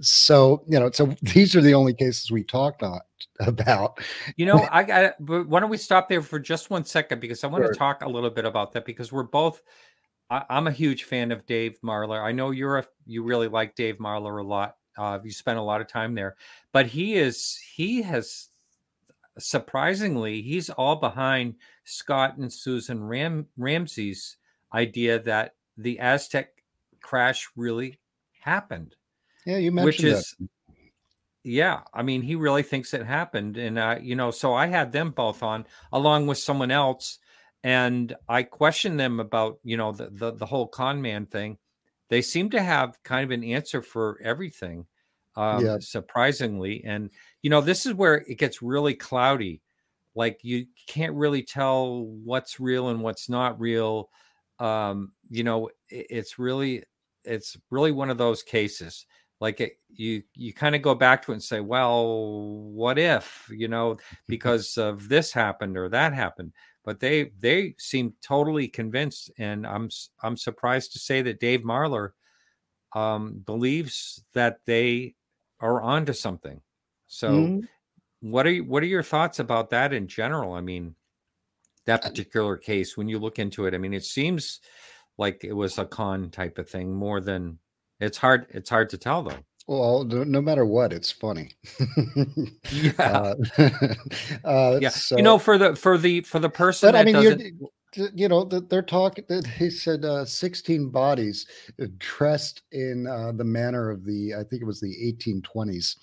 [0.01, 2.99] So you know, so these are the only cases we talked on,
[3.39, 3.99] about.
[4.37, 5.13] You know, I got.
[5.19, 7.73] But why don't we stop there for just one second because I want Sure.
[7.73, 9.61] to talk a little bit about that because we're both.
[10.29, 12.23] I, I'm a huge fan of Dave Marler.
[12.23, 12.85] I know you're a.
[13.05, 14.75] You really like Dave Marler a lot.
[14.97, 16.35] Uh, you spent a lot of time there,
[16.73, 17.57] but he is.
[17.75, 18.49] He has
[19.37, 21.55] surprisingly, he's all behind
[21.85, 24.37] Scott and Susan Ram Ramsey's
[24.73, 26.49] idea that the Aztec
[27.01, 27.99] crash really
[28.41, 28.95] happened
[29.49, 30.35] Yeah, you mentioned which is
[31.43, 34.91] yeah i mean he really thinks it happened and uh you know so i had
[34.91, 37.19] them both on along with someone else
[37.63, 41.57] and i questioned them about you know the the, the whole con man thing.
[42.09, 44.87] They seem to have kind of an answer for everything
[45.35, 45.77] um Yeah.
[45.79, 47.11] surprisingly and
[47.41, 49.61] you know this is where it gets really cloudy.
[50.15, 54.09] Like you can't really tell what's real and what's not real.
[54.59, 56.83] Um you know it, it's really
[57.23, 59.05] it's really one of those cases
[59.39, 62.37] like it, you you kind of go back to it and say well
[62.71, 63.49] what if?
[63.49, 63.97] You know
[64.27, 66.53] because of this happened or that happened.
[66.85, 69.89] But they they seem totally convinced and i'm
[70.23, 72.11] i'm surprised to say that dave marler
[72.93, 75.15] um believes that they
[75.59, 76.61] are onto something.
[77.07, 77.67] So Mhm.
[78.21, 80.53] what are you, what are your thoughts about that in general?
[80.53, 80.95] I mean
[81.85, 84.59] that particular case when you look into it i mean it seems
[85.17, 87.57] like it was a con type of thing more than
[87.99, 91.51] it's hard it's hard to tell though Well, no, matter what, it's funny.
[92.71, 93.35] yeah uh,
[94.43, 97.13] uh, yeah so- you know for the for the for the person but I mean,
[97.13, 97.41] doesn't
[98.13, 99.25] you know, th- they're talking.
[99.57, 101.47] He said uh, 16 bodies
[101.81, 105.95] uh, dressed in uh, the manner of the, I think it was the 1820s.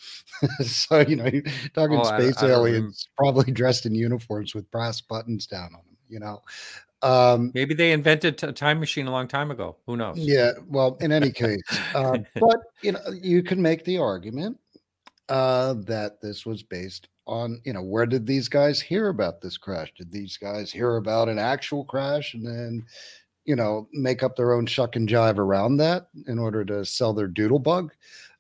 [0.66, 1.43] so you know, you're
[1.74, 5.70] talking Oh, space I rem- aliens, probably dressed in uniforms with brass buttons down on
[5.73, 5.97] them.
[6.09, 6.40] You know,
[7.02, 9.77] Um, Maybe they invented a time machine a long time ago.
[9.86, 10.18] Who knows?
[10.18, 10.52] yeah.
[10.66, 11.60] Well, in any case,
[11.94, 14.59] uh, but you know, you can make the argument
[15.28, 19.59] uh, that this was based on you know where did these guys hear about this
[19.59, 19.93] crash?
[19.97, 22.85] Did these guys hear about an actual crash and then
[23.44, 27.12] you know make up their own shuck and jive around that in order to sell
[27.12, 27.93] their doodle bug?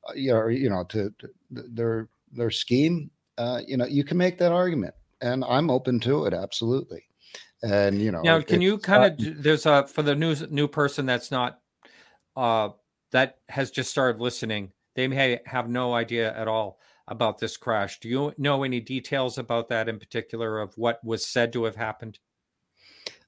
[0.08, 3.10] Uh, you know, you know, to, to their their scheme.
[3.38, 7.05] Uh, you know, you can make that argument, and I'm open to it absolutely.
[7.62, 11.06] And you know, Now, can you kind of there's a for the new new person
[11.06, 11.60] that's not
[12.36, 12.70] uh
[13.12, 16.78] that has just started listening, they may have no idea at all
[17.08, 18.00] about this crash.
[18.00, 21.76] Do you know any details about that in particular of what was said to have
[21.76, 22.18] happened?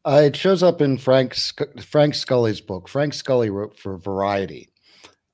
[0.05, 1.35] Uh, it shows up in Frank
[1.81, 2.89] Frank Scully's book.
[2.89, 4.71] Frank Scully wrote for Variety,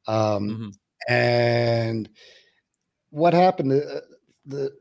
[0.07, 0.73] um, Mhm.
[1.09, 2.09] and
[3.11, 3.73] what happened?
[3.73, 4.01] Uh,
[4.47, 4.73] the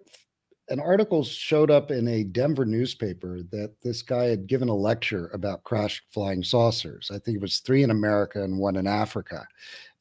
[0.73, 5.29] an article showed up in a Denver newspaper that this guy had given a lecture
[5.31, 7.11] about crash flying saucers.
[7.13, 9.47] I think it was three in America and one in Africa.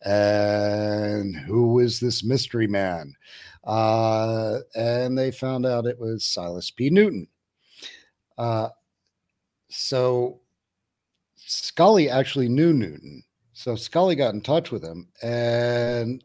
[0.06, 3.14] And who was this mystery man?
[3.64, 6.88] Uh, and they found out it was Silas P.
[6.88, 7.28] Newton.
[8.38, 8.70] Uh,
[9.68, 10.40] so
[11.36, 13.22] Scully actually knew Newton.
[13.52, 16.24] So Scully got in touch with him, and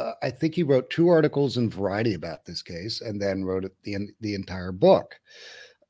[0.00, 3.70] uh, I think he wrote two articles in Variety about this case, and then wrote
[3.82, 5.18] the the entire book.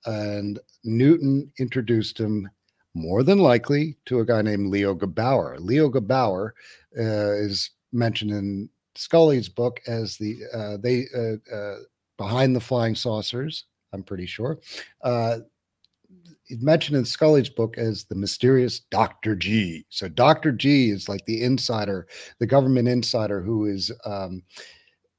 [0.07, 2.49] And Newton introduced him
[2.95, 5.57] more than likely to a guy named Leo Gebauer.
[5.61, 6.53] Leo Gebauer
[6.99, 11.79] uh, is mentioned in Scully's book as the uh, they uh, uh,
[12.17, 13.65] behind the flying saucers.
[13.93, 14.59] I'm pretty sure.
[16.59, 19.37] Mentioned in Scully's book as the mysterious Dr.
[19.37, 19.85] G.
[19.89, 20.53] So Dr.
[20.53, 22.07] G is like the insider,
[22.39, 24.43] the government insider who is um,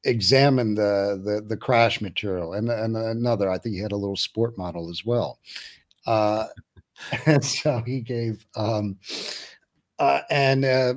[0.03, 2.53] examined the, the the crash material.
[2.53, 5.39] And, and another, I think he had a little sport model as well.
[6.05, 6.47] Uh,
[7.25, 8.97] and so he gave um,
[9.99, 10.95] uh, and uh,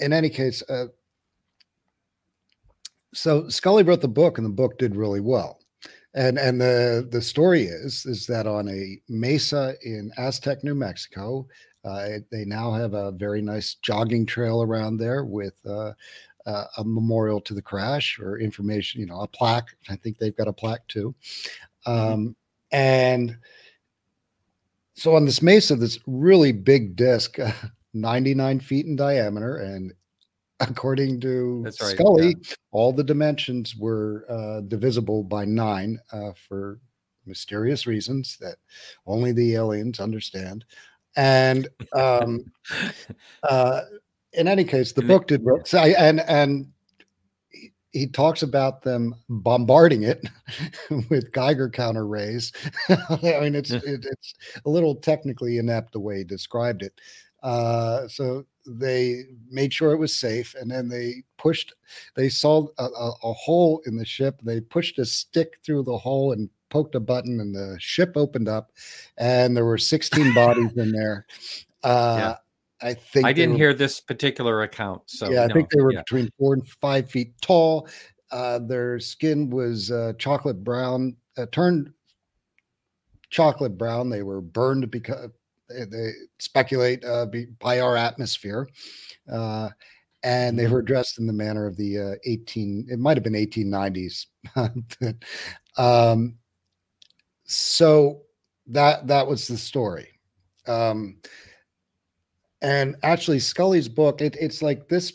[0.00, 0.86] in any case, uh,
[3.14, 5.60] so Scully wrote the book, and the book did really well
[6.14, 11.46] and and the the story is is that on a mesa in Aztec, New Mexico,
[11.84, 15.92] uh, they now have a very nice jogging trail around there with uh,
[16.46, 19.68] uh, a memorial to the crash or information, you know, a plaque.
[19.88, 21.14] I think they've got a plaque too,
[21.84, 22.36] um,
[22.70, 23.36] and
[24.94, 27.38] so on this mesa, this really big disc,
[27.94, 29.92] 99 feet in diameter, and
[30.60, 32.36] according to right, Scully,
[32.70, 36.80] all the dimensions were uh, divisible by nine uh, for
[37.26, 38.56] mysterious reasons that
[39.06, 40.64] only the aliens understand.
[41.16, 42.44] And um,
[43.42, 43.82] uh,
[44.32, 45.64] in any case, the book did well.
[45.64, 46.66] So I, and and
[47.50, 50.28] he, he talks about them bombarding it
[51.08, 52.52] with Geiger counter rays.
[52.88, 57.00] I mean, it's it, it's a little technically inept the way he described it.
[57.44, 61.74] Uh, so they made sure it was safe, and then they pushed.
[62.14, 64.40] They saw a, a, a hole in the ship.
[64.42, 68.48] They pushed a stick through the hole and poked a button, and the ship opened
[68.48, 68.72] up,
[69.18, 71.26] and there were 16 bodies in there.
[71.82, 72.34] Uh,
[72.80, 75.02] I think I didn't were- hear this particular account.
[75.06, 76.00] So yeah, I no, think they were yeah.
[76.00, 77.88] between four and five feet tall.
[78.30, 81.92] Uh, their skin was uh, chocolate brown, uh, turned
[83.30, 84.10] chocolate brown.
[84.10, 85.30] They were burned because
[85.68, 88.68] they, they speculate uh, be, by our atmosphere.
[89.30, 89.70] Uh,
[90.22, 93.34] and they were dressed in the manner of the uh, 18, it might have been
[93.34, 94.26] 1890s.
[95.76, 96.36] um,
[97.44, 98.22] so
[98.66, 100.08] that that was the story.
[100.66, 101.18] Um,
[102.62, 105.12] and actually, Scully's book, it, it's like this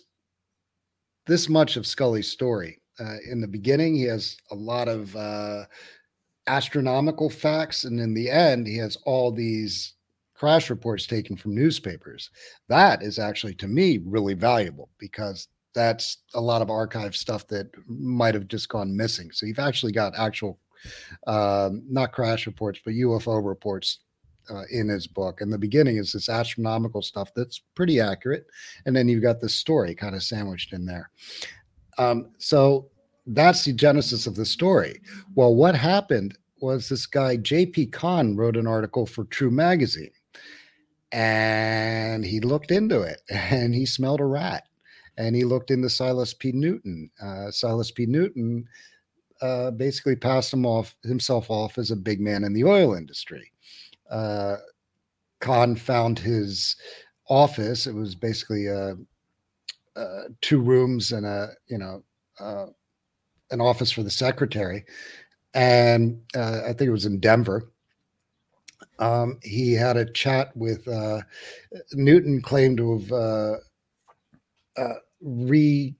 [1.26, 2.81] this much of Scully's story.
[2.99, 5.65] Uh, in the beginning, he has a lot of uh,
[6.47, 9.95] astronomical facts, and in the end, he has all these
[10.40, 12.30] crash reports taken from newspapers.
[12.70, 17.68] That is actually, to me, really valuable because that's a lot of archive stuff that
[17.88, 19.32] might have just gone missing.
[19.34, 20.57] So you've actually got actual,
[21.28, 23.99] um, not crash reports, but UFO reports
[24.49, 25.41] uh, in his book.
[25.41, 28.48] And the beginning is this astronomical stuff that's pretty accurate,
[28.86, 31.11] and then you've got this story kind of sandwiched in there.
[31.98, 32.90] Um, so
[33.28, 35.02] that's the genesis of the story.
[35.36, 37.88] Well, what happened was this guy J.P.
[37.88, 40.11] Cahn wrote an article for True Magazine,
[41.11, 44.64] and he looked into it, and he smelled a rat,
[45.18, 46.52] and he looked into Silas P.
[46.52, 47.10] Newton.
[47.22, 48.06] Uh, Silas P.
[48.06, 48.68] Newton.
[49.41, 53.53] Uh, basically passed him off himself off as a big man in the oil industry
[54.10, 54.57] uh,
[55.40, 56.76] Cahn found his
[57.30, 57.88] office.
[57.88, 58.95] It was basically a,
[59.95, 62.03] uh, two rooms and a you know
[62.40, 62.68] uh,
[63.52, 64.86] an office for the secretary,
[65.53, 67.72] and uh, I think it was in Denver.
[68.99, 71.21] Um, he had a chat with uh,
[71.93, 73.55] Newton, claimed to have uh,
[74.77, 75.95] uh, rediscovered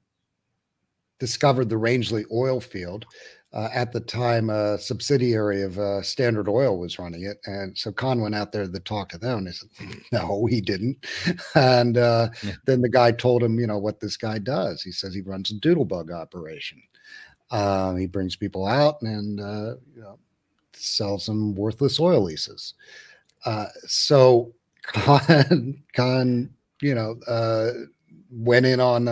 [1.70, 3.06] the Rangely oil field.
[3.52, 7.92] Uh, at the time, a subsidiary of uh, Standard Oil was running it, and so
[7.92, 9.40] Cahn went out there to talk to them.
[9.40, 9.70] And he said,
[10.12, 11.04] "No, he didn't."
[11.56, 12.52] And uh, yeah.
[12.66, 14.84] then the guy told him, you know, what this guy does.
[14.84, 16.80] He says he runs a doodlebug operation.
[17.50, 20.20] Um, he brings people out and uh, you know
[20.80, 22.74] sells some worthless oil leases.
[23.46, 24.54] Uh, so
[24.84, 26.50] Cahn, Cahn,
[26.82, 27.72] you know, uh,
[28.32, 29.08] went in on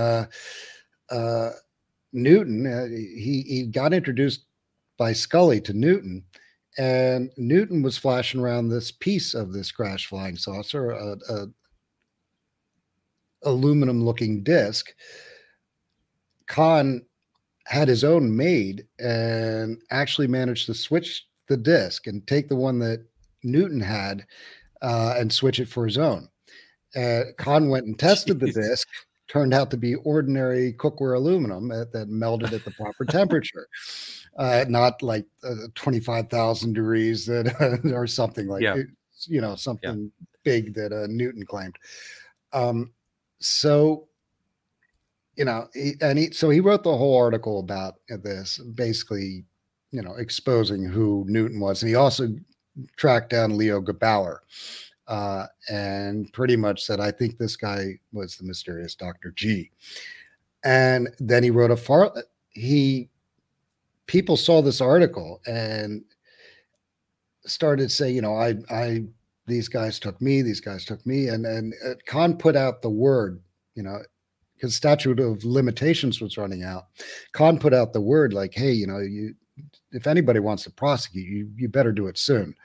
[2.13, 2.65] Newton.
[2.65, 4.45] Uh, he he got introduced
[4.97, 6.23] by Scully to Newton,
[6.77, 11.47] and Newton was flashing around this piece of this crash flying saucer, a, a
[13.43, 14.93] aluminum looking disc.
[16.47, 17.05] Cahn
[17.65, 22.79] had his own made and actually managed to switch the disc and take the one
[22.79, 23.05] that
[23.43, 24.25] Newton had
[24.81, 26.29] uh, and switch it for his own.
[26.95, 28.87] Uh, Cahn went and tested the disc
[29.27, 33.67] turned out to be ordinary cookware aluminum that, that melted at the proper temperature,
[34.37, 38.77] uh, not like uh, 25,000 degrees that, or something like, yeah.
[39.27, 40.25] you know, something yeah.
[40.43, 41.75] big that uh, Newton claimed.
[42.53, 42.91] Um,
[43.39, 44.07] so,
[45.35, 49.43] you know, he, and he, so he wrote the whole article about this, basically,
[49.91, 51.81] you know, exposing who Newton was.
[51.81, 52.29] And he also
[52.97, 54.39] tracked down Leo Gebauer
[55.07, 59.31] uh, and pretty much said, I think this guy was the mysterious Dr.
[59.31, 59.71] G.
[60.63, 62.13] And then he wrote a far,
[62.49, 63.09] he,
[64.05, 66.03] people saw this article and
[67.45, 69.05] started saying, you know, I, I,
[69.45, 71.29] these guys took me, these guys took me.
[71.29, 73.41] And, and uh, Cahn put out the word,
[73.75, 73.99] you know,
[74.55, 76.87] because statute of limitations was running out.
[77.31, 79.35] Cahn put out the word like, hey, you know, you,
[79.91, 82.55] if anybody wants to prosecute you, you better do it soon.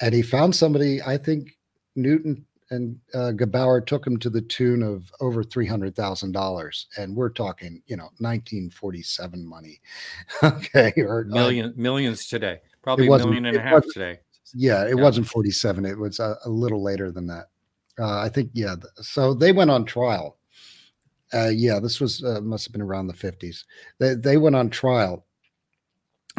[0.00, 1.56] And he found somebody, I think
[1.96, 6.86] Newton and uh, Gebauer took him to the tune of over three hundred thousand dollars,
[6.96, 9.80] and we're talking, you know, nineteen forty-seven money.
[10.42, 14.18] okay, or million millions today, probably a million and a half today.
[14.54, 15.02] Yeah, it yeah.
[15.02, 15.84] wasn't forty-seven.
[15.84, 17.46] It was a, a little later than that.
[17.98, 18.50] Uh, I think.
[18.52, 18.76] Yeah.
[18.96, 20.36] So they went on trial.
[21.32, 23.64] Uh, yeah, this was uh, must have been around the fifties.
[23.98, 25.24] They they went on trial.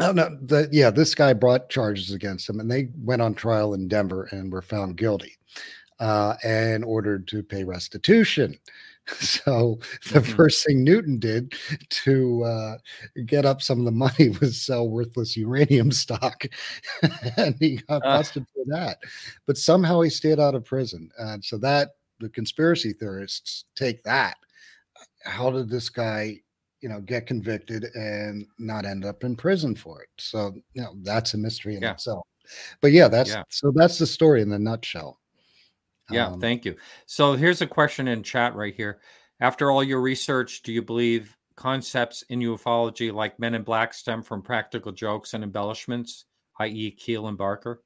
[0.01, 3.73] Oh no, the, yeah, this guy brought charges against him, and they went on trial
[3.73, 5.37] in Denver and were found guilty
[5.99, 8.57] uh, and ordered to pay restitution.
[9.19, 9.79] So
[10.13, 10.35] the mm-hmm.
[10.35, 11.55] first thing Newton did
[11.89, 12.77] to uh,
[13.25, 16.45] get up some of the money was sell worthless uranium stock,
[17.37, 18.45] and he got busted uh.
[18.53, 18.99] for that.
[19.47, 24.37] But somehow he stayed out of prison, and so that the conspiracy theorists take that.
[25.23, 26.41] How did this guy,
[26.81, 30.09] you know, get convicted and not end up in prison for it?
[30.17, 31.91] So you know that's a mystery in yeah.
[31.91, 32.25] itself.
[32.81, 33.43] But yeah, that's yeah.
[33.49, 35.19] so that's the story in the nutshell.
[36.09, 36.75] Yeah, um, thank you.
[37.05, 38.99] So here's a question in chat right here.
[39.39, 44.23] After all your research, do you believe concepts in ufology like Men in Black stem
[44.23, 46.25] from practical jokes and embellishments,
[46.59, 47.83] i.e., Keel and Barker?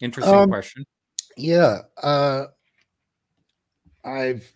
[0.00, 0.84] Interesting um, question.
[1.36, 2.46] Yeah, uh,
[4.04, 4.52] I've.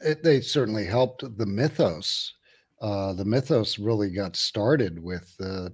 [0.00, 2.34] It, they certainly helped the mythos.
[2.80, 5.68] Uh, the mythos really got started with uh,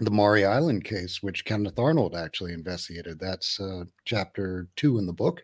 [0.00, 3.18] the Maury Island case, which Kenneth Arnold actually investigated.
[3.18, 5.42] That's uh, chapter two in the book.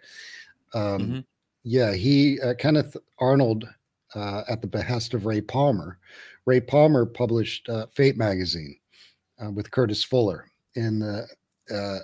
[0.74, 1.20] Um, mm-hmm.
[1.64, 3.66] Yeah, he uh, Kenneth Arnold,
[4.14, 5.98] uh, at the behest of Ray Palmer.
[6.44, 8.76] Ray Palmer published uh, Fate magazine
[9.42, 11.26] uh, with Curtis Fuller in the
[11.72, 11.98] uh,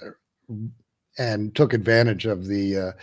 [1.19, 2.95] and took advantage of the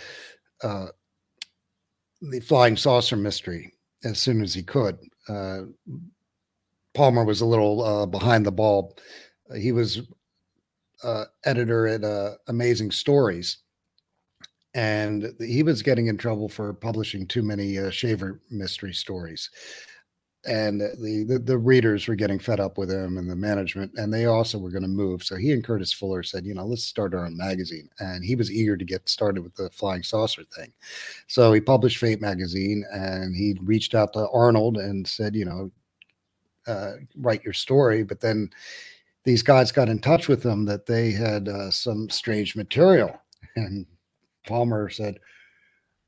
[2.32, 3.74] the flying saucer mystery
[4.04, 4.98] as soon as he could.
[6.94, 8.96] Palmer was a little behind the ball
[9.54, 10.02] he was
[11.04, 13.58] uh, editor at uh, Amazing Stories,
[14.74, 19.50] and he was getting in trouble for publishing too many uh, Shaver mystery stories.
[20.48, 24.14] And the, the, the readers were getting fed up with him, and the management, and
[24.14, 25.24] they also were going to move.
[25.24, 27.90] So he and Curtis Fuller said, you know, let's start our own magazine.
[28.00, 30.72] And he was eager to get started with the flying saucer thing.
[31.28, 35.72] So he published Fate magazine, and he reached out to Arnold and said, you know,
[36.68, 38.04] uh, write your story.
[38.04, 38.50] But then
[39.24, 43.20] these guys got in touch with them that they had uh, some strange material.
[43.58, 43.86] And
[44.46, 45.18] Palmer said,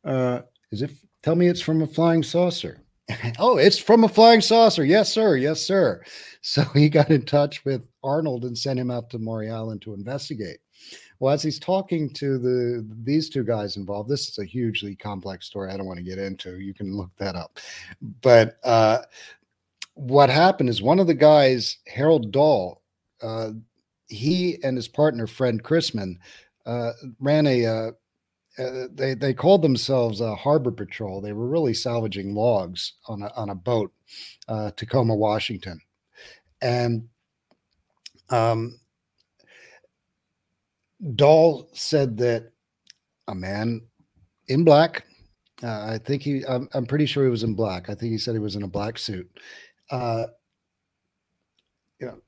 [0.03, 0.91] uh, "Is it?
[1.23, 2.81] Tell me it's from a flying saucer."
[3.39, 4.83] oh, it's from a flying saucer.
[4.83, 5.37] Yes, sir.
[5.37, 6.03] Yes, sir.
[6.41, 9.93] So he got in touch with Arnold and sent him out to Maury Island to
[9.93, 10.59] investigate.
[11.19, 15.47] Well, as he's talking to the these two guys involved, this is a hugely complex
[15.47, 15.71] story.
[15.71, 16.59] I don't want to get into.
[16.59, 17.59] You can look that up.
[18.21, 18.99] But uh,
[19.95, 22.83] what happened is one of the guys, Harold Dahl,
[23.21, 23.51] uh,
[24.07, 26.17] he and his partner Fred Crisman
[26.65, 27.91] uh, ran a.
[28.57, 31.21] Uh, they they called themselves a harbor patrol.
[31.21, 33.93] They were really salvaging logs on a on a boat,
[34.47, 35.79] uh, Tacoma, Washington,
[36.61, 37.07] and
[38.29, 38.79] um,
[41.15, 42.51] Dahl said that
[43.27, 43.81] a man
[44.47, 45.05] in black,
[45.63, 47.89] uh, I think he, I'm, I'm, pretty sure he was in black.
[47.89, 49.29] I think he said he was in a black suit.
[49.91, 50.25] Uh,
[51.99, 52.19] you know,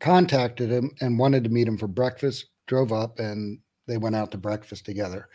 [0.00, 2.46] contacted him and wanted to meet him for breakfast.
[2.66, 5.28] Drove up and they went out to breakfast together,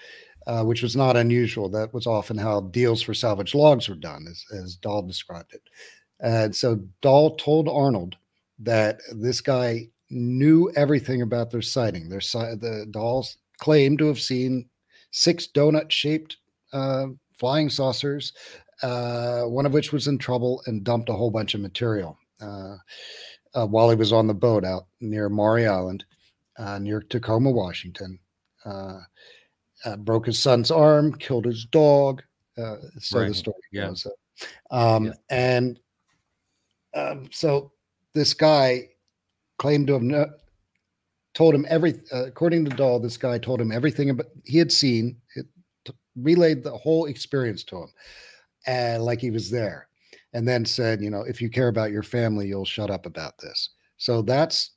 [0.48, 1.69] uh, which was not unusual.
[1.69, 5.61] That was often how deals for salvage logs were done, as, as Dahl described it.
[6.19, 8.15] And so Dahl told Arnold
[8.60, 12.10] that this guy knew everything about their sighting.
[12.10, 14.69] Their the Dahls claimed to have seen
[15.11, 16.38] six donut-shaped
[16.74, 17.07] uh,
[17.38, 18.34] flying saucers,
[18.84, 22.76] uh, one of which was in trouble and dumped a whole bunch of material uh,
[23.56, 26.06] uh while he was on the boat out near Maury Island,
[26.57, 28.19] uh, near Tacoma, Washington.
[28.68, 32.22] Uh, broke his son's arm, killed his dog.
[32.57, 33.27] so right.
[33.30, 33.88] the story yeah.
[33.88, 34.07] goes.
[34.72, 35.14] Um, yeah.
[35.30, 35.80] And
[36.94, 37.72] um, so
[38.14, 38.89] this guy
[39.57, 40.27] claimed to have no,
[41.34, 44.72] told him every, uh, according to Dahl, this guy told him everything about he had
[44.72, 45.45] seen, it
[45.85, 47.89] t- relayed the whole experience to him,
[48.65, 49.88] and like he was there,
[50.34, 53.38] and then said, you know, if you care about your family, you'll shut up about
[53.38, 53.69] this.
[53.98, 54.72] So that's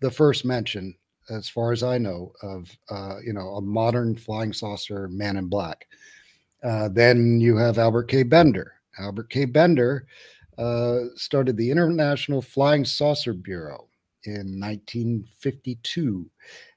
[0.00, 0.94] the first mention,
[1.30, 5.46] as far as I know, of uh, you know a modern flying saucer man in
[5.48, 5.86] black.
[6.62, 8.22] Uh, then you have Albert K.
[8.22, 8.74] Bender.
[8.98, 9.44] Albert K.
[9.44, 10.06] Bender
[10.58, 13.88] uh, started the International Flying Saucer Bureau
[14.24, 16.28] in 1952.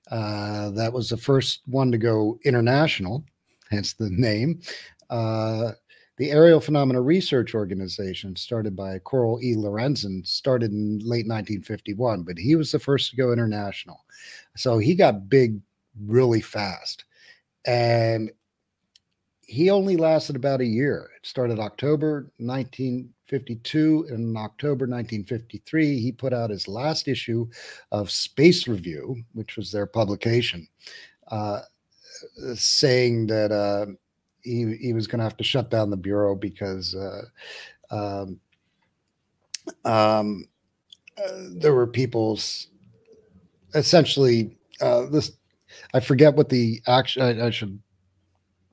[0.09, 3.23] Uh, that was the first one to go international,
[3.71, 4.61] hence the name.
[6.17, 9.55] The Aerial Phenomena Research Organization, started by Coral E.
[9.55, 14.03] Lorenzen, started in late 1951, but he was the first to go international.
[14.55, 15.59] So he got big
[16.05, 17.05] really fast.
[17.65, 18.31] And
[19.51, 21.09] he only lasted about a year.
[21.17, 24.05] It started October 1952.
[24.09, 27.47] And in October 1953, he put out his last issue
[27.91, 30.67] of Space Review, which was their publication,
[31.27, 31.61] uh,
[32.55, 33.87] saying that uh,
[34.43, 37.23] he, he was going to have to shut down the Bureau because uh,
[37.89, 38.39] um,
[39.85, 40.45] um,
[41.17, 42.67] uh, there were people's
[43.75, 45.31] essentially uh, this.
[45.93, 47.21] I forget what the action.
[47.21, 47.79] I, I should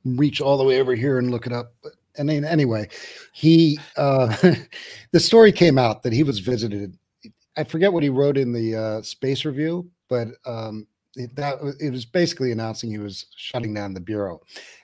[0.05, 1.75] reach all the way over here and look it up.
[1.83, 2.89] But and then anyway,
[3.33, 4.35] he uh,
[5.13, 6.97] the story came out that he was visited.
[7.57, 10.87] I forget what he wrote in the uh, space review, but um,
[11.17, 14.41] it, that it was basically announcing he was shutting down the bureau,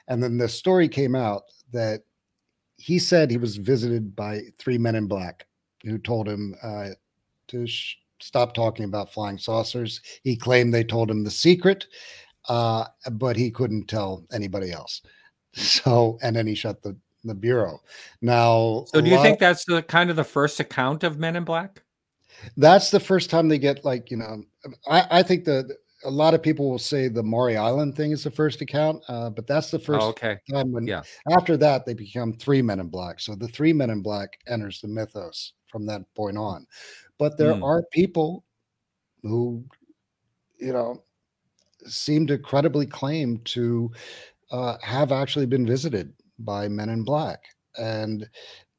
[0.09, 1.43] and then the story came out
[1.73, 2.03] that
[2.77, 5.47] he said he was visited by three men in black
[5.85, 6.89] who told him uh,
[7.49, 10.01] to sh- stop talking about flying saucers.
[10.23, 11.87] He claimed they told him the secret,
[12.49, 15.03] uh, but he couldn't tell anybody else.
[15.57, 17.81] So, and then he shut the the bureau.
[18.21, 21.45] Now, so do you think that's the kind of the first account of Men in
[21.45, 21.83] Black?
[22.57, 24.43] That's the first time they get like you know.
[24.89, 28.25] I, I think that a lot of people will say the Maury Island thing is
[28.25, 30.39] the first account, uh, but that's the first oh, okay.
[30.51, 30.87] time when.
[30.87, 31.03] Yeah.
[31.31, 33.21] After that, they become three Men in Black.
[33.21, 36.67] So the three Men in Black enters the mythos from that point on.
[37.19, 37.63] But there mm.
[37.63, 38.45] are people
[39.23, 39.65] who,
[40.59, 41.03] you know,
[41.87, 43.91] seem to credibly claim to
[44.51, 47.41] uh, have actually been visited by men in black.
[47.77, 48.29] And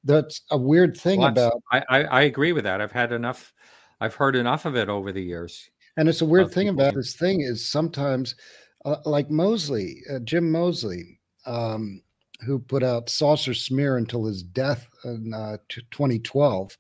[0.04, 1.62] that's a weird thing well, about.
[1.72, 2.80] I, I, I, agree with that.
[2.80, 3.54] I've had enough,
[4.00, 5.70] I've heard enough of it over the years.
[5.98, 8.36] And it's a weird thing about this thing is sometimes,
[8.84, 12.02] uh, like Moseley, uh, Jim Moseley, um,
[12.46, 16.78] who put out Saucer Smear until his death in uh, 2012,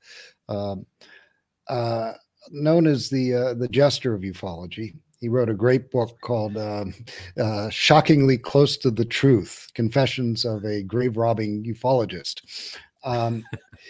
[0.50, 0.86] um,
[1.70, 2.14] uh,
[2.52, 4.96] known as the uh, the Jester of ufology.
[5.20, 6.86] He wrote a great book called uh,
[7.40, 12.42] uh, Shockingly Close to the Truth Confessions of a Grave Robbing Ufologist.
[13.04, 13.44] Um,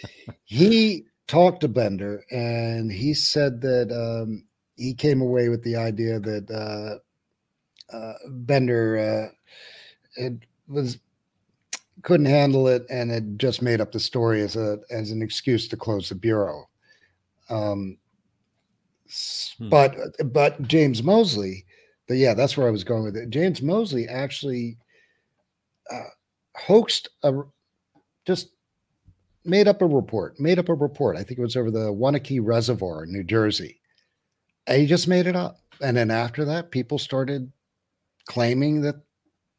[0.44, 4.44] he talked to Bender and he said that um,
[4.76, 10.34] he came away with the idea that uh, uh Bender uh, it
[10.68, 10.98] was
[12.02, 15.66] couldn't handle it and had just made up the story as a as an excuse
[15.68, 16.68] to close the bureau.
[17.48, 17.98] Um,
[19.58, 19.68] Hmm.
[19.68, 19.96] But
[20.32, 21.64] but James Moseley,
[22.08, 23.30] but yeah, that's where I was going with it.
[23.30, 24.78] James Moseley actually
[25.90, 26.10] uh,
[26.56, 27.32] hoaxed a
[28.26, 28.50] just
[29.44, 31.16] made up a report, made up a report.
[31.16, 33.80] I think it was over the Wanaque Reservoir in New Jersey.
[34.68, 35.60] He just made it up.
[35.80, 37.52] And then after that, people started
[38.26, 38.96] claiming that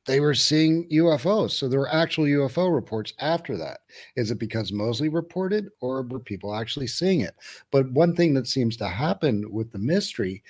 [0.07, 1.51] they were seeing UFOs.
[1.51, 3.79] So there were actual UFO reports after that.
[4.15, 7.35] Is it because Moseley reported or were people actually seeing it?
[7.71, 10.43] But one thing that seems to happen with the mystery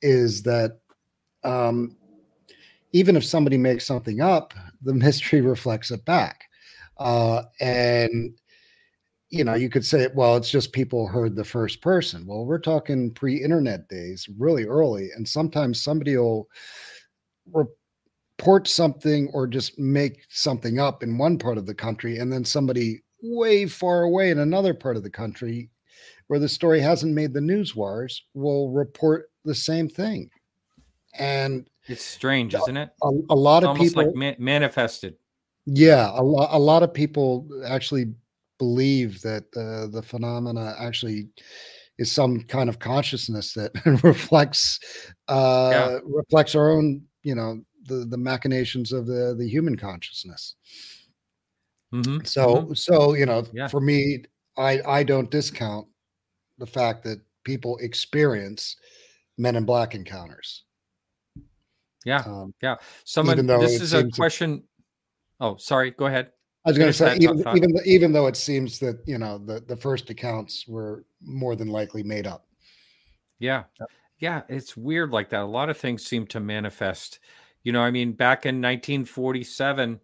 [0.00, 0.78] is that
[1.44, 1.96] um,
[2.92, 6.44] even if somebody makes something up, the mystery reflects it back.
[6.96, 8.34] Uh, and
[9.30, 12.26] you know, you could say, well, it's just people heard the first person.
[12.26, 16.48] Well, we're talking pre-internet days, really early, and sometimes somebody will
[17.52, 22.44] report something or just make something up in one part of the country, and then
[22.44, 25.70] somebody way far away in another part of the country,
[26.26, 30.30] where the story hasn't made the news wires, will report the same thing.
[31.18, 32.90] And it's strange, isn't it?
[33.02, 35.16] A, a lot It's of people, like ma- manifested.
[35.66, 38.14] yeah, a, a lot of people actually
[38.64, 41.20] believe that uh, the phenomena actually
[41.98, 43.70] is some kind of consciousness that
[44.02, 44.80] reflects
[45.28, 46.86] uh, reflects our own,
[47.22, 47.50] you know,
[47.90, 50.56] the the machinations of the the human consciousness.
[51.92, 52.76] Mhm, So mhm.
[52.76, 53.68] so you know, Yeah.
[53.68, 54.24] for me,
[54.56, 55.86] I I don't discount
[56.58, 58.76] the fact that people experience
[59.36, 60.64] Men in Black encounters.
[62.04, 62.76] yeah, Um, yeah.
[63.04, 64.64] Someone, this is a question.
[65.40, 65.90] Oh, sorry.
[65.90, 66.32] Go ahead.
[66.64, 69.60] I was going to say, even even even though it seems that you know the
[69.60, 72.46] the first accounts were more than likely made up.
[73.38, 73.64] Yeah.
[74.18, 74.42] Yeah.
[74.48, 75.42] It's weird like that.
[75.42, 77.18] A lot of things seem to manifest.
[77.62, 80.00] You know, I mean, back in 1947,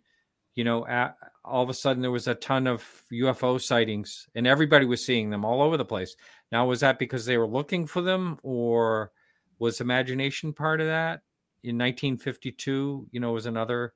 [0.55, 1.15] you know, a
[1.45, 5.31] all of a sudden there was a ton of UFO sightings and everybody was seeing
[5.31, 6.15] them all over the place.
[6.53, 9.13] Now, was that because they were looking for them or
[9.59, 11.23] was imagination part of that?
[11.63, 13.95] In 1952, you know, was another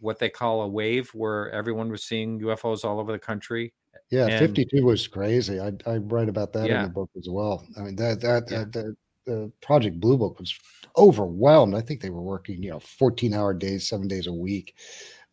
[0.00, 3.72] what they call a wave where everyone was seeing UFOs all over the country.
[4.10, 5.60] Yeah, And- 52 was crazy.
[5.60, 7.66] I I write about that in the book as well.
[7.76, 8.64] I mean that that Yeah.
[8.70, 8.96] the
[9.26, 10.54] the Project Blue Book was
[10.96, 11.74] overwhelmed.
[11.74, 14.74] I think they were working, you know, 14 hour days, seven days a week,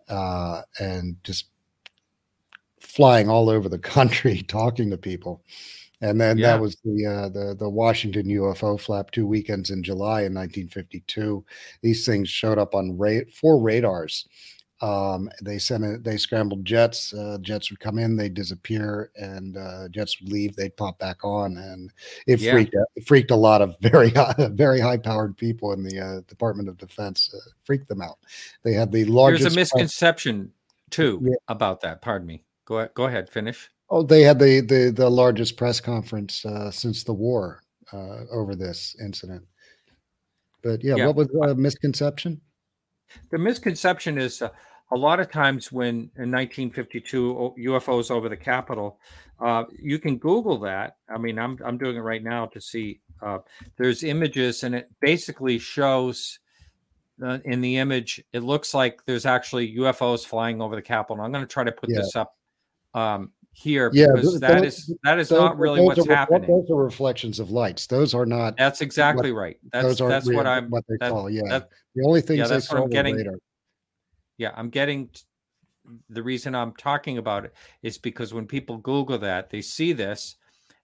[0.10, 1.46] uh, and just
[2.82, 5.44] flying all over the country talking to people.
[6.02, 6.52] And then Yeah.
[6.54, 11.44] that was the uh, the the Washington UFO flap two weekends in July in 1952.
[11.82, 14.28] These things showed up on ra- four radars.
[14.82, 17.14] Um, they sent it, they scrambled jets.
[17.14, 20.54] Uh, jets would come in, they'd disappear, and uh, jets would leave.
[20.58, 21.92] They'd pop back on, and
[22.28, 22.52] it Yeah.
[22.52, 26.22] freaked it freaked a lot of very high, very high powered people in the uh,
[26.28, 27.34] Department of Defense.
[27.34, 28.18] Uh, freaked them out.
[28.64, 29.44] They had the largest.
[29.44, 30.52] There's a misconception
[30.90, 31.36] too Yeah.
[31.48, 32.02] about that.
[32.02, 32.44] Pardon me.
[32.66, 32.92] Go ahead.
[32.96, 33.30] Go ahead.
[33.30, 33.72] Finish.
[33.90, 37.62] Oh, they had the the the largest press conference uh, since the war
[37.94, 39.44] uh, over this incident.
[40.64, 41.08] But yeah, Yeah.
[41.08, 42.42] what was the misconception?
[43.30, 44.50] The misconception is uh,
[44.92, 49.00] a lot of times when in 1952 UFOs over the Capitol,
[49.40, 50.98] uh, you can Google that.
[51.08, 53.02] I mean, I'm I'm doing it right now to see.
[53.22, 53.40] Uh,
[53.78, 56.40] there's images, and it basically shows.
[57.24, 61.24] Uh, in the image, it looks like there's actually UFOs flying over the Capitol.
[61.24, 62.00] I'm going to try to put Yeah.
[62.00, 62.36] this up
[62.94, 66.14] um, here Yeah, because th- that those- is that is Those- not really what's are,
[66.14, 66.50] happening.
[66.50, 67.88] Those are reflections of lights.
[67.88, 68.58] Those are not.
[68.58, 69.58] That's exactly right.
[69.72, 70.70] That's those that's what I'm.
[70.70, 71.30] what they that- call.
[71.30, 73.36] Yeah, that- the only things yeah, that's what I'm getting- radar.
[74.38, 75.22] yeah i'm getting t-
[76.10, 77.54] the reason i'm talking about it
[77.84, 80.36] is because when people google that they see this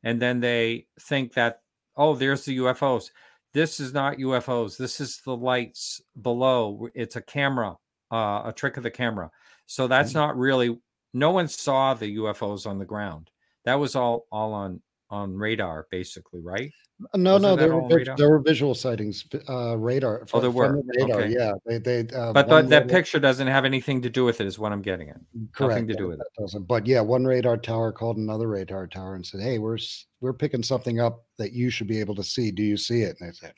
[0.04, 1.60] and then they think that
[1.98, 3.10] oh there's the ufos
[3.54, 7.76] this is not ufos this is the lights below it's a camera
[8.14, 9.30] uh, a trick of the camera
[9.66, 10.78] so that's not really
[11.14, 13.30] no one saw the ufos on the ground
[13.66, 16.72] that was all all on on radar basically right
[17.16, 18.16] No, Wasn't no, there were all vis- radar?
[18.16, 19.26] there were visual sightings.
[19.50, 20.26] Uh, radar.
[20.34, 20.72] Oh, there were.
[20.74, 21.22] the radar.
[21.22, 21.34] Okay.
[21.34, 22.00] Yeah, they they.
[22.16, 24.84] Uh, but that, radar- picture doesn't have anything to do with it is what i'm
[24.84, 25.18] getting at
[25.52, 26.28] correct, Nothing to do with it.
[26.40, 26.68] doesn't.
[26.68, 29.80] But yeah, one radar tower called another radar tower and said, "Hey, we're
[30.22, 32.52] we're picking something up that you should be able to see.
[32.52, 33.54] Do you see it?" And they said,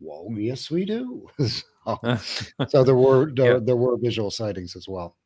[0.00, 1.62] "Well, yes, we do." so,
[2.68, 3.60] so there were there, Yeah.
[3.62, 5.16] there were visual sightings as well.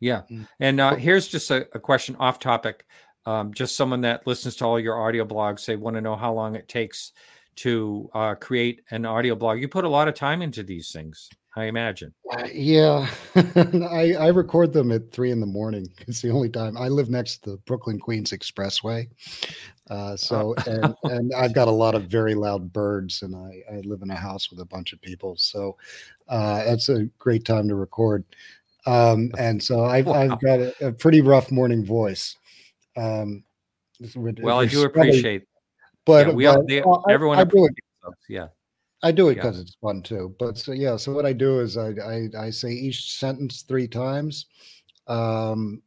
[0.00, 0.22] Yeah.
[0.30, 0.48] Mm.
[0.60, 2.86] And uh, here's just a, a question off topic.
[3.24, 6.32] Um, just someone that listens to all your audio blogs, they want to know how
[6.32, 7.12] long it takes
[7.56, 9.60] to uh, create an audio blog.
[9.60, 12.12] You put a lot of time into these things, I imagine.
[12.30, 15.88] Uh, yeah, I, I record them at three in the morning.
[16.06, 19.08] It's the only time I live next to the Brooklyn Queens Expressway.
[19.88, 23.80] Uh, so, and, and I've got a lot of very loud birds, and I, I
[23.80, 25.34] live in a house with a bunch of people.
[25.38, 25.76] So,
[26.28, 28.24] uh, that's a great time to record.
[28.86, 30.14] Um, and so I've, Wow.
[30.14, 32.36] I've got a, a pretty rough morning voice.
[32.96, 33.44] Um,
[34.14, 35.44] with- Well, I do appreciate.
[36.04, 37.72] but, yeah, we all, they, uh, I- everyone I do it.
[38.28, 38.48] Yeah.
[39.02, 39.42] I do it Yeah.
[39.42, 40.34] because it's fun too.
[40.38, 43.86] But so yeah, so what I do is I I, I say each sentence three
[43.86, 44.46] times,
[45.06, 45.82] um,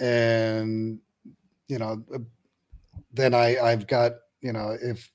[0.00, 0.98] and
[1.68, 2.18] you know, uh,
[3.12, 5.10] then I I've got you know if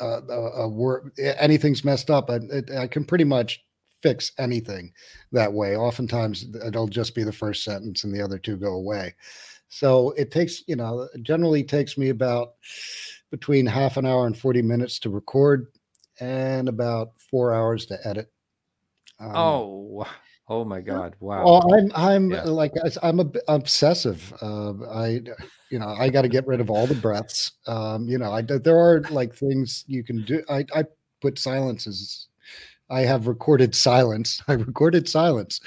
[0.00, 3.64] uh, a, a word anything's messed up, I it, I can pretty much
[4.06, 4.92] fix anything
[5.32, 5.76] that way.
[5.76, 9.14] Oftentimes, it'll just be the first sentence and the other two go away.
[9.68, 12.54] So it takes, you know, generally takes me about
[13.32, 15.66] between half an hour and 40 minutes to record
[16.20, 18.30] and about four hours to edit.
[19.18, 20.06] Um, oh,
[20.48, 21.16] oh my God!
[21.20, 21.44] Wow.
[21.44, 22.42] Well, I'm I'm yeah.
[22.44, 22.72] like
[23.02, 24.32] I'm a, obsessive.
[24.40, 25.20] Uh, I,
[25.70, 27.52] you know, I got to get rid of all the breaths.
[27.66, 30.44] Um, you know, I there are like things you can do.
[30.48, 30.84] I I
[31.22, 32.28] put silences.
[32.88, 34.42] I have recorded silence.
[34.48, 35.60] I recorded silence,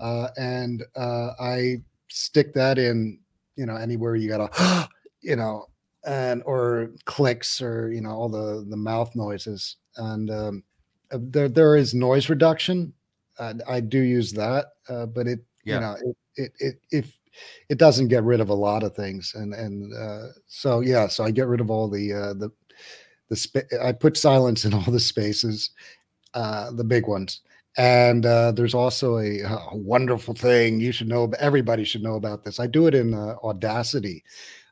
[0.00, 3.20] uh, and uh, I stick that in.
[3.56, 4.88] You know, anywhere you gotta,
[5.22, 5.66] you know,
[6.06, 10.62] and or clicks or you know all the the mouth noises and um,
[11.12, 12.92] uh, there there is noise reduction.
[13.38, 15.74] Uh, I do use that, uh, but it yeah.
[15.74, 17.18] you know it, it it if
[17.68, 21.24] it doesn't get rid of a lot of things, and and uh, so yeah, so
[21.24, 22.50] I get rid of all the uh, the
[23.28, 25.70] the spa- I put silence in all the spaces,
[26.36, 27.40] uh, the big ones.
[27.78, 31.32] And uh, there's also a, a, wonderful thing you should know.
[31.38, 32.60] Everybody should know about this.
[32.60, 34.22] I do it in uh, Audacity.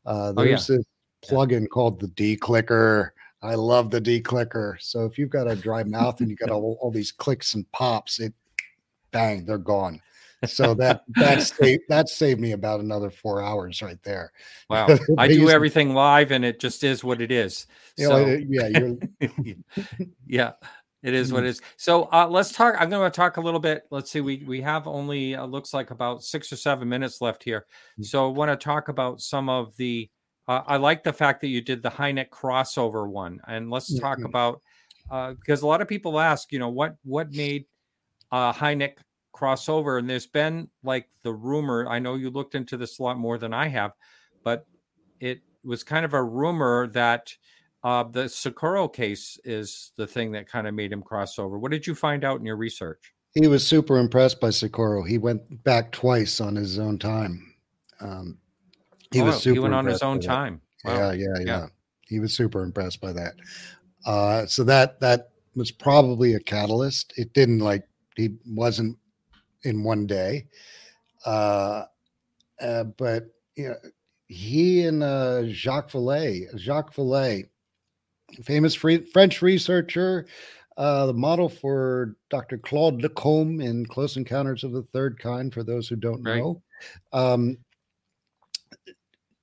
[0.07, 0.79] Uh, there's oh, yeah.
[0.79, 0.87] this
[1.27, 3.15] plugin called the D Clicker.
[3.43, 4.79] I love the D Clicker.
[4.81, 7.71] So if you've got a dry mouth and you got all, all these clicks and
[7.73, 8.35] pops, it
[9.11, 10.01] bang, they're gone.
[10.47, 14.33] So that that's saved, that saved me about another four hours right there.
[14.69, 17.67] Wow, I do everything live, and it just is what it is.
[17.97, 18.93] You know, so, yeah,
[20.27, 20.53] yeah,
[21.05, 21.49] it is what mm-hmm.
[21.49, 21.63] it is.
[21.77, 22.77] So uh, let's talk.
[22.79, 23.83] I'm going to talk a little bit.
[23.91, 24.23] Let's see.
[24.23, 27.67] We we have only uh, looks like about six or seven minutes left here.
[28.01, 28.07] Mm.
[28.07, 30.09] So I want to talk about some of the
[30.49, 34.03] uh, I like the fact that you did the Hynek crossover one, and let's mm-hmm.
[34.03, 34.63] talk about
[35.11, 37.67] uh, because a lot of people ask, you know, what what made
[38.33, 38.97] uh, Hynek
[39.37, 41.87] crossover, and there's been like the rumor.
[41.87, 43.93] I know you looked into this a lot more than I have,
[44.43, 44.67] but
[45.21, 47.35] it was kind of a rumor that
[47.85, 51.59] uh, the Socorro case is the thing that kind of made him cross over.
[51.59, 53.13] What did you find out in your research?
[53.35, 55.03] He was super impressed by Socorro.
[55.03, 57.55] He went back twice on his own time.
[58.01, 58.39] Um,
[59.13, 59.55] he oh, was super.
[59.55, 60.63] He went on his own time.
[60.85, 60.95] Wow.
[60.95, 61.67] Yeah, yeah, yeah, yeah.
[62.07, 63.35] He was super impressed by that.
[64.07, 67.13] Uh, so that that was probably a catalyst.
[67.17, 67.87] It didn't like
[68.17, 68.97] he wasn't
[69.63, 70.47] in one day,
[71.27, 71.85] uh,
[72.61, 73.25] uh, but
[73.57, 73.77] you know,
[74.29, 77.49] he and uh, Jacques Vallée, Jacques Vallée,
[78.43, 80.27] famous free, French researcher,
[80.77, 82.59] uh, the model for Dr.
[82.59, 85.55] Claude Lacombe in Close Encounters of the Third Kind.
[85.55, 86.39] For those who don't right.
[86.39, 86.63] know,
[87.13, 87.59] um,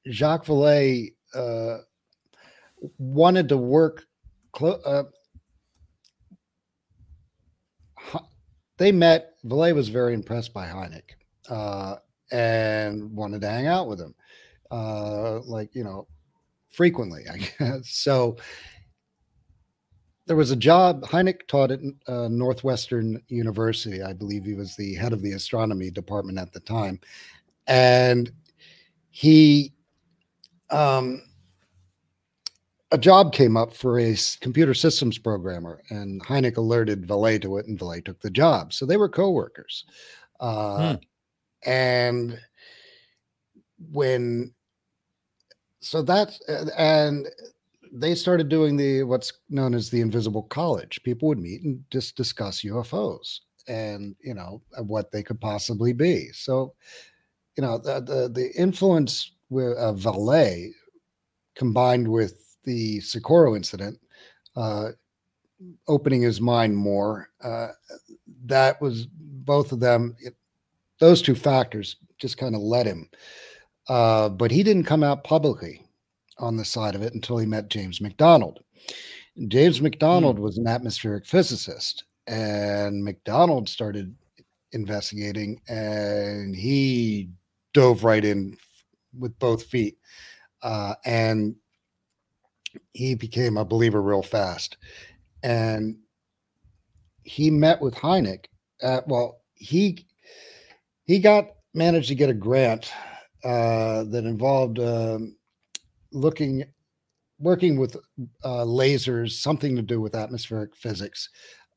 [0.10, 1.78] Jacques Vallée uh,
[2.98, 4.06] wanted to work.
[4.52, 5.04] Clo- uh,
[8.78, 9.34] they met.
[9.46, 11.12] Vallée was very impressed by Hynek
[11.50, 11.96] uh,
[12.32, 14.16] and wanted to hang out with him,
[14.70, 16.08] uh, like you know,
[16.72, 17.24] frequently.
[17.32, 18.38] I guess so.
[20.28, 21.04] There was a job.
[21.04, 24.02] Hynek taught at uh, Northwestern University.
[24.04, 27.00] I believe he was the head of the astronomy department at the time,
[27.68, 28.32] and
[29.10, 29.74] he
[30.70, 31.22] um,
[32.92, 37.68] a job came up for a computer systems programmer, and Hynek alerted Vallée to it,
[37.68, 38.74] and Vallée took the job.
[38.74, 39.86] So they were coworkers.
[40.40, 41.70] Uh, hmm.
[41.70, 42.40] And
[43.92, 44.54] when,
[45.80, 46.38] so that,
[46.78, 47.28] and
[47.92, 51.02] they started doing the what's known as the Invisible College.
[51.04, 56.30] People would meet and just discuss UFOs and you know what they could possibly be.
[56.34, 56.74] So,
[57.58, 60.72] you know, the the, the influence with uh, Vallée
[61.56, 64.00] combined with the Socorro incident,
[64.56, 64.90] uh,
[65.88, 67.30] opening his mind more.
[67.44, 67.70] Uh,
[68.46, 70.16] that was both of them.
[70.20, 70.36] It,
[71.00, 73.10] those two factors just kind of led him.
[73.90, 75.84] Uh, but he didn't come out publicly
[76.42, 78.60] on the side of it until he met James McDonald.
[79.48, 80.42] James McDonald mm.
[80.42, 84.16] was an atmospheric physicist, and McDonald started
[84.74, 87.30] investigating, and he
[87.74, 88.58] dove right in
[89.18, 89.98] with both feet,
[90.64, 91.56] uh, and
[92.94, 94.78] he became a believer real fast.
[95.44, 95.98] And
[97.24, 98.46] he met with Hynek.
[98.82, 100.06] At, well, he
[101.06, 102.92] he got managed to get a grant
[103.44, 105.36] uh, that involved um,
[106.12, 106.64] looking
[107.40, 107.98] working with
[108.44, 111.30] uh, lasers, something to do with atmospheric physics.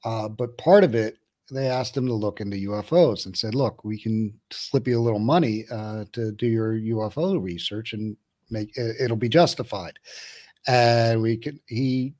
[0.04, 1.18] Uh, but part of it
[1.50, 5.02] they asked him to look into UFOs and said, "Look, we can slip you a
[5.02, 8.16] little money uh, to do your UFO research and
[8.50, 9.98] make it'll be justified."
[10.66, 12.14] And we could he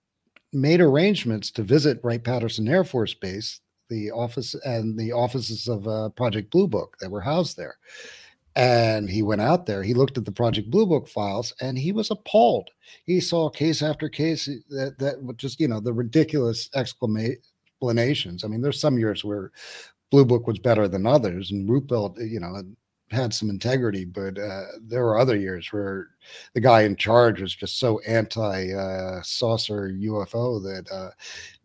[0.52, 5.88] made arrangements to visit Wright Patterson Air Force Base, the office and the offices of
[5.88, 7.76] uh, Project Blue Book that were housed there.
[8.56, 9.82] And he went out there.
[9.82, 12.70] He looked at the Project Blue Book files, and he was appalled.
[13.04, 18.44] He saw case after case that that just you know the ridiculous explanations.
[18.44, 19.50] I mean, there's some years where
[20.10, 22.62] Blue Book was better than others, and Ruppelt, you know,
[23.14, 26.08] had some integrity, but uh, there were other years where
[26.52, 31.10] the guy in charge was just so anti uh, saucer UFO that uh,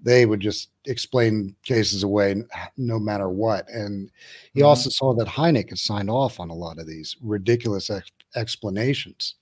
[0.02, 2.36] they would just explain cases away
[2.78, 3.68] no matter what.
[3.70, 4.10] And
[4.54, 4.68] he mm-hmm.
[4.68, 9.36] also saw that Hynek had signed off on a lot of these ridiculous ex- explanations.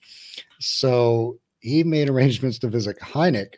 [0.58, 3.54] So he made arrangements to visit Hynek.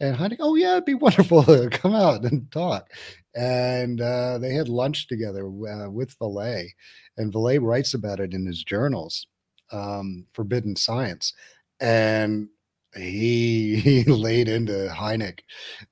[0.00, 2.88] And Hynek, oh yeah, it'd be wonderful to come out and talk.
[3.34, 6.68] And uh, they had lunch together uh, with Vallée
[7.16, 9.26] and Vallée writes about it in his journals,
[9.72, 11.32] um, Forbidden Science,
[11.80, 12.48] and
[12.96, 15.40] he he laid into Hynek,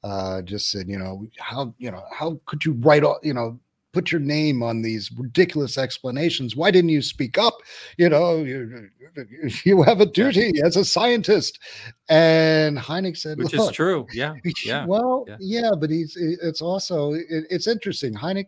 [0.04, 3.58] uh, just said, you know, how you know how could you write all you know
[3.92, 6.56] put your name on these ridiculous explanations.
[6.56, 7.54] Why didn't you speak up?
[7.98, 8.88] You know, you,
[9.64, 11.58] you have a duty as a scientist.
[12.08, 14.06] And Hynek said, which is true.
[14.12, 14.34] Yeah.
[14.64, 14.86] Yeah.
[14.86, 15.36] Well, yeah.
[15.40, 18.14] yeah, but he's, it's also, it, it's interesting.
[18.14, 18.46] Hynek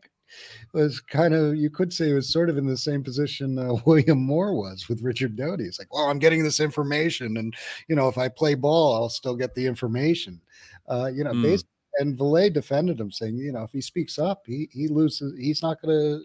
[0.72, 4.18] was kind of you could say was sort of in the same position uh, William
[4.18, 5.64] Moore was with Richard Doty.
[5.64, 7.54] It's like, well, I'm getting this information, and
[7.88, 10.40] you know, if I play ball, I'll still get the information.
[10.88, 11.42] Uh, you know, mm.
[11.42, 15.38] basically, and Vallée defended him, saying, you know, if he speaks up, he he loses.
[15.38, 16.20] He's not gonna.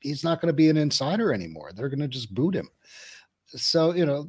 [0.00, 1.72] He's not to be an insider anymore.
[1.74, 2.68] They're to just boot him.
[3.46, 4.28] So you know,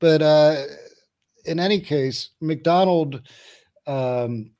[0.00, 0.62] but uh,
[1.44, 3.22] in any case, McDonald
[3.86, 4.52] um,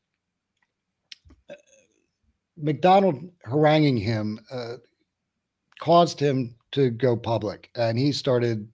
[2.57, 4.75] McDonald haranguing him uh,
[5.81, 8.69] caused him to go public, and he started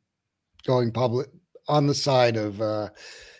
[0.66, 1.28] going public
[1.68, 2.88] on the side of uh,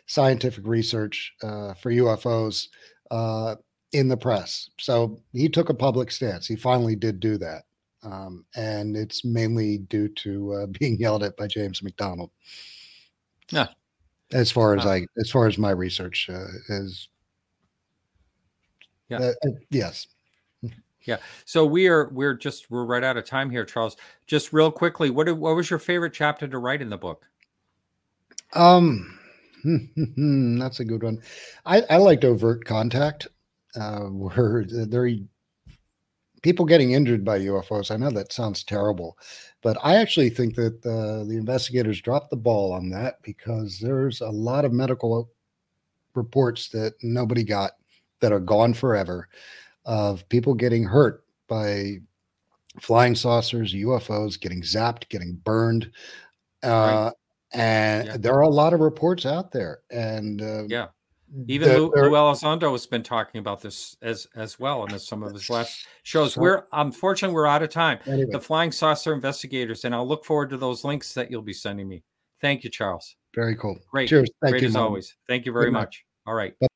[0.09, 2.69] scientific research uh, for UFOs
[3.13, 3.55] uh,
[3.93, 4.69] in the press.
[4.81, 6.47] So he took a public stance.
[6.47, 7.63] He finally did do that,
[8.03, 12.31] um, and it's mainly due to uh, being yelled at by James McDonald.
[13.51, 13.69] Yeah.
[14.33, 17.09] As far as I, as far as my research uh, is,
[19.09, 19.33] yeah,
[19.71, 20.07] yes.
[21.09, 21.17] Yeah.
[21.47, 23.97] So we are we're just we're right out of time here, Charles.
[24.27, 27.27] Just real quickly, what what was your favorite chapter to write in the book?
[28.53, 29.18] Um,
[30.59, 31.21] that's a good one.
[31.67, 33.29] I I liked overt contact,
[33.79, 35.09] uh, where there
[36.43, 37.91] people getting injured by UFOs.
[37.91, 39.19] I know that sounds terrible,
[39.63, 44.21] but I actually think that uh, the investigators dropped the ball on that because there's
[44.21, 45.31] a lot of medical
[46.15, 47.73] reports that nobody got
[48.21, 49.29] that are gone forever
[49.85, 51.99] of people getting hurt by
[52.81, 55.91] flying saucers, UFOs, getting zapped, getting burned.
[56.63, 57.13] Uh, right.
[57.53, 58.17] And yeah.
[58.19, 59.81] there are a lot of reports out there.
[59.91, 60.89] And uh, yeah,
[61.47, 64.99] even the, Lou, Lou Elizondo has been talking about this as as well and in
[64.99, 66.35] some of his last shows.
[66.35, 67.99] So, we're unfortunately we're out of time.
[68.07, 68.31] Anyway.
[68.31, 71.89] The flying saucer investigators, and I'll look forward to those links that you'll be sending
[71.89, 72.03] me.
[72.41, 73.17] Thank you, Charles.
[73.35, 73.79] Very cool.
[73.91, 74.09] Great.
[74.09, 74.31] Cheers.
[74.43, 74.85] Thank Great you, as Mom.
[74.85, 75.17] always.
[75.27, 76.05] Thank you very much.
[76.27, 76.59] All right.
[76.61, 76.67] Bye.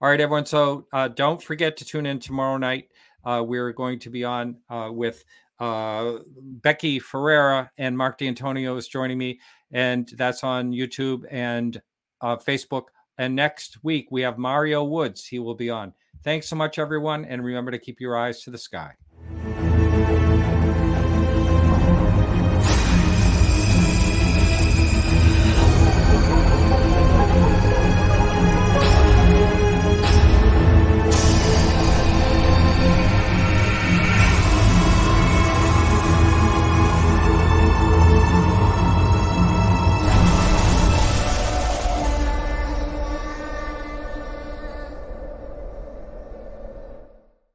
[0.00, 0.46] All right, everyone.
[0.46, 2.88] So uh, don't forget to tune in tomorrow night.
[3.24, 5.24] Uh, we're going to be on uh, with
[5.64, 6.18] uh,
[6.62, 9.40] Becky Ferreira and Mark D'Antonio is joining me,
[9.72, 11.80] and that's on YouTube and
[12.20, 12.84] uh, Facebook.
[13.16, 15.24] And next week we have Mario Woods.
[15.24, 15.94] He will be on.
[16.22, 18.92] Thanks so much, everyone, and remember to keep your eyes to the sky.